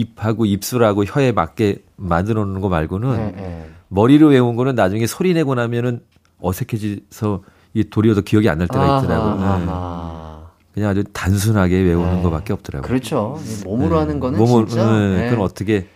입하고 0.04 0.46
입술하고 0.46 1.06
혀에 1.06 1.32
맞게 1.32 1.78
만들어 1.98 2.44
놓는 2.46 2.62
거 2.62 2.70
말고는 2.70 3.34
예, 3.38 3.44
예. 3.44 3.70
머리로 3.90 4.30
외운 4.30 4.56
거는 4.56 4.74
나중에 4.74 5.06
소리 5.06 5.34
내고 5.36 5.54
나면은 5.54 6.02
어색해져서 6.42 7.44
이 7.76 7.84
도리어 7.86 8.10
더 8.10 8.22
기억이 8.24 8.50
안 8.50 8.58
날 8.58 8.68
때가 8.68 9.00
있더라고요. 9.00 9.32
아하, 9.34 9.62
예. 9.62 9.66
아하. 9.68 10.44
그냥 10.74 10.90
아주 10.90 11.04
단순하게 11.14 11.76
외우는 11.82 12.18
네. 12.18 12.24
것밖에 12.24 12.54
없더라고요. 12.54 12.88
그렇죠. 12.88 13.40
이 13.46 13.64
몸으로 13.64 13.96
예. 13.98 14.00
하는 14.00 14.20
거는 14.20 14.40
몸을- 14.40 14.68
진짜 14.68 14.84
예, 14.96 15.26
예. 15.26 15.30
그건 15.30 15.46
어떻게 15.46 15.88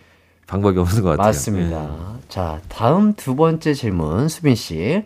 방법이 0.46 0.78
없는 0.78 1.02
것 1.02 1.08
같아요. 1.10 1.26
맞습니다. 1.26 1.82
예. 1.82 2.28
자, 2.28 2.60
다음 2.68 3.14
두 3.14 3.34
번째 3.34 3.74
질문 3.74 4.28
수빈 4.28 4.54
씨. 4.54 5.02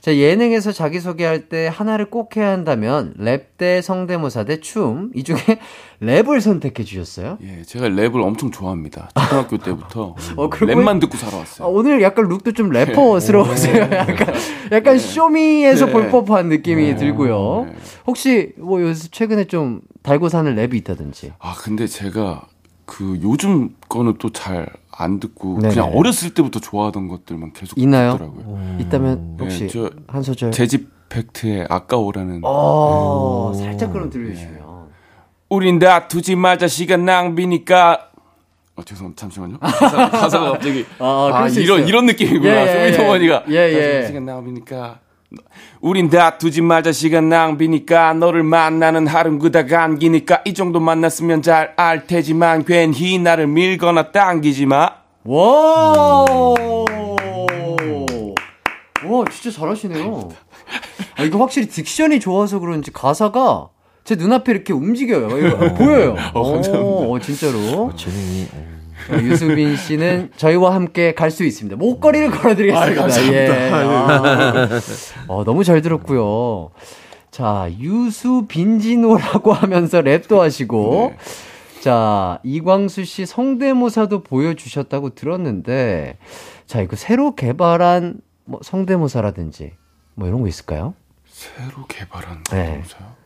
자, 0.00 0.16
예능에서 0.16 0.72
자기소개할 0.72 1.48
때 1.50 1.70
하나를 1.70 2.08
꼭 2.08 2.36
해야 2.36 2.48
한다면 2.50 3.12
랩 3.18 3.58
대 3.58 3.82
성대모사 3.82 4.44
대 4.44 4.58
춤. 4.60 5.10
이 5.14 5.22
중에 5.22 5.36
랩을 6.00 6.40
선택해 6.40 6.84
주셨어요? 6.84 7.36
예, 7.42 7.62
제가 7.62 7.88
랩을 7.88 8.22
엄청 8.22 8.50
좋아합니다. 8.50 9.10
초등학교 9.14 9.58
때부터 9.58 10.14
어, 10.36 10.48
랩만 10.48 11.00
듣고 11.00 11.16
아, 11.16 11.18
살아왔어요. 11.18 11.68
오늘 11.68 12.00
약간 12.00 12.26
룩도 12.28 12.52
좀 12.52 12.70
래퍼스러우세요. 12.70 13.82
약간, 13.92 14.34
약간 14.72 14.98
쇼미에서 14.98 15.86
네. 15.86 15.92
볼 15.92 16.08
법한 16.08 16.48
느낌이 16.48 16.96
들고요. 16.96 17.66
네. 17.68 17.76
혹시 18.06 18.52
뭐 18.56 18.80
요새 18.80 19.08
최근에 19.10 19.44
좀 19.44 19.82
달고 20.02 20.30
사는 20.30 20.54
랩이 20.56 20.74
있다든지. 20.76 21.32
아 21.38 21.54
근데 21.58 21.86
제가 21.86 22.46
그 22.86 23.20
요즘 23.22 23.74
거는 23.90 24.14
또 24.18 24.30
잘 24.32 24.66
안 25.00 25.18
듣고 25.18 25.58
네네. 25.60 25.74
그냥 25.74 25.92
어렸을 25.94 26.34
때부터 26.34 26.60
좋아하던 26.60 27.08
것들만 27.08 27.52
계속 27.54 27.78
있나요? 27.78 28.12
듣더라고요. 28.12 28.76
있다면 28.80 29.36
네, 29.38 29.44
혹시 29.44 29.68
저한 29.68 30.22
소절. 30.22 30.50
제집 30.52 30.88
팩트의 31.08 31.66
아까워라는 31.68 32.40
어, 32.44 33.52
살짝 33.56 33.92
그럼 33.92 34.10
들려주시면. 34.10 34.60
우린 35.48 35.78
다투지 35.80 36.36
말자 36.36 36.68
시간 36.68 37.04
낭비니까 37.04 38.10
어 38.76 38.82
죄송합니다 38.84 39.20
잠시만요 39.20 39.58
가사, 39.58 40.08
가사가 40.10 40.52
갑자기 40.52 40.86
아, 41.00 41.30
아, 41.34 41.48
수 41.48 41.60
이런 41.60 41.78
있어요. 41.78 41.88
이런 41.88 42.06
느낌이구나 42.06 42.54
예, 42.54 42.86
예, 42.86 42.92
소미 42.92 43.28
예. 43.28 43.54
예, 43.54 44.02
예. 44.02 44.06
시간 44.06 44.26
낭비니까 44.26 45.00
우린 45.80 46.10
다투지 46.10 46.60
말자 46.60 46.92
시간 46.92 47.28
낭비니까 47.28 48.14
너를 48.14 48.42
만나는 48.42 49.06
하루는 49.06 49.38
그다가 49.38 49.84
안기니까 49.84 50.42
이 50.44 50.54
정도 50.54 50.80
만났으면 50.80 51.42
잘 51.42 51.74
알 51.76 52.06
테지만 52.06 52.64
괜히 52.64 53.18
나를 53.18 53.46
밀거나 53.46 54.10
당기지 54.12 54.66
마 54.66 54.90
와! 55.24 56.24
와, 59.02 59.24
진짜 59.30 59.58
잘하시네요. 59.58 60.28
아, 61.16 61.22
이거 61.22 61.38
확실히 61.38 61.66
딕션이 61.68 62.20
좋아서 62.20 62.58
그런지 62.58 62.92
가사가 62.92 63.68
제 64.04 64.14
눈앞에 64.14 64.52
이렇게 64.52 64.72
움직여요. 64.72 65.38
이거 65.38 65.74
보여요. 65.74 66.16
어, 66.34 66.52
감사합니다. 66.52 67.06
어, 67.06 67.18
진짜로. 67.20 67.92
재능이 67.96 68.46
자, 68.46 68.56
유수빈 69.10 69.76
씨는 69.76 70.30
저희와 70.36 70.74
함께 70.74 71.14
갈 71.14 71.30
수 71.30 71.44
있습니다. 71.44 71.76
목걸이를 71.76 72.30
걸어드리겠습니다. 72.30 73.04
아. 73.04 73.32
예. 73.32 73.70
아, 73.72 74.68
어, 75.28 75.44
너무 75.44 75.62
잘 75.64 75.80
들었고요. 75.82 76.70
자, 77.30 77.68
유수빈진호라고 77.78 79.52
하면서 79.52 80.00
랩도 80.02 80.38
하시고, 80.38 81.14
자, 81.80 82.40
이광수 82.42 83.04
씨 83.04 83.26
성대모사도 83.26 84.22
보여주셨다고 84.24 85.14
들었는데, 85.14 86.18
자, 86.66 86.80
이거 86.80 86.96
새로 86.96 87.34
개발한 87.36 88.20
뭐 88.44 88.60
성대모사라든지, 88.62 89.72
뭐 90.16 90.26
이런 90.26 90.40
거 90.42 90.48
있을까요? 90.48 90.94
새로 91.28 91.86
개발한 91.88 92.42
네. 92.50 92.82
거요 92.98 93.19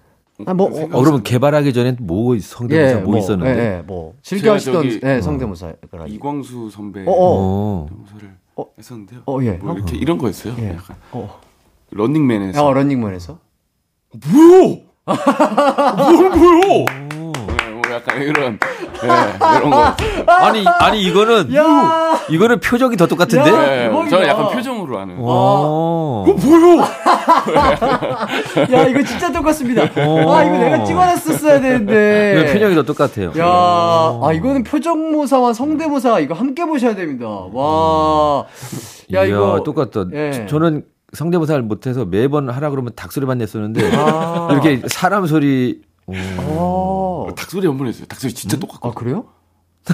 아, 0.47 0.55
뭐, 0.55 0.67
어, 0.67 0.89
그러면 0.89 1.23
개발하기 1.23 1.73
전에 1.73 1.97
뭐 2.01 2.37
성대모사 2.39 3.01
뭐, 3.01 3.19
있었는데? 3.19 3.61
예, 3.61 3.77
예, 3.79 3.83
뭐, 3.83 4.15
즐겨 4.23 4.53
하시던 4.55 5.01
예, 5.05 5.21
성대모사가. 5.21 6.07
이광수 6.09 6.71
선배 6.71 7.03
어, 7.07 7.11
어. 7.11 7.15
어. 7.17 7.89
모사를 7.91 8.37
어. 8.57 8.65
했었는데요. 8.77 9.21
어, 9.27 9.39
예. 9.43 9.53
뭐 9.53 9.75
이렇게 9.75 9.97
이런 9.97 10.19
거였어요. 10.19 10.55
예. 10.59 10.71
약간 10.71 10.97
어, 11.13 11.41
런닝맨에서 11.93 12.67
어, 12.67 12.73
런닝맨에서? 12.73 13.39
뭐야? 14.27 14.77
뭘 15.07 16.31
뭐야? 16.31 17.04
네, 18.19 18.25
이런 18.25 18.59
예, 19.03 19.07
이런 19.59 19.71
거. 19.71 19.95
아니 20.27 20.65
아니 20.81 21.03
이거는 21.03 21.51
이거는 22.31 22.61
표정이 22.61 22.97
더 22.97 23.07
똑같은데? 23.07 23.51
야, 23.51 23.85
예. 23.87 23.91
저는 24.11 24.29
약간 24.29 24.49
표정으로 24.51 24.99
하는. 24.99 25.17
어. 25.19 26.25
야, 28.73 28.87
이거 28.87 29.03
진짜 29.03 29.31
똑같습니다. 29.33 29.83
어. 29.97 30.35
아, 30.35 30.45
이거 30.45 30.59
내가 30.59 30.85
찍어놨었어야 30.85 31.61
되는데. 31.61 32.41
이거 32.41 32.53
표정이 32.53 32.75
더 32.75 32.83
똑같아요. 32.83 33.33
야, 33.39 33.45
아, 33.47 34.31
이거는 34.33 34.65
표정 34.65 35.13
모사와 35.13 35.53
성대 35.53 35.87
모사 35.87 36.19
이거 36.21 36.35
함께 36.35 36.65
보셔야 36.65 36.95
됩니다. 36.95 37.27
와. 37.53 38.45
야, 39.13 39.25
이야, 39.25 39.25
이거. 39.25 39.63
똑같다. 39.65 40.05
예. 40.13 40.31
저- 40.33 40.47
저는 40.47 40.85
성대모사를 41.13 41.63
못해서 41.63 42.05
매번 42.05 42.51
하라 42.51 42.71
그러면 42.71 42.93
닭소리만 42.97 43.39
냈었는데 43.39 43.91
아. 43.97 44.49
이렇게 44.51 44.83
사람 44.89 45.27
소리 45.27 45.81
오. 46.07 46.15
어. 46.39 47.27
닭소리 47.37 47.67
한 47.67 47.79
번 47.79 47.87
했어요. 47.89 48.07
닭소리 48.07 48.35
진짜 48.35 48.57
똑같고. 48.59 48.89
아, 48.89 48.93
그래요? 48.93 49.27
어, 49.91 49.93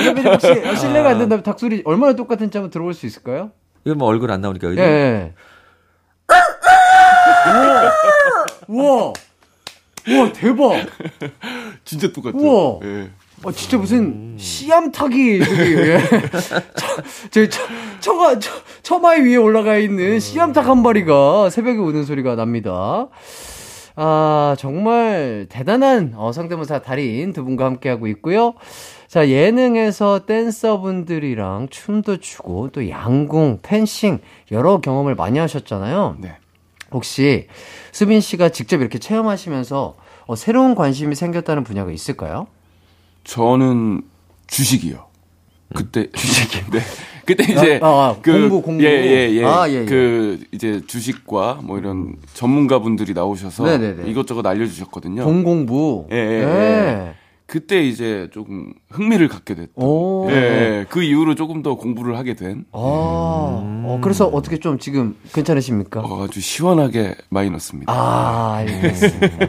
선배님 0.00 0.32
혹시 0.32 0.46
어, 0.50 0.74
실례가 0.76 1.10
안 1.10 1.18
된다면 1.18 1.42
닭소리 1.42 1.82
얼마나 1.84 2.14
똑같은지 2.14 2.56
한번 2.58 2.70
들어볼 2.70 2.94
수 2.94 3.06
있을까요? 3.06 3.50
이거 3.84 3.94
뭐 3.96 4.06
얼굴 4.08 4.30
안 4.30 4.40
나오니까 4.40 4.68
그죠? 4.68 4.80
예. 4.82 4.86
예. 4.86 5.34
우와. 7.48 7.92
우와. 8.68 9.12
우와, 10.08 10.32
대박. 10.32 10.86
진짜 11.84 12.12
똑같죠. 12.12 12.38
우와. 12.38 12.78
예. 12.84 13.10
어, 13.44 13.50
진짜 13.50 13.76
무슨 13.76 14.36
씨암탉이 14.38 15.44
저기 15.44 15.74
예. 15.74 15.98
저, 16.76 17.02
저, 17.30 17.48
저, 17.48 17.62
처가 18.00 18.38
처, 18.38 18.52
처마이 18.82 19.22
위에 19.22 19.36
올라가 19.36 19.76
있는 19.76 20.20
씨암탉 20.20 20.66
한 20.66 20.82
마리가 20.82 21.50
새벽에 21.50 21.78
우는 21.78 22.04
소리가 22.04 22.36
납니다. 22.36 23.08
아 23.96 24.56
정말 24.58 25.46
대단한 25.50 26.12
어, 26.16 26.32
성대모사 26.32 26.80
달인 26.80 27.32
두 27.32 27.44
분과 27.44 27.64
함께 27.64 27.88
하고 27.88 28.06
있고요. 28.06 28.54
자 29.08 29.28
예능에서 29.28 30.24
댄서분들이랑 30.24 31.68
춤도 31.68 32.18
추고 32.18 32.70
또 32.70 32.88
양궁, 32.88 33.58
펜싱 33.62 34.20
여러 34.52 34.80
경험을 34.80 35.16
많이 35.16 35.38
하셨잖아요. 35.40 36.16
네. 36.20 36.36
혹시 36.92 37.48
수빈 37.90 38.20
씨가 38.20 38.50
직접 38.50 38.80
이렇게 38.80 38.98
체험하시면서 38.98 39.96
어, 40.26 40.36
새로운 40.36 40.76
관심이 40.76 41.16
생겼다는 41.16 41.64
분야가 41.64 41.90
있을까요? 41.90 42.46
저는 43.24 44.02
주식이요. 44.46 45.06
그때 45.74 46.10
주식이. 46.12 46.70
네. 46.70 46.80
그때 47.24 47.44
이제 47.44 47.78
아, 47.82 47.86
아, 47.86 48.16
공부, 48.22 48.60
공부. 48.60 48.84
예, 48.84 48.88
예, 48.88 49.30
예. 49.32 49.44
아, 49.44 49.68
예, 49.68 49.82
예. 49.82 49.84
그 49.84 50.40
이제 50.50 50.82
주식과 50.86 51.60
뭐 51.62 51.78
이런 51.78 52.16
전문가분들이 52.34 53.14
나오셔서 53.14 53.64
네네네. 53.64 54.10
이것저것 54.10 54.44
알려 54.44 54.66
주셨거든요. 54.66 55.24
공공부. 55.24 56.08
예, 56.10 56.16
예, 56.16 56.42
예. 56.42 57.14
그때 57.46 57.86
이제 57.86 58.28
조금 58.32 58.72
흥미를 58.90 59.28
갖게 59.28 59.54
됐던. 59.54 59.70
오. 59.76 60.26
예, 60.30 60.34
예. 60.34 60.86
그 60.88 61.02
이후로 61.02 61.34
조금 61.34 61.62
더 61.62 61.76
공부를 61.76 62.16
하게 62.16 62.34
된. 62.34 62.64
아, 62.72 62.78
어, 62.80 64.00
그래서 64.02 64.26
어떻게 64.26 64.58
좀 64.58 64.78
지금 64.78 65.16
괜찮으십니까? 65.32 66.00
어, 66.00 66.24
아주 66.24 66.40
시원하게 66.40 67.14
넣습니다. 67.50 67.92
아, 67.92 68.54
알겠습니다. 68.56 69.38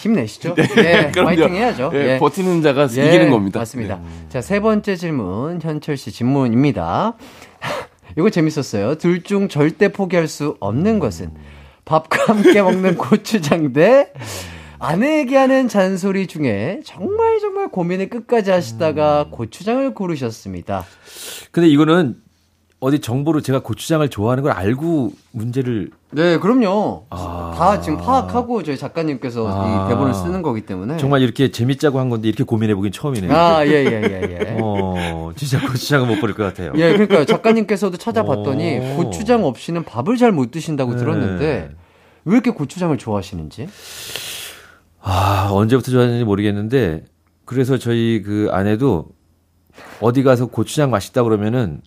힘내시죠? 0.00 0.54
예, 0.78 1.10
그럼요. 1.12 1.26
파이팅 1.26 1.54
해야죠. 1.54 1.90
예, 1.94 2.14
예. 2.14 2.18
버티는 2.18 2.62
자가 2.62 2.88
예, 2.96 3.08
이기는 3.08 3.30
겁니다. 3.30 3.58
맞습니다. 3.60 3.96
네. 3.96 4.02
자, 4.28 4.40
세 4.40 4.60
번째 4.60 4.96
질문, 4.96 5.60
현철 5.62 5.96
씨 5.96 6.10
질문입니다. 6.12 7.14
이거 8.18 8.30
재밌었어요. 8.30 8.96
둘 8.96 9.22
중 9.22 9.48
절대 9.48 9.88
포기할 9.92 10.26
수 10.26 10.56
없는 10.60 10.98
것은 10.98 11.30
밥과 11.84 12.32
함께 12.32 12.62
먹는 12.62 12.96
고추장 12.96 13.72
대 13.72 14.12
아내에게 14.78 15.36
하는 15.36 15.68
잔소리 15.68 16.26
중에 16.26 16.80
정말 16.84 17.38
정말 17.40 17.68
고민을 17.68 18.08
끝까지 18.08 18.50
하시다가 18.50 19.26
고추장을 19.30 19.92
고르셨습니다. 19.94 20.84
근데 21.50 21.68
이거는 21.68 22.16
어디 22.80 22.98
정보로 23.00 23.42
제가 23.42 23.60
고추장을 23.60 24.08
좋아하는 24.08 24.42
걸 24.42 24.52
알고 24.52 25.12
문제를 25.32 25.90
네, 26.12 26.38
그럼요. 26.38 27.04
아. 27.10 27.54
다 27.56 27.78
지금 27.80 27.98
파악하고 27.98 28.62
저희 28.62 28.78
작가님께서 28.78 29.46
아. 29.46 29.84
이 29.86 29.88
대본을 29.90 30.14
쓰는 30.14 30.40
거기 30.40 30.62
때문에. 30.62 30.96
정말 30.96 31.20
이렇게 31.20 31.50
재밌자고 31.50 32.00
한 32.00 32.08
건데 32.08 32.26
이렇게 32.28 32.42
고민해 32.42 32.74
보긴 32.74 32.90
처음이네요. 32.90 33.32
아, 33.32 33.66
예, 33.66 33.70
예, 33.70 33.84
예, 33.84 34.46
예. 34.56 34.56
어, 34.62 35.30
진짜 35.36 35.60
고추장은 35.60 36.08
못 36.08 36.20
버릴 36.22 36.34
것 36.34 36.42
같아요. 36.44 36.72
예, 36.76 36.92
그러니까 36.92 37.26
작가님께서도 37.26 37.98
찾아봤더니 37.98 38.78
오. 38.78 38.96
고추장 38.96 39.44
없이는 39.44 39.84
밥을 39.84 40.16
잘 40.16 40.32
못 40.32 40.50
드신다고 40.50 40.92
네. 40.92 40.96
들었는데 40.98 41.70
왜 42.24 42.32
이렇게 42.32 42.50
고추장을 42.50 42.96
좋아하시는지? 42.96 43.68
아, 45.02 45.48
언제부터 45.52 45.90
좋아했는지 45.90 46.24
모르겠는데, 46.24 47.04
그래서 47.44 47.78
저희 47.78 48.22
그 48.22 48.48
아내도 48.52 49.06
어디 50.00 50.22
가서 50.22 50.46
고추장 50.46 50.90
맛있다 50.90 51.22
그러면은 51.24 51.80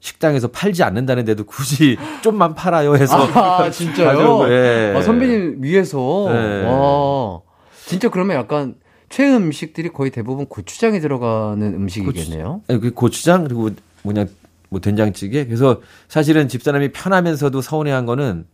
식당에서 0.00 0.48
팔지 0.48 0.82
않는다는데도 0.82 1.44
굳이 1.44 1.96
좀만 2.22 2.54
팔아요 2.54 2.94
해서. 2.96 3.26
아, 3.34 3.70
진짜요? 3.70 4.50
예. 4.50 4.94
아, 4.96 5.02
선배님 5.02 5.56
위해서. 5.60 6.28
네. 6.30 6.64
와. 6.64 7.40
진짜 7.86 8.08
그러면 8.08 8.36
약간 8.36 8.74
최애 9.08 9.34
음식들이 9.34 9.88
거의 9.88 10.10
대부분 10.10 10.46
고추장이 10.46 11.00
들어가는 11.00 11.62
음식이겠네요. 11.74 12.62
아니, 12.68 12.80
그 12.80 12.92
고추장 12.92 13.44
그리고 13.44 13.70
뭐냐 14.02 14.26
뭐 14.68 14.80
된장찌개. 14.80 15.46
그래서 15.46 15.80
사실은 16.08 16.48
집사람이 16.48 16.92
편하면서도 16.92 17.60
서운해한 17.60 18.06
거는 18.06 18.46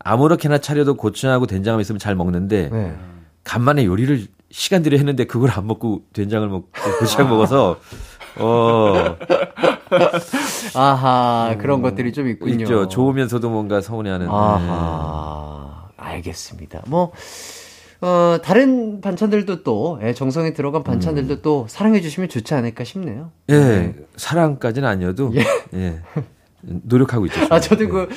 아무렇게나 0.00 0.58
차려도 0.58 0.96
고추장하고 0.96 1.46
된장만 1.46 1.80
있으면 1.80 1.98
잘 1.98 2.14
먹는데 2.14 2.68
네. 2.70 2.94
간만에 3.44 3.84
요리를 3.84 4.26
시간 4.50 4.82
들여 4.82 4.96
했는데 4.96 5.24
그걸 5.24 5.50
안 5.50 5.66
먹고 5.66 6.02
된장을 6.12 6.48
먹고 6.48 6.68
고추장 6.98 7.28
먹어서 7.28 7.78
어 8.40 9.16
아하, 10.74 11.56
그런 11.58 11.82
것들이 11.82 12.12
좀 12.12 12.28
있군요. 12.28 12.54
음. 12.54 12.60
있죠. 12.60 12.88
좋으면서도 12.88 13.50
뭔가 13.50 13.80
서운해하는. 13.80 14.26
네. 14.26 14.32
아하, 14.32 15.88
알겠습니다. 15.96 16.82
뭐, 16.86 17.12
어, 18.00 18.38
다른 18.42 19.00
반찬들도 19.00 19.62
또, 19.64 19.98
예, 20.02 20.12
정성이 20.14 20.52
들어간 20.52 20.82
반찬들도 20.84 21.34
음. 21.34 21.38
또 21.42 21.66
사랑해주시면 21.68 22.28
좋지 22.28 22.54
않을까 22.54 22.84
싶네요. 22.84 23.30
예, 23.50 23.54
예. 23.54 23.94
사랑까지는 24.16 24.88
아니어도 24.88 25.32
예. 25.74 26.00
노력하고 26.62 27.26
있죠. 27.26 27.40
아, 27.50 27.58
저도 27.60 27.88
그, 27.88 28.08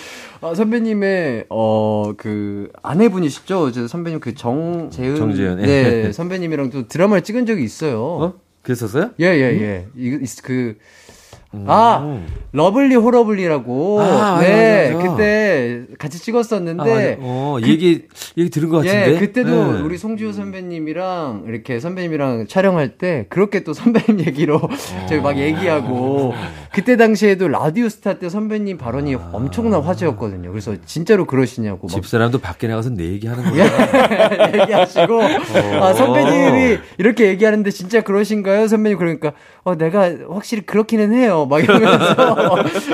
어, 0.41 0.53
선배님의, 0.53 1.45
어, 1.49 2.13
그, 2.17 2.69
아내분이시죠? 2.83 3.71
저 3.71 3.87
선배님 3.87 4.19
그 4.19 4.35
정 4.35 4.89
재은. 4.91 5.15
정재은, 5.15 5.61
예. 5.61 5.65
네, 5.65 6.11
선배님이랑 6.11 6.69
또 6.69 6.87
드라마를 6.87 7.23
찍은 7.23 7.45
적이 7.45 7.63
있어요. 7.63 8.03
어? 8.03 8.33
그랬었어요? 8.61 9.11
예, 9.19 9.25
예, 9.25 9.61
예. 9.61 9.87
이거, 9.95 10.17
있- 10.21 10.41
그, 10.43 10.75
아, 11.65 12.21
러블리 12.53 12.95
호러블리라고. 12.95 14.01
아, 14.01 14.39
네, 14.39 14.91
맞아, 14.91 14.97
맞아. 14.97 15.11
그때 15.11 15.81
같이 15.99 16.17
아, 16.17 16.21
찍었었는데. 16.21 16.77
맞아. 16.77 17.17
어, 17.19 17.57
얘기 17.63 18.07
얘기 18.37 18.49
들은 18.49 18.69
것 18.69 18.77
같은데. 18.77 19.15
예, 19.15 19.19
그때도 19.19 19.77
예. 19.79 19.81
우리 19.81 19.97
송지효 19.97 20.31
선배님이랑 20.31 21.43
이렇게 21.47 21.79
선배님이랑 21.81 22.47
촬영할 22.47 22.97
때 22.97 23.25
그렇게 23.29 23.63
또 23.65 23.73
선배님 23.73 24.21
얘기로 24.27 24.61
저희 25.09 25.19
막 25.19 25.37
얘기하고 25.37 26.33
그때 26.73 26.95
당시에도 26.95 27.49
라디오 27.49 27.89
스타 27.89 28.17
때 28.17 28.29
선배님 28.29 28.77
발언이 28.77 29.15
엄청난 29.15 29.81
화제였거든요. 29.81 30.51
그래서 30.51 30.75
진짜로 30.85 31.25
그러시냐고 31.25 31.87
막 31.87 31.93
집사람도 31.93 32.39
밖에 32.39 32.67
나가서 32.67 32.91
내 32.91 33.03
얘기하는 33.05 33.43
거야. 33.43 33.65
예, 33.65 34.59
얘기하시고 34.61 35.21
아, 35.81 35.93
선배님이 35.93 36.79
이렇게 36.97 37.27
얘기하는데 37.27 37.69
진짜 37.71 38.01
그러신가요? 38.01 38.67
선배님 38.69 38.97
그러니까 38.97 39.33
어 39.63 39.75
내가 39.75 40.11
확실히 40.29 40.65
그렇기는 40.65 41.13
해요. 41.13 41.45
막 41.45 41.59
이러면서 41.61 42.15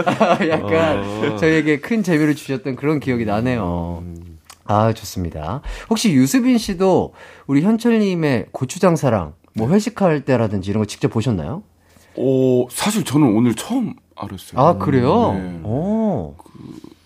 아, 0.05 0.39
약간 0.49 1.37
저희에게 1.37 1.79
큰 1.79 2.01
재미를 2.01 2.33
주셨던 2.33 2.77
그런 2.77 2.99
기억이 2.99 3.25
나네요. 3.25 4.03
아 4.65 4.91
좋습니다. 4.91 5.61
혹시 5.89 6.11
유수빈 6.13 6.57
씨도 6.57 7.13
우리 7.45 7.61
현철님의 7.61 8.47
고추장 8.51 8.95
사랑 8.95 9.33
뭐 9.53 9.69
회식할 9.69 10.21
때라든지 10.21 10.71
이런 10.71 10.81
거 10.81 10.85
직접 10.87 11.09
보셨나요? 11.09 11.61
오, 12.17 12.67
사실 12.69 13.03
저는 13.03 13.35
오늘 13.35 13.53
처음 13.55 13.93
알았어요. 14.15 14.59
아 14.59 14.77
그래요? 14.77 15.33
네. 15.33 15.59
오. 15.63 16.35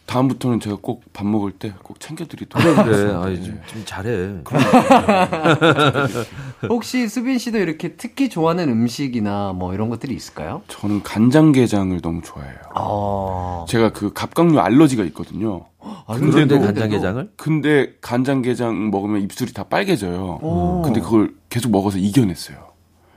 다음부터는 0.06 0.60
제가 0.60 0.78
꼭 0.82 1.02
밥 1.14 1.26
먹을 1.26 1.52
때 1.52 1.72
꼭 1.84 2.00
챙겨드리도록 2.02 2.84
그래. 2.86 3.14
아이, 3.14 3.36
네. 3.36 3.44
좀, 3.44 3.60
좀 3.68 3.82
잘해. 3.86 4.42
혹시 6.70 7.08
수빈 7.08 7.38
씨도 7.38 7.58
이렇게 7.60 7.94
특히 7.96 8.28
좋아하는 8.30 8.70
음식이나 8.70 9.54
뭐 9.54 9.74
이런 9.74 9.90
것들이 9.90 10.14
있을까요? 10.16 10.62
저는 10.68 11.04
간장게장을 11.04 12.00
너무 12.02 12.22
좋아해요. 12.22 12.56
아, 12.76 13.66
제가 13.70 13.92
그 13.94 14.12
갑각류 14.14 14.60
알러지가 14.60 15.04
있거든요. 15.06 15.66
아 15.80 16.04
그런데 16.18 16.46
근데도- 16.58 16.66
간장게장을? 16.66 17.32
근데 17.38 17.94
간장게장 18.02 18.92
먹으면 18.92 19.22
입술이 19.22 19.54
다 19.54 19.64
빨개져요. 19.64 20.40
오. 20.42 20.82
근데 20.84 21.00
그걸 21.02 21.34
계속 21.50 21.72
먹어서 21.72 21.98
이겨냈어요. 21.98 22.58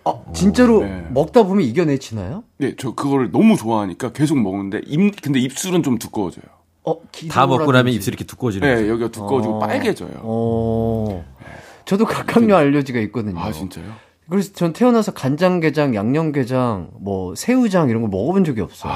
아, 0.05 0.15
진짜로 0.35 0.81
네. 0.81 1.07
먹다 1.11 1.45
보면 1.45 1.65
이겨내치나요? 1.65 2.45
네, 2.59 2.75
저 2.79 2.95
그거를 2.95 3.31
너무 3.31 3.57
좋아하니까 3.57 4.13
계속 4.13 4.39
먹는데 4.39 4.83
입 4.87 5.21
근데 5.23 5.41
입술은 5.41 5.83
좀 5.83 5.99
두꺼워져요. 5.99 6.45
어, 6.85 6.97
다 7.31 7.47
먹고 7.47 7.73
나면. 7.73 7.93
입술이 7.95 8.13
이렇게 8.15 8.25
두꺼워지는 8.25 8.69
네, 8.69 8.75
거죠. 8.75 8.89
여기가 8.89 9.11
두꺼워지고 9.11 9.55
어. 9.55 9.59
빨개져요. 9.59 10.21
어. 10.23 11.25
저도 11.87 12.05
각각류 12.05 12.55
알러지가 12.55 13.01
있거든요. 13.01 13.41
아 13.41 13.53
진짜요? 13.53 13.87
그래서 14.29 14.53
전 14.53 14.73
태어나서 14.73 15.13
간장게장, 15.13 15.95
양념게장, 15.95 16.91
뭐 17.01 17.35
새우장 17.35 17.89
이런 17.91 18.03
걸 18.03 18.11
먹어본 18.11 18.45
적이 18.45 18.63
없어요. 18.63 18.93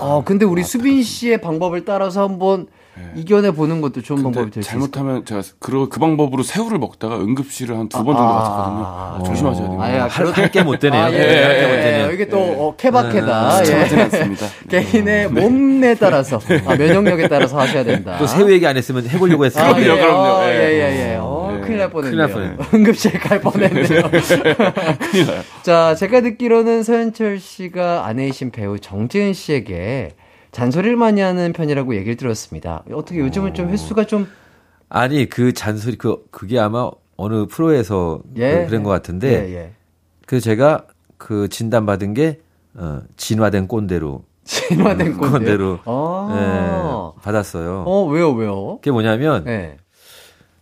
아, 0.00 0.22
근데 0.24 0.44
우리 0.44 0.62
수빈 0.64 1.02
씨의 1.02 1.40
방법을 1.40 1.84
따라서 1.84 2.26
한번 2.26 2.66
이겨내 3.14 3.52
보는 3.52 3.80
것도 3.80 4.02
좋은 4.02 4.22
방법이 4.22 4.50
근데 4.50 4.54
될수 4.56 4.70
있을 4.70 4.78
것 4.80 4.92
잘못하면 4.92 5.24
제가 5.24 5.42
그, 5.58 5.88
그 5.88 5.98
방법으로 6.00 6.42
새우를 6.42 6.78
먹다가 6.78 7.16
응급실을 7.18 7.76
한 7.76 7.88
두 7.88 8.04
번 8.04 8.14
정도 8.16 8.32
갔었거든요. 8.32 8.84
아, 8.86 9.22
조심하셔야 9.24 9.62
됩니다. 9.64 9.84
아야, 9.84 10.06
할게 10.08 10.62
못 10.62 10.78
되네요. 10.78 11.02
아, 11.02 11.12
예, 11.12 11.18
네, 11.18 11.24
예, 11.38 11.44
할게 11.44 11.66
못 11.66 11.72
예, 11.72 11.80
되네요. 11.82 12.10
이게 12.12 12.28
또 12.28 12.38
어, 12.40 12.76
케바케다. 12.76 13.60
예. 13.60 13.64
추천하지는 13.64 14.04
않습니다. 14.04 14.46
개인의 14.68 15.28
몸에 15.30 15.94
따라서, 15.94 16.38
아, 16.66 16.76
면역력에 16.76 17.28
따라서 17.28 17.58
하셔야 17.58 17.84
된다. 17.84 18.16
또 18.18 18.26
새우 18.26 18.50
얘기 18.50 18.66
안 18.66 18.76
했으면 18.76 19.08
해보려고 19.08 19.44
했어요. 19.44 19.72
아, 19.74 19.78
예, 19.80 19.84
그럼요, 19.84 20.00
그럼요. 20.00 20.20
어, 20.20 20.44
예. 20.44 20.50
예, 20.54 20.72
예, 20.72 21.12
예. 21.12 21.16
어, 21.20 21.56
예. 21.56 21.60
큰일 21.62 21.78
날 21.78 21.90
뻔했네요. 21.90 22.26
큰일 22.28 22.56
날 22.56 22.58
응급실 22.74 23.12
갈 23.18 23.40
뻔했네요. 23.40 24.02
자, 25.62 25.94
제가 25.94 26.20
듣기로는 26.22 26.82
서현철 26.82 27.38
씨가 27.38 28.06
아내이신 28.06 28.50
배우 28.50 28.78
정재은 28.78 29.32
씨에게 29.32 30.10
잔소리를 30.52 30.96
많이 30.96 31.20
하는 31.20 31.52
편이라고 31.52 31.94
얘기를 31.94 32.16
들었습니다. 32.16 32.82
어떻게 32.92 33.20
요즘은 33.20 33.54
좀 33.54 33.68
횟수가 33.68 34.04
좀 34.04 34.26
아니 34.88 35.28
그 35.28 35.52
잔소리 35.52 35.96
그 35.96 36.24
그게 36.30 36.58
아마 36.58 36.90
어느 37.16 37.46
프로에서 37.46 38.20
예. 38.36 38.66
그, 38.68 38.72
런 38.74 38.82
것 38.82 38.90
같은데 38.90 39.48
예, 39.48 39.54
예. 39.54 39.72
그 40.26 40.40
제가 40.40 40.86
그 41.18 41.48
진단 41.48 41.86
받은 41.86 42.14
게 42.14 42.40
어, 42.74 43.00
진화된 43.16 43.68
꼰대로 43.68 44.24
진화된 44.44 45.16
건데요. 45.18 45.30
꼰대로 45.30 45.78
아. 45.84 47.14
예, 47.16 47.20
받았어요. 47.22 47.84
어, 47.86 48.04
왜요, 48.06 48.32
왜요? 48.32 48.76
그게 48.76 48.90
뭐냐면 48.90 49.44
네. 49.44 49.76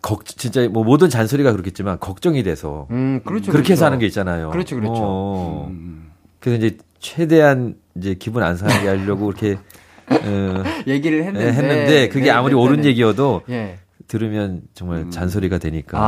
걱 0.02 0.24
진짜 0.26 0.68
뭐 0.68 0.84
모든 0.84 1.08
잔소리가 1.08 1.52
그렇겠지만 1.52 1.98
걱정이 1.98 2.42
돼서 2.42 2.86
음, 2.90 3.20
그렇죠. 3.24 3.50
그렇게 3.52 3.68
그렇죠. 3.68 3.72
해서 3.72 3.86
하는 3.86 3.98
게 3.98 4.06
있잖아요. 4.06 4.50
그렇죠, 4.50 4.76
그렇죠. 4.76 4.94
어. 5.02 5.66
음. 5.70 6.10
그래서 6.40 6.64
이제 6.64 6.76
최대한 6.98 7.76
이제 7.96 8.14
기분 8.14 8.42
안 8.42 8.56
상하게 8.56 8.88
하려고 8.88 9.28
이렇게 9.30 9.58
어, 10.10 10.64
얘기를 10.86 11.24
했는데. 11.24 11.52
했는데 11.52 12.08
그게 12.08 12.26
네, 12.26 12.30
아무리 12.30 12.54
네, 12.54 12.60
옳은 12.60 12.82
네. 12.82 12.88
얘기여도 12.88 13.42
예. 13.50 13.78
들으면 14.06 14.62
정말 14.74 14.98
음. 15.00 15.10
잔소리가 15.10 15.58
되니까. 15.58 15.98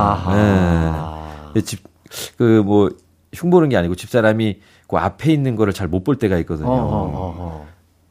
예. 1.56 1.60
집, 1.60 1.80
그, 2.36 2.62
뭐, 2.64 2.90
흉보는 3.34 3.68
게 3.68 3.76
아니고 3.76 3.94
집사람이 3.94 4.60
그 4.88 4.96
앞에 4.96 5.32
있는 5.32 5.54
거를 5.56 5.72
잘 5.72 5.88
못 5.88 6.04
볼 6.04 6.16
때가 6.16 6.38
있거든요. 6.38 6.68
어, 6.68 7.34
어. 7.38 7.68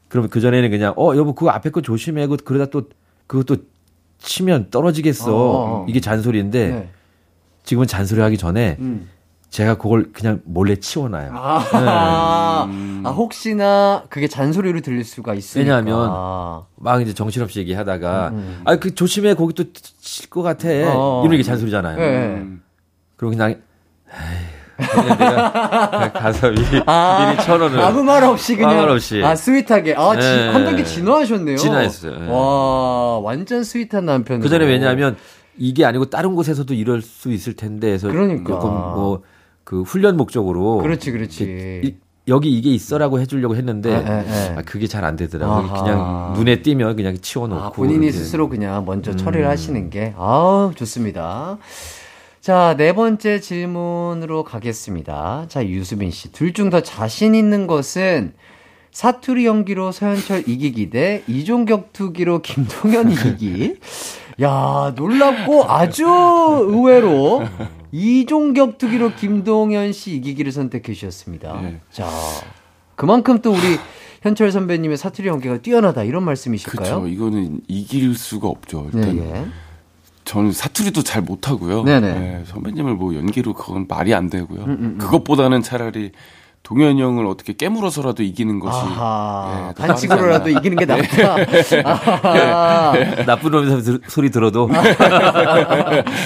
그러면 0.08 0.30
그 0.30 0.40
전에는 0.40 0.70
그냥, 0.70 0.94
어, 0.96 1.14
여보, 1.16 1.34
그거 1.34 1.50
앞에 1.50 1.70
거 1.70 1.80
조심해. 1.82 2.26
그 2.26 2.36
그러다 2.36 2.70
또, 2.70 2.88
그것도 3.26 3.62
치면 4.18 4.68
떨어지겠어. 4.70 5.86
이게 5.88 6.00
잔소리인데, 6.00 6.68
네. 6.68 6.88
지금은 7.64 7.86
잔소리 7.86 8.20
하기 8.20 8.38
전에 8.38 8.76
음. 8.80 9.08
제가 9.50 9.76
그걸 9.78 10.12
그냥 10.12 10.40
몰래 10.44 10.76
치워놔요. 10.76 11.30
아, 11.34 12.68
음. 12.70 13.02
아, 13.04 13.10
혹시나 13.10 14.04
그게 14.08 14.28
잔소리로 14.28 14.80
들릴 14.80 15.04
수가 15.04 15.34
있으니까. 15.34 15.60
왜냐하면 15.76 16.62
막 16.76 17.02
이제 17.02 17.12
정신없이 17.12 17.58
얘기하다가, 17.60 18.28
음. 18.32 18.60
아, 18.64 18.76
그 18.76 18.94
조심해. 18.94 19.34
거기 19.34 19.52
또 19.54 19.64
칠 20.00 20.30
것 20.30 20.42
같아. 20.42 20.68
어. 20.94 21.22
이런 21.26 21.36
게 21.36 21.42
잔소리잖아요. 21.42 21.98
네. 21.98 22.04
음. 22.36 22.62
그리고 23.16 23.30
그냥, 23.32 23.50
에이, 23.50 24.86
그냥 24.88 25.18
내가 25.18 26.12
가서 26.14 26.50
미리, 26.50 26.82
아, 26.86 27.32
미리 27.34 27.44
천 27.44 27.60
원을. 27.60 27.80
아무 27.80 28.02
말 28.04 28.22
없이 28.24 28.54
그냥. 28.56 28.70
아무 28.70 28.80
말 28.82 28.88
없이. 28.90 29.20
아, 29.24 29.34
sweet하게. 29.34 29.94
아, 29.96 30.12
지- 30.18 30.26
네. 30.26 30.48
한 30.48 30.64
단계 30.64 30.84
진화하셨네요. 30.84 31.56
진화했어요. 31.56 32.18
네. 32.20 32.28
와, 32.30 33.18
완전 33.18 33.64
sweet한 33.64 34.04
남편. 34.06 34.40
그 34.40 34.48
전에 34.48 34.64
왜냐하면 34.64 35.16
이게 35.58 35.84
아니고 35.84 36.06
다른 36.06 36.34
곳에서도 36.36 36.72
이럴 36.74 37.02
수 37.02 37.32
있을 37.32 37.54
텐데 37.54 37.92
해서 37.92 38.08
그러니까. 38.08 38.44
조금 38.54 38.70
뭐 38.70 39.22
그 39.70 39.82
훈련 39.82 40.16
목적으로 40.16 40.78
그렇지, 40.78 41.12
그렇지. 41.12 41.80
이- 41.84 41.94
여기 42.26 42.50
이게 42.50 42.70
있어라고 42.70 43.20
해주려고 43.20 43.54
했는데 43.54 43.88
에, 43.92 43.94
에, 43.94 43.98
에. 44.00 44.54
아, 44.56 44.62
그게 44.66 44.88
잘 44.88 45.04
안 45.04 45.14
되더라고요. 45.14 45.70
아하. 45.70 45.82
그냥 45.84 46.32
눈에 46.34 46.60
띄면 46.60 46.96
그냥 46.96 47.16
치워놓고 47.16 47.62
아, 47.62 47.70
본인이 47.70 48.06
이렇게. 48.06 48.18
스스로 48.18 48.48
그냥 48.48 48.84
먼저 48.84 49.12
음. 49.12 49.16
처리를 49.16 49.46
하시는 49.48 49.88
게, 49.88 50.12
아우, 50.18 50.72
좋습니다. 50.74 51.58
자, 52.40 52.74
네 52.76 52.92
번째 52.94 53.38
질문으로 53.38 54.42
가겠습니다. 54.42 55.44
자, 55.48 55.64
유수빈 55.64 56.10
씨. 56.10 56.32
둘 56.32 56.52
중 56.52 56.70
더 56.70 56.80
자신 56.82 57.36
있는 57.36 57.68
것은 57.68 58.32
사투리 58.90 59.46
연기로 59.46 59.92
서현철 59.92 60.48
이기기 60.48 60.90
대 60.90 61.22
이종격 61.28 61.92
투기로 61.92 62.42
김동현 62.42 63.12
이기기. 63.12 63.76
야, 64.42 64.92
놀랍고 64.96 65.64
아주 65.70 66.04
의외로 66.08 67.44
이종격 67.92 68.78
투기로 68.78 69.14
김동현 69.14 69.92
씨 69.92 70.14
이기기를 70.16 70.52
선택해 70.52 70.92
주셨습니다. 70.92 71.60
네. 71.60 71.80
자, 71.90 72.08
그만큼 72.96 73.40
또 73.42 73.52
우리 73.52 73.58
현철 74.22 74.52
선배님의 74.52 74.96
사투리 74.96 75.28
연기가 75.28 75.58
뛰어나다 75.58 76.04
이런 76.04 76.22
말씀이실까요? 76.24 77.00
그렇죠. 77.00 77.08
이거는 77.08 77.60
이길 77.68 78.14
수가 78.14 78.48
없죠. 78.48 78.90
네, 78.92 79.00
일단 79.00 79.18
예. 79.18 79.46
저는 80.24 80.52
사투리도 80.52 81.02
잘 81.02 81.22
못하고요. 81.22 81.82
네네. 81.84 82.18
네, 82.18 82.44
선배님을 82.46 82.94
뭐 82.94 83.14
연기로 83.14 83.54
그건 83.54 83.86
말이 83.88 84.14
안 84.14 84.30
되고요. 84.30 84.64
음, 84.64 84.70
음. 84.70 84.98
그것보다는 84.98 85.62
차라리 85.62 86.12
동현이 86.62 87.02
형을 87.02 87.26
어떻게 87.26 87.52
깨물어서라도 87.54 88.22
이기는 88.22 88.60
것이 88.60 88.78
아하, 88.78 89.70
예, 89.70 89.74
더 89.74 89.86
반칙으로라도 89.86 90.50
이기는 90.50 90.76
게 90.76 90.84
낫다. 90.84 91.36
아하. 91.84 93.24
나쁜 93.24 93.50
놈 93.50 93.80
소- 93.80 93.98
소리 94.06 94.30
들어도 94.30 94.68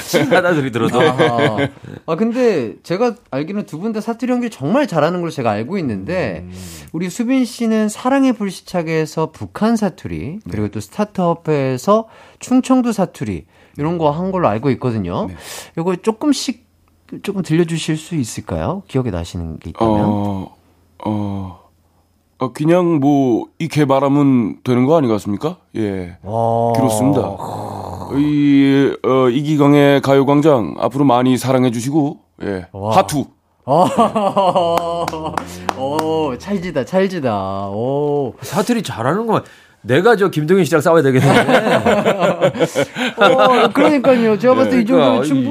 신나다 0.03 0.53
소리 0.55 0.70
들어도 0.70 1.01
아하. 1.01 1.68
아, 2.07 2.16
근데 2.16 2.74
제가 2.82 3.14
알기로는 3.30 3.64
두 3.66 3.78
분 3.80 3.93
다 3.95 4.01
사투리 4.01 4.30
연기를 4.32 4.51
정말 4.51 4.87
잘하는 4.87 5.20
걸로 5.20 5.30
제가 5.30 5.51
알고 5.51 5.78
있는데, 5.78 6.47
우리 6.93 7.09
수빈 7.09 7.45
씨는 7.45 7.89
사랑의 7.89 8.32
불시착에서 8.35 9.30
북한 9.30 9.76
사투리, 9.76 10.41
그리고 10.51 10.68
또 10.68 10.80
스타트업에서 10.80 12.09
충청도 12.41 12.93
사투리, 12.93 13.47
이런 13.78 13.99
거 13.99 14.11
한 14.11 14.30
걸로 14.32 14.49
알고 14.49 14.70
있거든요. 14.72 15.26
네. 15.28 15.37
요거 15.78 15.97
조금씩 15.97 16.64
조금 17.23 17.43
들려주실 17.43 17.97
수 17.97 18.15
있을까요? 18.15 18.83
기억에 18.89 19.11
나시는 19.11 19.59
게 19.59 19.71
있다면? 19.71 20.01
어, 20.05 20.55
어, 21.05 21.61
어, 22.39 22.53
그냥 22.53 23.01
뭐, 23.01 23.47
이 23.59 23.69
개바람은 23.69 24.59
되는 24.65 24.87
거 24.87 24.97
아니겠습니까? 24.99 25.57
예. 25.77 26.17
와. 26.23 26.73
그렇습니다. 26.73 27.37
이, 28.17 28.95
어, 29.05 29.29
이기광의 29.31 30.01
가요광장 30.03 30.75
앞으로 30.79 31.05
많이 31.05 31.37
사랑해주시고, 31.39 32.19
예. 32.43 32.67
와. 32.73 32.97
하투. 32.97 33.27
오, 35.79 36.37
찰지다, 36.39 36.85
찰지다. 36.85 37.69
오. 37.69 38.35
사투리 38.43 38.83
잘하는 38.83 39.27
거만 39.27 39.43
내가 39.83 40.17
저 40.17 40.31
김동현 40.31 40.65
씨랑 40.65 40.81
싸워야 40.81 41.03
되겠네. 41.03 41.27
어, 43.17 43.69
그러니까요. 43.73 44.39
제가 44.39 44.55
봤을 44.55 44.71
때 44.71 44.81
이 44.81 44.87
정도면 44.87 45.23
그러니 45.23 45.43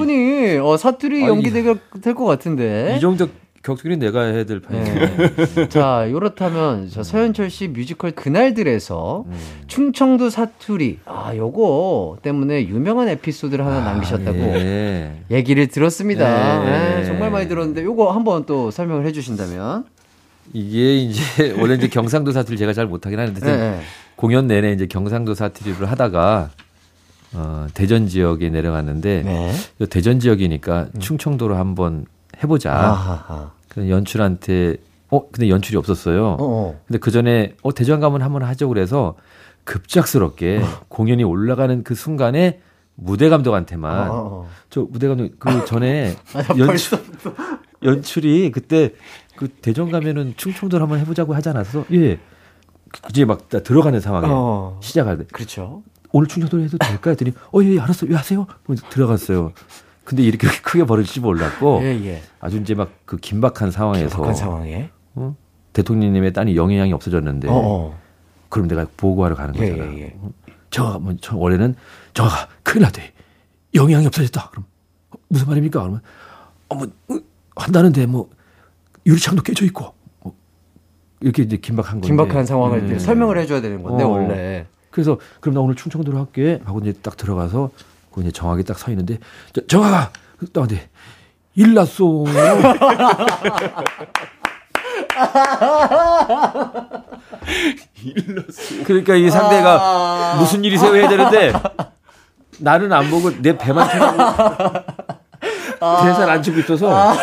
어, 0.57 0.77
사투리 0.77 1.23
연기대가 1.23 1.75
될것 2.01 2.25
같은데. 2.25 2.95
이 2.97 2.99
정도 2.99 3.27
격투기는 3.63 3.99
내가 3.99 4.23
해야 4.23 4.43
될 4.43 4.59
판이네. 4.59 5.15
네. 5.55 5.69
자, 5.69 6.05
요렇다면 6.11 6.89
저 6.89 7.01
서현철 7.01 7.49
씨 7.49 7.69
뮤지컬 7.69 8.11
그날들에서 8.11 9.23
음. 9.25 9.34
충청도 9.67 10.30
사투리 10.30 10.99
아, 11.05 11.34
요거 11.34 12.17
때문에 12.21 12.67
유명한 12.67 13.07
에피소드를 13.07 13.65
하나 13.65 13.80
남기셨다고 13.85 14.38
예. 14.38 15.13
얘기를 15.31 15.67
들었습니다. 15.67 16.63
네. 16.65 16.97
네, 16.97 17.05
정말 17.05 17.31
많이 17.31 17.47
들었는데 17.47 17.84
요거 17.84 18.11
한번 18.11 18.45
또 18.45 18.69
설명을 18.69 19.05
해 19.05 19.13
주신다면. 19.13 19.85
이게 20.51 20.97
이제 20.97 21.55
원래 21.57 21.75
이제 21.75 21.88
경상도 21.88 22.34
사투리 22.34 22.57
제가 22.57 22.73
잘 22.73 22.85
못하긴 22.85 23.17
하는데 23.17 23.39
네, 23.39 23.57
네. 23.57 23.80
공연 24.17 24.45
내내 24.47 24.73
이제 24.73 24.88
경상도 24.88 25.35
사투리를 25.35 25.89
하다가 25.89 26.49
어, 27.34 27.68
대전 27.73 28.07
지역에 28.07 28.49
내려갔는데 28.49 29.23
네. 29.23 29.51
이 29.80 29.85
대전 29.88 30.19
지역이니까 30.19 30.88
충청도로 30.99 31.55
한번 31.55 32.05
해보자. 32.41 32.73
아하하. 32.73 33.51
그래서 33.69 33.89
연출한테 33.89 34.77
어 35.10 35.30
근데 35.31 35.49
연출이 35.49 35.77
없었어요. 35.77 36.26
어, 36.26 36.38
어. 36.39 36.80
근데 36.88 36.99
그 36.99 37.11
전에 37.11 37.55
어 37.64 37.73
대전 37.73 37.99
가면 37.99 38.22
한번 38.22 38.43
하죠 38.43 38.68
그래서 38.69 39.15
급작스럽게 39.64 40.61
공연이 40.88 41.23
올라가는 41.23 41.84
그 41.84 41.95
순간에 41.95 42.60
무대 42.95 43.30
감독한테만 43.30 44.10
어, 44.10 44.14
어. 44.14 44.49
저 44.69 44.81
무대 44.81 45.07
감독 45.07 45.39
그 45.39 45.65
전에 45.65 46.15
아, 46.34 46.57
연출 46.57 46.99
연출이 47.84 48.51
그때 48.51 48.93
그 49.35 49.47
대전 49.47 49.91
가면은 49.91 50.34
충청도 50.38 50.77
를 50.77 50.84
한번 50.84 50.99
해보자고 50.99 51.34
하지 51.34 51.49
않았어? 51.49 51.85
예. 51.93 52.19
이제 53.10 53.26
막다 53.26 53.61
들어가는 53.64 53.99
상황에 53.99 54.27
어. 54.30 54.80
시작할 54.81 55.18
때 55.18 55.26
그렇죠. 55.31 55.81
오늘 56.14 56.27
충청도로 56.27 56.64
해도 56.64 56.77
될까 56.77 57.10
했더니 57.10 57.34
어 57.52 57.61
예 57.64 57.73
예, 57.76 57.80
알았어 57.80 58.06
왜 58.07 58.15
하세요? 58.15 58.45
그러면서 58.64 58.88
들어갔어요. 58.90 59.52
근데 60.06 60.23
이렇게 60.23 60.48
크게 60.61 60.85
벌어질지 60.85 61.19
몰랐고 61.22 61.80
예, 61.81 61.88
예. 62.06 62.22
아주 62.40 62.57
이제 62.57 62.73
막 62.76 62.90
그 63.06 63.18
긴박한 63.18 63.72
상황에서 63.72 64.10
긴박한 64.15 64.35
상황에. 64.35 64.90
어? 65.15 65.35
대통령님의 65.73 66.34
딸이 66.34 66.56
영향이 66.56 66.94
없어졌는데 66.94 67.48
어, 67.49 67.53
어. 67.56 67.99
그럼 68.49 68.68
내가 68.68 68.85
보고하러 68.95 69.35
가는 69.35 69.56
예, 69.57 69.72
거잖아. 69.72 69.91
예, 69.94 70.02
예. 70.02 70.15
저가 70.69 70.99
뭐, 70.99 71.15
저 71.22 71.35
원래는 71.35 71.76
저가 72.14 72.48
큰일 72.64 72.84
났대. 72.84 73.11
영향이 73.76 74.06
없어졌다. 74.06 74.49
그럼 74.52 74.65
어, 75.10 75.15
무슨 75.30 75.48
말입니까? 75.48 75.80
그러면 75.81 76.02
어머 76.69 76.84
어, 77.10 77.18
한다는데 77.56 78.06
뭐 78.06 78.30
유리창도 79.06 79.41
깨져 79.41 79.65
있고 79.65 79.94
뭐 80.22 80.35
이렇게 81.22 81.41
이제 81.44 81.57
긴박한 81.57 81.94
건데. 82.02 82.07
긴박한 82.07 82.45
상황을 82.45 82.88
네. 82.88 82.99
설명을 82.99 83.38
해줘야 83.40 83.61
되는 83.61 83.81
건데 83.81 84.03
어. 84.03 84.07
원래. 84.10 84.68
그래서 84.94 85.18
그럼 85.41 85.56
나 85.56 85.61
오늘 85.61 85.76
충청도로 85.76 86.18
할게 86.20 86.61
하고 86.65 86.80
이제 86.80 86.94
딱 87.02 87.18
들어가서 87.18 87.72
그 88.14 88.22
이제 88.22 88.32
정하게 88.32 88.61
딱 88.64 88.78
서 88.78 88.91
있는데 88.91 89.18
저, 89.52 89.65
정아가 89.65 90.11
나한테 90.53 90.88
일났어. 91.56 92.06
그러니까 98.86 99.15
이 99.15 99.30
상대가 99.30 100.36
무슨 100.40 100.64
일이세요 100.64 100.95
해야 100.95 101.07
되는데 101.07 101.53
나는 102.60 102.91
안 102.94 103.10
보고 103.10 103.32
내 103.41 103.57
배만 103.57 103.90
쳐다보고 103.90 104.80
대사를 106.03 106.30
안 106.30 106.41
치고 106.44 106.60
있어서 106.60 107.14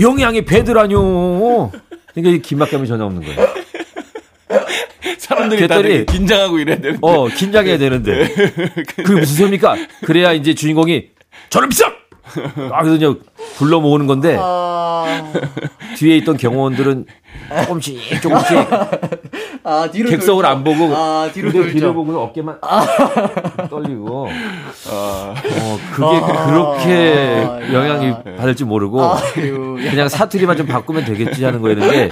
영양이 0.00 0.44
배드라뇨. 0.44 1.70
그러니까 2.12 2.36
이 2.36 2.42
긴박감이 2.42 2.86
전혀 2.86 3.04
없는 3.04 3.22
거예요. 3.22 3.46
사람들이 5.18 5.68
다들 5.68 6.06
긴장하고 6.06 6.58
이래야 6.58 6.76
되는데. 6.76 6.98
어, 7.02 7.26
긴장해야 7.28 7.78
되는데. 7.78 8.28
그게 8.86 9.12
무슨 9.12 9.36
소리입니까? 9.36 9.76
그래야 10.04 10.32
이제 10.32 10.54
주인공이 10.54 11.08
저를 11.50 11.68
비싸! 11.68 11.86
아, 12.72 12.82
그래서 12.82 12.96
이제 12.96 13.20
불러 13.56 13.80
모으는 13.80 14.06
건데, 14.06 14.36
뒤에 15.96 16.16
있던 16.18 16.36
경호원들은 16.36 17.06
조금씩, 17.62 18.20
조금씩 18.20 18.56
아 19.68 19.90
뒤로 19.90 20.08
객석을 20.10 20.44
돌죠. 20.44 20.56
안 20.56 20.62
보고, 20.62 20.94
아 20.94 21.28
뒤로 21.34 21.50
근데 21.50 21.66
뒤를 21.72 21.80
돌죠. 21.90 21.94
보고 21.94 22.20
어깨만 22.22 22.58
떨리고, 23.68 24.28
아, 24.88 25.34
어, 25.34 25.78
그게 25.92 26.20
그렇게 26.46 27.44
아, 27.48 27.72
영향이 27.72 28.06
야. 28.10 28.22
받을지 28.38 28.64
모르고, 28.64 29.02
아유, 29.02 29.76
야. 29.84 29.90
그냥 29.90 30.08
사투리만 30.08 30.56
좀 30.56 30.66
바꾸면 30.66 31.04
되겠지 31.04 31.44
하는 31.44 31.60
거였는데, 31.60 32.10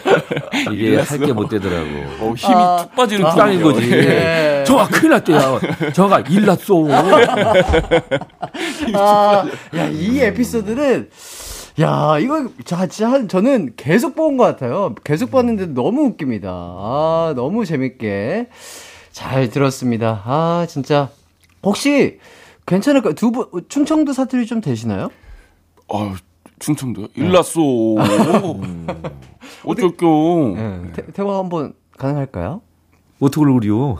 이게 0.73 0.97
할 0.99 1.19
게 1.21 1.33
못 1.33 1.49
되더라고. 1.49 1.87
어, 2.21 2.35
힘이 2.37 2.55
툭 2.81 2.95
빠지는 2.97 3.31
툭 3.31 3.37
분위기야. 3.39 3.63
거지. 3.63 3.91
예. 3.93 4.65
정아 4.67 4.89
큰일 4.89 5.11
났대요. 5.13 5.61
정아가 5.93 6.25
일 6.29 6.45
났어. 6.47 6.75
아, 8.95 9.45
야, 9.77 9.89
이 9.93 10.21
에피소드는, 10.21 11.09
야, 11.81 12.19
이거, 12.21 12.49
자, 12.65 12.87
진짜 12.87 13.11
한, 13.11 13.27
저는 13.29 13.73
계속 13.77 14.15
본 14.15 14.37
것 14.37 14.45
같아요. 14.45 14.95
계속 15.03 15.31
봤는데 15.33 15.67
너무 15.67 16.03
웃깁니다. 16.07 16.49
아, 16.51 17.33
너무 17.35 17.65
재밌게 17.65 18.49
잘 19.11 19.51
들었습니다. 19.51 20.23
아, 20.25 20.67
진짜. 20.69 21.09
혹시, 21.65 22.21
괜찮을까요? 22.67 23.15
두 23.15 23.33
분, 23.33 23.47
충청도 23.69 24.13
사투리 24.13 24.47
좀 24.47 24.61
되시나요? 24.61 25.09
아, 25.93 26.15
충청도요? 26.61 27.09
일났어. 27.17 27.61
어쩔겨. 29.65 30.07
네. 30.57 30.93
태, 30.95 31.07
태화 31.13 31.39
한번 31.39 31.75
가능할까요? 31.99 32.61
어떻게 33.21 33.45
그려? 33.53 33.97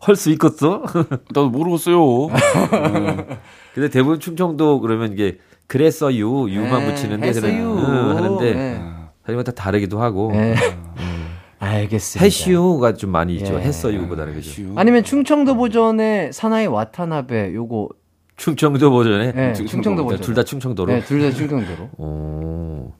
할수 0.00 0.30
있겠어? 0.30 0.82
나도 1.30 1.50
모르겠어요. 1.50 2.28
근데 3.74 3.88
대부분 3.90 4.18
충청도 4.20 4.80
그러면 4.80 5.12
이게 5.12 5.38
그랬어요 5.66 6.48
유만 6.48 6.80
네, 6.86 6.86
붙이는데 6.94 7.28
했어요. 7.28 7.74
그런, 7.74 8.10
응, 8.10 8.16
하는데 8.16 8.54
네. 8.54 8.82
사실은 9.24 9.44
다 9.44 9.52
다르기도 9.52 10.00
하고 10.00 10.30
네. 10.32 10.54
알겠습니다. 11.58 12.24
해시오가 12.24 12.94
좀 12.94 13.10
많이 13.10 13.34
있죠 13.36 13.54
예. 13.54 13.62
했어요보다는 13.62 14.34
그죠 14.34 14.72
아니면 14.76 15.02
충청도 15.02 15.56
버전의 15.56 16.32
사나이 16.32 16.66
와타나베 16.66 17.54
요거 17.54 17.88
충청도 18.36 18.90
버전에 18.90 19.32
네, 19.32 19.52
충청도 19.54 20.04
버전. 20.04 20.20
둘 20.20 20.34
다 20.34 20.42
충청도로 20.44 20.92
네, 20.92 21.00
둘 21.02 21.22
다 21.22 21.34
충청도로. 21.34 21.88
어, 21.96 22.92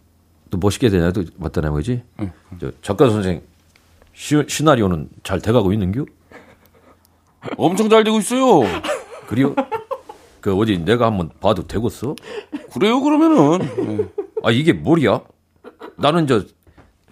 또 0.51 0.59
멋있게 0.59 0.89
되냐 0.89 1.13
또 1.13 1.23
맞다나 1.37 1.71
뭐지 1.71 2.03
저 2.59 2.73
작가 2.81 3.11
선생 3.11 3.43
시, 4.15 4.43
시나리오는 4.49 5.11
잘 5.23 5.41
돼가고 5.41 5.73
있는겨 5.75 6.07
엄청 7.59 7.89
잘 7.91 8.03
되고 8.03 8.19
있어요. 8.19 8.63
그리요 9.29 9.55
그 10.47 10.57
어디 10.57 10.79
내가 10.79 11.07
한번 11.07 11.29
봐도 11.41 11.67
되겠어 11.67 12.15
그래요, 12.73 13.01
그러면은. 13.01 13.59
네. 13.99 14.07
아 14.45 14.53
이게 14.53 14.73
뭘이야? 14.73 15.21
나는 15.97 16.29
저 16.29 16.43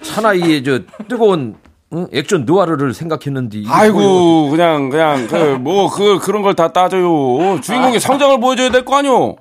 사나이의 0.02 0.62
저 0.62 0.78
뜨거운 1.08 1.56
응? 1.92 2.06
액션 2.12 2.44
느와르를 2.44 2.94
생각했는데? 2.94 3.64
아이고, 3.66 4.50
그냥, 4.50 4.88
그냥, 4.88 5.26
그, 5.26 5.36
뭐, 5.60 5.90
그, 5.90 6.18
그런 6.20 6.42
걸 6.42 6.54
다 6.54 6.72
따져요. 6.72 7.60
주인공의 7.60 7.98
성장을 7.98 8.38
보여줘야 8.40 8.70
될 8.70 8.84
거 8.84 8.96
아니요? 8.98 9.34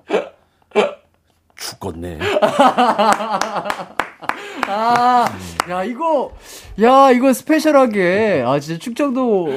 죽겠네. 1.56 2.18
아, 4.68 5.26
야 5.70 5.84
이거, 5.84 6.32
야 6.82 7.12
이거 7.12 7.34
스페셜하게, 7.34 8.44
아 8.46 8.60
진짜 8.60 8.80
충청도 8.80 9.50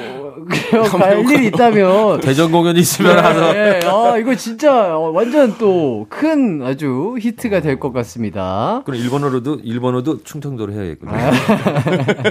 갈 0.98 1.20
일이 1.30 1.46
있다면. 1.48 2.20
대전 2.20 2.50
공연 2.50 2.76
있으면 2.76 3.18
하나. 3.24 3.54
예, 3.54 3.80
예. 3.82 3.86
아 3.86 4.16
이거 4.18 4.34
진짜 4.34 4.72
완전 4.98 5.56
또 5.58 6.06
큰 6.08 6.62
아주 6.64 7.16
히트가 7.20 7.60
될 7.60 7.78
것 7.78 7.92
같습니다. 7.92 8.82
그럼 8.84 8.98
일본어로도 9.00 9.60
일본어도 9.62 10.22
충청도로 10.22 10.72
해야겠군요. 10.72 11.12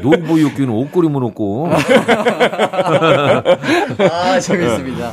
노부유기는 0.01 0.69
옷걸이 0.69 1.07
무놓고 1.09 1.69
아 4.11 4.39
재밌습니다. 4.39 5.11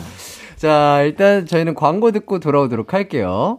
자 0.57 1.03
일단 1.03 1.47
저희는 1.47 1.75
광고 1.75 2.11
듣고 2.13 2.39
돌아오도록 2.39 2.95
할게요. 2.95 3.59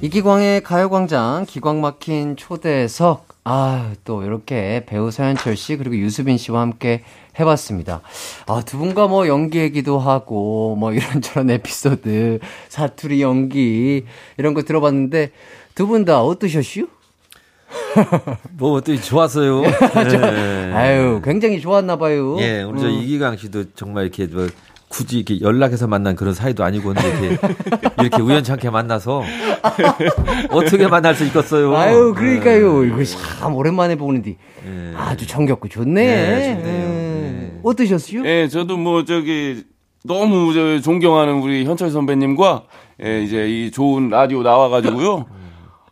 이기광의 0.00 0.62
가요광장 0.62 1.44
기광 1.48 1.80
막힌 1.80 2.36
초대석 2.36 3.26
아 3.44 3.92
또 4.04 4.22
이렇게 4.22 4.84
배우 4.86 5.10
서현철 5.10 5.56
씨 5.56 5.76
그리고 5.76 5.96
유수빈 5.96 6.36
씨와 6.38 6.60
함께 6.60 7.02
해봤습니다. 7.40 8.02
아 8.46 8.62
두 8.64 8.78
분과 8.78 9.06
뭐 9.08 9.26
연기 9.26 9.58
얘기도 9.58 9.98
하고 9.98 10.76
뭐 10.78 10.92
이런저런 10.92 11.50
에피소드 11.50 12.40
사투리 12.68 13.22
연기 13.22 14.04
이런 14.36 14.54
거 14.54 14.62
들어봤는데 14.62 15.30
두 15.74 15.86
분 15.86 16.04
다 16.04 16.22
어떠셨슈? 16.22 16.88
뭐 18.58 18.72
어떻게 18.72 19.00
좋았어요. 19.00 19.62
네. 19.62 20.72
아유 20.74 21.20
굉장히 21.24 21.60
좋았나 21.60 21.96
봐요. 21.96 22.36
예, 22.40 22.62
우리 22.62 22.80
저 22.80 22.86
음. 22.88 22.92
이기강 22.92 23.36
씨도 23.36 23.72
정말 23.74 24.04
이렇게 24.04 24.26
뭐 24.26 24.46
굳이 24.88 25.18
이렇게 25.18 25.40
연락해서 25.40 25.86
만난 25.86 26.16
그런 26.16 26.34
사이도 26.34 26.64
아니고 26.64 26.94
근데 26.94 27.26
이렇게 27.26 27.38
이렇게 28.00 28.22
우연찮게 28.22 28.70
만나서 28.70 29.22
어떻게 30.50 30.86
만날 30.88 31.14
수 31.14 31.24
있겠어요. 31.26 31.76
아유 31.76 32.14
그러니까요 32.16 32.84
이거 32.84 33.04
참 33.04 33.54
오랜만에 33.54 33.96
보는데 33.96 34.36
예. 34.66 34.94
아주 34.96 35.26
정겹고 35.26 35.68
좋네. 35.68 35.94
네, 35.94 36.54
좋네요. 36.54 36.86
음. 36.86 37.50
네. 37.54 37.60
어떠셨어요? 37.62 38.24
예, 38.26 38.48
저도 38.48 38.76
뭐, 38.76 39.04
저기, 39.04 39.64
너무 40.04 40.52
저 40.54 40.80
존경하는 40.80 41.40
우리 41.40 41.64
현철 41.64 41.90
선배님과, 41.90 42.64
예, 43.04 43.22
이제 43.22 43.48
이 43.48 43.70
좋은 43.70 44.08
라디오 44.08 44.42
나와가지고요. 44.42 45.26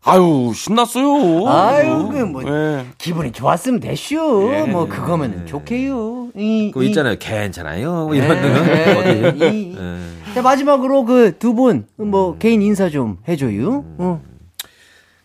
아유, 0.06 0.52
신났어요. 0.54 1.48
아유, 1.48 2.08
그 2.12 2.18
뭐. 2.18 2.42
예. 2.46 2.86
기분이 2.96 3.32
좋았으면 3.32 3.80
됐슈. 3.80 4.48
예. 4.52 4.62
뭐 4.70 4.86
그거면 4.86 5.46
좋게요. 5.46 6.28
이, 6.36 6.70
그거 6.72 6.84
이- 6.84 6.88
있잖아요. 6.88 7.16
괜찮아요. 7.18 8.06
뭐 8.06 8.14
이런 8.14 8.36
예, 8.36 8.40
거. 8.40 8.70
예, 8.70 8.94
어디. 9.32 9.46
이- 9.46 9.76
예. 9.76 10.32
자, 10.34 10.42
마지막으로 10.42 11.04
그 11.04 11.38
두 11.38 11.54
분뭐 11.54 12.38
개인 12.38 12.62
인사 12.62 12.88
좀 12.88 13.18
해줘요. 13.28 13.84
어. 13.98 14.22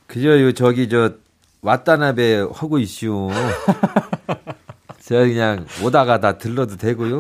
그저 0.08 0.42
요 0.42 0.52
저기 0.54 0.90
저 0.90 1.12
왔다나베 1.62 2.40
하고 2.54 2.80
있슈. 2.80 3.30
저 5.04 5.16
그냥 5.20 5.66
오다가 5.84 6.20
다 6.20 6.38
들러도 6.38 6.78
되고요. 6.78 7.20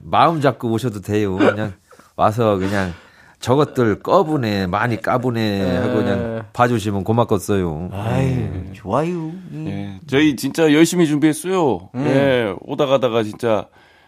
마음 0.00 0.40
잡고 0.40 0.70
오셔도 0.70 1.00
돼요. 1.00 1.36
그냥 1.36 1.72
와서 2.16 2.56
그냥 2.58 2.92
저것들 3.40 4.00
꺼부네 4.02 4.66
많이 4.66 5.00
까부네 5.00 5.76
하고 5.78 5.94
그냥 5.96 6.44
봐주시면 6.52 7.04
고맙겠어요. 7.04 7.88
아유 7.92 8.48
좋아요. 8.74 9.32
이- 9.52 9.66
예, 9.66 10.00
저희 10.06 10.36
진짜 10.36 10.72
열심히 10.72 11.06
준비했어요. 11.06 11.88
예, 11.96 12.54
오다 12.60 12.86
가다가 12.86 13.22
진짜 13.22 13.66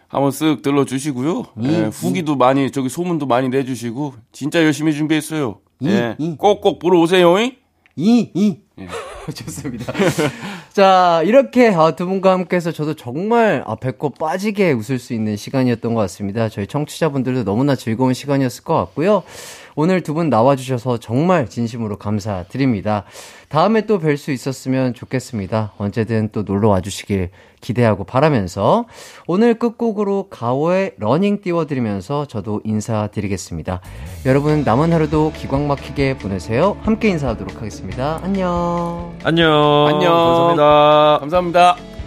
한번 0.08 0.30
쓱 0.30 0.62
들러 0.62 0.84
주시고요. 0.84 1.44
예, 1.62 1.84
후기도 1.90 2.36
많이, 2.36 2.70
저기 2.70 2.90
소문도 2.90 3.24
많이 3.24 3.48
내주시고, 3.48 4.12
진짜 4.30 4.62
열심히 4.62 4.92
준비했어요. 4.92 5.60
이, 5.80 5.88
예, 5.88 6.16
이. 6.18 6.36
꼭꼭 6.36 6.78
보러 6.80 7.00
오세요. 7.00 7.38
잉? 7.38 7.52
이, 7.96 8.30
이. 8.34 8.58
좋습니다. 9.34 9.92
자, 10.72 11.22
이렇게 11.24 11.68
아, 11.68 11.92
두 11.92 12.06
분과 12.06 12.32
함께해서 12.32 12.72
저도 12.72 12.94
정말 12.94 13.62
아, 13.66 13.76
배꼽 13.76 14.18
빠지게 14.18 14.72
웃을 14.72 14.98
수 14.98 15.12
있는 15.14 15.36
시간이었던 15.36 15.94
것 15.94 16.00
같습니다. 16.02 16.48
저희 16.48 16.66
청취자분들도 16.66 17.44
너무나 17.44 17.74
즐거운 17.76 18.14
시간이었을 18.14 18.64
것 18.64 18.74
같고요. 18.74 19.22
오늘 19.74 20.02
두 20.02 20.12
분 20.14 20.28
나와주셔서 20.28 20.98
정말 20.98 21.48
진심으로 21.48 21.96
감사드립니다. 21.96 23.04
다음에 23.48 23.86
또 23.86 23.98
뵐 23.98 24.16
수 24.16 24.30
있었으면 24.30 24.92
좋겠습니다. 24.94 25.72
언제든 25.78 26.30
또 26.32 26.42
놀러 26.42 26.68
와주시길 26.68 27.30
기대하고 27.60 28.04
바라면서 28.04 28.86
오늘 29.26 29.54
끝곡으로 29.54 30.28
가호의 30.30 30.92
러닝 30.98 31.40
띄워드리면서 31.42 32.26
저도 32.26 32.60
인사드리겠습니다. 32.64 33.80
여러분 34.26 34.62
남은 34.64 34.92
하루도 34.92 35.32
기광 35.36 35.66
막히게 35.68 36.18
보내세요. 36.18 36.76
함께 36.82 37.08
인사하도록 37.08 37.56
하겠습니다. 37.56 38.20
안녕. 38.22 39.14
안녕. 39.24 39.86
안녕. 39.88 40.12
감사합니다. 40.12 41.18
감사합니다. 41.20 42.01